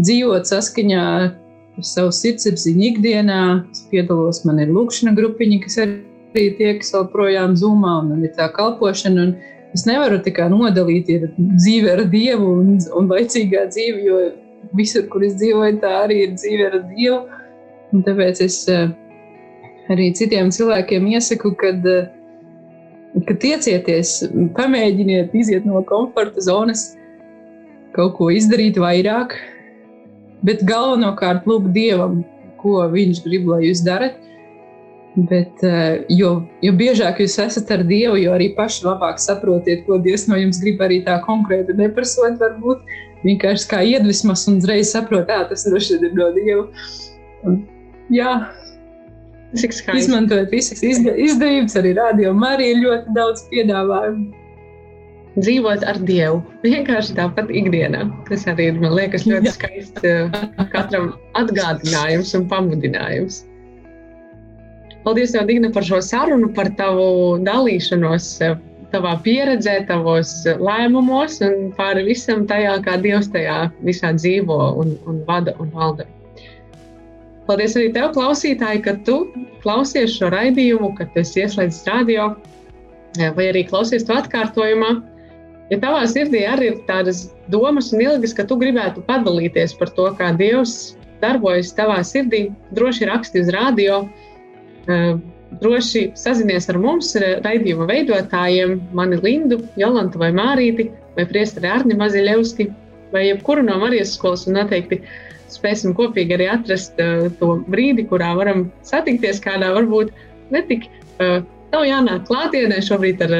dzīvot 0.00 0.48
saskaņā 0.48 1.04
ar 1.18 1.30
savu 1.86 2.12
sirdsapziņu 2.14 2.86
ikdienā. 2.92 3.40
Es 3.72 3.84
piedalos, 3.90 4.44
man 4.46 4.60
ir 4.62 4.72
lūkšana 4.74 5.14
grupiņa, 5.16 5.60
kas 5.64 5.78
arī 5.84 6.46
tiekas 6.58 6.92
vēl 6.94 7.08
projām 7.14 7.56
zumā, 7.58 8.00
un 8.02 8.12
man 8.14 8.26
ir 8.26 8.34
tā 8.36 8.50
kalpošana. 8.54 9.32
Es 9.74 9.86
nevaru 9.86 10.18
tikai 10.22 10.48
nodalīt 10.50 11.10
dzīvi 11.38 11.90
ar 11.92 12.04
Dievu 12.10 12.48
un, 12.58 12.72
un 12.98 13.10
laicīgā 13.10 13.68
dzīve, 13.70 14.00
jo 14.02 14.22
visur, 14.76 15.06
kur 15.12 15.22
es 15.26 15.36
dzīvoju, 15.38 15.78
tā 15.82 15.92
arī 16.04 16.24
ir 16.24 16.32
dzīve 16.34 16.66
ar 16.70 16.80
Dievu. 16.90 17.20
Un 17.94 18.02
tāpēc 18.06 18.42
es 18.44 18.62
eh, 18.70 18.90
arī 19.90 20.10
citiem 20.18 20.50
cilvēkiem 20.54 21.06
iesaku, 21.14 21.54
kad, 21.58 21.86
eh, 21.86 22.10
kad 23.26 23.40
tiecieties, 23.42 24.16
pamēģiniet 24.56 25.34
iziet 25.36 25.66
no 25.66 25.82
komforta 25.86 26.42
zonas, 26.44 26.92
kaut 27.96 28.16
ko 28.18 28.30
izdarīt 28.32 28.78
vairāk, 28.80 29.34
bet 30.46 30.62
galvenokārt 30.66 31.48
lūgt 31.48 31.72
Dievam, 31.74 32.22
ko 32.60 32.84
Viņš 32.92 33.22
grib, 33.24 33.48
lai 33.50 33.64
jūs 33.66 33.82
darat. 33.86 34.18
Bet, 35.16 35.58
eh, 35.66 36.04
jo, 36.14 36.44
jo 36.62 36.72
biežāk 36.78 37.18
jūs 37.18 37.34
esat 37.42 37.70
ar 37.74 37.82
Dievu, 37.82 38.14
jo 38.20 38.30
arī 38.30 38.52
paši 38.54 38.84
labāk 38.86 39.18
saprotiet, 39.18 39.82
ko 39.86 39.98
Dievs 39.98 40.28
no 40.30 40.38
jums 40.38 40.60
grib 40.62 40.78
arī 40.86 41.00
tā 41.02 41.18
konkrēti 41.24 41.74
neprasot, 41.74 42.38
varbūt 42.38 42.84
vienkārši 43.24 43.66
kā 43.72 43.82
iedvesmas 43.82 44.46
un 44.48 44.60
uzreiz 44.62 44.92
saprot, 44.94 45.26
ka 45.26 45.48
tas 45.50 45.66
droši 45.66 45.98
vien 45.98 46.06
ir 46.06 46.14
no 46.14 46.30
Dieva. 46.36 46.64
Un, 47.42 47.58
jā, 48.14 48.36
Izmantojot 49.54 50.52
visas 50.54 50.82
izdevības, 50.84 51.74
arī 51.80 51.96
arī 52.54 52.70
ir 52.74 52.84
ļoti 52.84 53.16
daudz 53.16 53.48
piedāvājumu 53.50 54.40
dzīvot 55.38 55.84
ar 55.86 55.98
Dievu. 56.06 56.40
Vienkārši 56.64 57.14
tāpat 57.18 57.50
ikdienā. 57.54 58.04
Tas 58.28 58.46
arī 58.50 58.70
ir, 58.72 58.80
man 58.82 58.96
liekas, 58.98 59.26
ļoti 59.28 59.52
skaists 59.54 60.06
eh, 60.06 60.40
katram 60.72 61.12
atgādinājums 61.38 62.34
un 62.38 62.48
pamudinājums. 62.50 63.44
Paldies, 65.04 65.32
Digna, 65.48 65.70
par 65.72 65.86
šo 65.86 66.00
sarunu, 66.04 66.50
par 66.56 66.68
tavu 66.76 67.38
dalīšanos, 67.46 68.30
eh, 68.44 68.56
tavā 68.92 69.14
pieredzē, 69.24 69.80
tavos 69.88 70.32
lēmumos 70.60 71.38
un 71.46 71.70
pāri 71.78 72.04
visam 72.10 72.46
tajā, 72.50 72.80
kā 72.84 72.98
Dievs 73.02 73.30
tajā 73.32 73.62
visā 73.86 74.12
dzīvo 74.18 74.58
un, 74.82 74.96
un 75.08 75.22
vada 75.28 75.54
un 75.62 75.70
valda. 75.74 76.08
Paldies 77.48 77.74
arī 77.78 77.90
tev, 77.94 78.12
klausītāji, 78.14 78.82
ka 78.84 78.94
tu 79.06 79.22
klausies 79.64 80.12
šo 80.18 80.30
raidījumu, 80.32 80.92
ka 80.98 81.08
tu 81.10 81.22
esi 81.24 81.42
ieslēdzis 81.44 81.86
radio 81.88 82.34
vai 83.18 83.48
arī 83.50 83.64
klausies 83.68 84.04
to 84.06 84.14
atkārtojumā. 84.14 85.00
Ja 85.70 85.78
tavā 85.82 86.02
sirdī 86.10 86.44
arī 86.50 86.72
ir 86.72 86.78
tādas 86.88 87.28
domas 87.50 87.92
un 87.94 88.02
ilgas, 88.02 88.34
ka 88.34 88.44
tu 88.46 88.58
gribētu 88.58 89.04
padalīties 89.06 89.76
par 89.78 89.92
to, 89.94 90.08
kā 90.18 90.32
Dievs 90.38 90.96
darbojas 91.22 91.74
tavā 91.76 92.00
sirdī, 92.06 92.48
droši 92.74 93.06
raksti 93.10 93.42
uz 93.44 93.50
radio, 93.54 94.00
droši 95.60 96.08
sazinies 96.18 96.68
ar 96.70 96.78
mums, 96.82 97.12
raidījuma 97.44 97.86
veidotājiem, 97.90 98.78
mani 98.96 99.20
Lindu, 99.22 99.60
Jolantu 99.78 100.22
vai 100.22 100.30
Mārīti, 100.34 100.88
vai 101.16 101.26
Priesteri 101.28 101.70
Arni 101.70 101.98
Maziļevski, 101.98 102.70
vai 103.14 103.26
jebkuru 103.28 103.66
no 103.66 103.78
Marijas 103.82 104.14
skolas, 104.16 104.46
un 104.48 104.58
noteikti 104.58 105.02
spēsim 105.52 105.94
kopīgi 105.98 106.36
arī 106.36 106.50
atrast 106.52 106.98
uh, 107.02 107.28
to 107.40 107.56
brīdi, 107.70 108.06
kurā 108.10 108.34
varam 108.38 108.68
satikties 108.86 109.42
kādā 109.44 109.72
varbūt 109.76 110.12
netik 110.54 110.86
uh, 111.18 111.40
Tev 111.70 111.86
jānāk 111.86 112.24
klātienē 112.26 112.80
šobrīd 112.82 113.20
ar, 113.28 113.34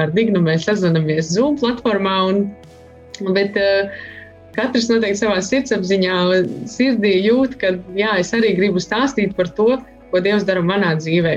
ar 0.00 0.12
Dignu 0.16 0.40
mēs 0.44 0.64
sazvanāmies 0.68 1.28
Zoom 1.34 1.58
platformā, 1.60 2.14
un, 2.30 2.38
bet 3.36 3.56
uh, 3.60 3.90
katrs 4.56 4.88
noteikti 4.88 5.20
savā 5.20 5.42
sirdsapziņā, 5.44 6.20
sirdī 6.72 7.18
jūt, 7.26 7.58
ka 7.60 7.74
jā, 7.98 8.14
es 8.22 8.32
arī 8.36 8.54
gribu 8.56 8.80
stāstīt 8.80 9.36
par 9.36 9.52
to, 9.58 9.74
ko 10.10 10.22
Dievs 10.24 10.46
dara 10.48 10.62
manā 10.64 10.94
dzīvē. 11.02 11.36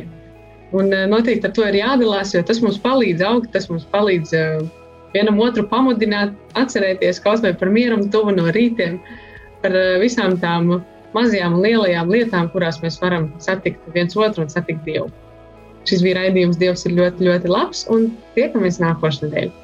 Un 0.80 0.96
uh, 0.96 1.04
noteikti 1.12 1.50
ar 1.50 1.56
to 1.58 1.68
ir 1.68 1.82
jādalās, 1.82 2.32
jo 2.38 2.44
tas 2.48 2.64
mums 2.64 2.80
palīdz 2.86 3.26
augt, 3.28 3.52
tas 3.56 3.68
mums 3.72 3.84
palīdz 3.92 4.34
uh, 4.40 4.64
vienam 5.14 5.44
otru 5.44 5.68
pamudināt, 5.68 6.32
atcerēties 6.58 7.20
kaut 7.26 7.44
vai 7.44 7.52
par 7.58 7.74
mieru 7.74 8.00
un 8.00 8.08
tuvu 8.16 8.32
no 8.38 8.48
rītiem, 8.56 8.96
par 9.64 9.76
visām 10.02 10.38
tām 10.42 10.70
mazajām 11.16 11.58
un 11.58 11.64
lielajām 11.64 12.12
lietām, 12.12 12.50
kurās 12.54 12.82
mēs 12.84 13.00
varam 13.02 13.30
satikt 13.44 13.82
viens 13.96 14.18
otru 14.18 14.46
un 14.46 14.52
satikt 14.52 14.84
Dievu. 14.88 15.10
Šis 15.88 16.04
bija 16.04 16.22
raidījums, 16.22 16.60
Dievs 16.60 16.86
ir 16.88 16.96
ļoti, 17.00 17.28
ļoti 17.28 17.52
labs, 17.52 17.86
un 17.92 18.12
tiekamies 18.38 18.80
nākošais 18.84 19.28
nedēļa. 19.28 19.60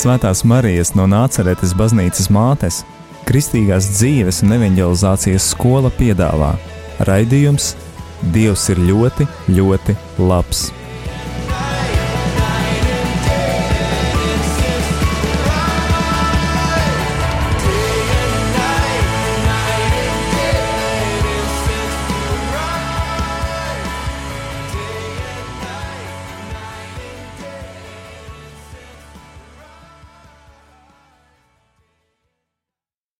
Svētās 0.00 0.44
Marijas 0.48 0.94
no 0.96 1.04
Nāceretes 1.10 1.74
baznīcas 1.76 2.30
mātes, 2.32 2.78
Kristīgās 3.30 3.86
dzīves 3.94 4.40
un 4.42 4.56
evanģelizācijas 4.56 5.52
skola 5.52 5.92
piedāvā 5.94 6.50
Raidījums 7.06 7.76
Dievs 8.34 8.64
ir 8.74 8.82
ļoti, 8.88 9.28
ļoti 9.54 9.94
labs. 10.18 10.66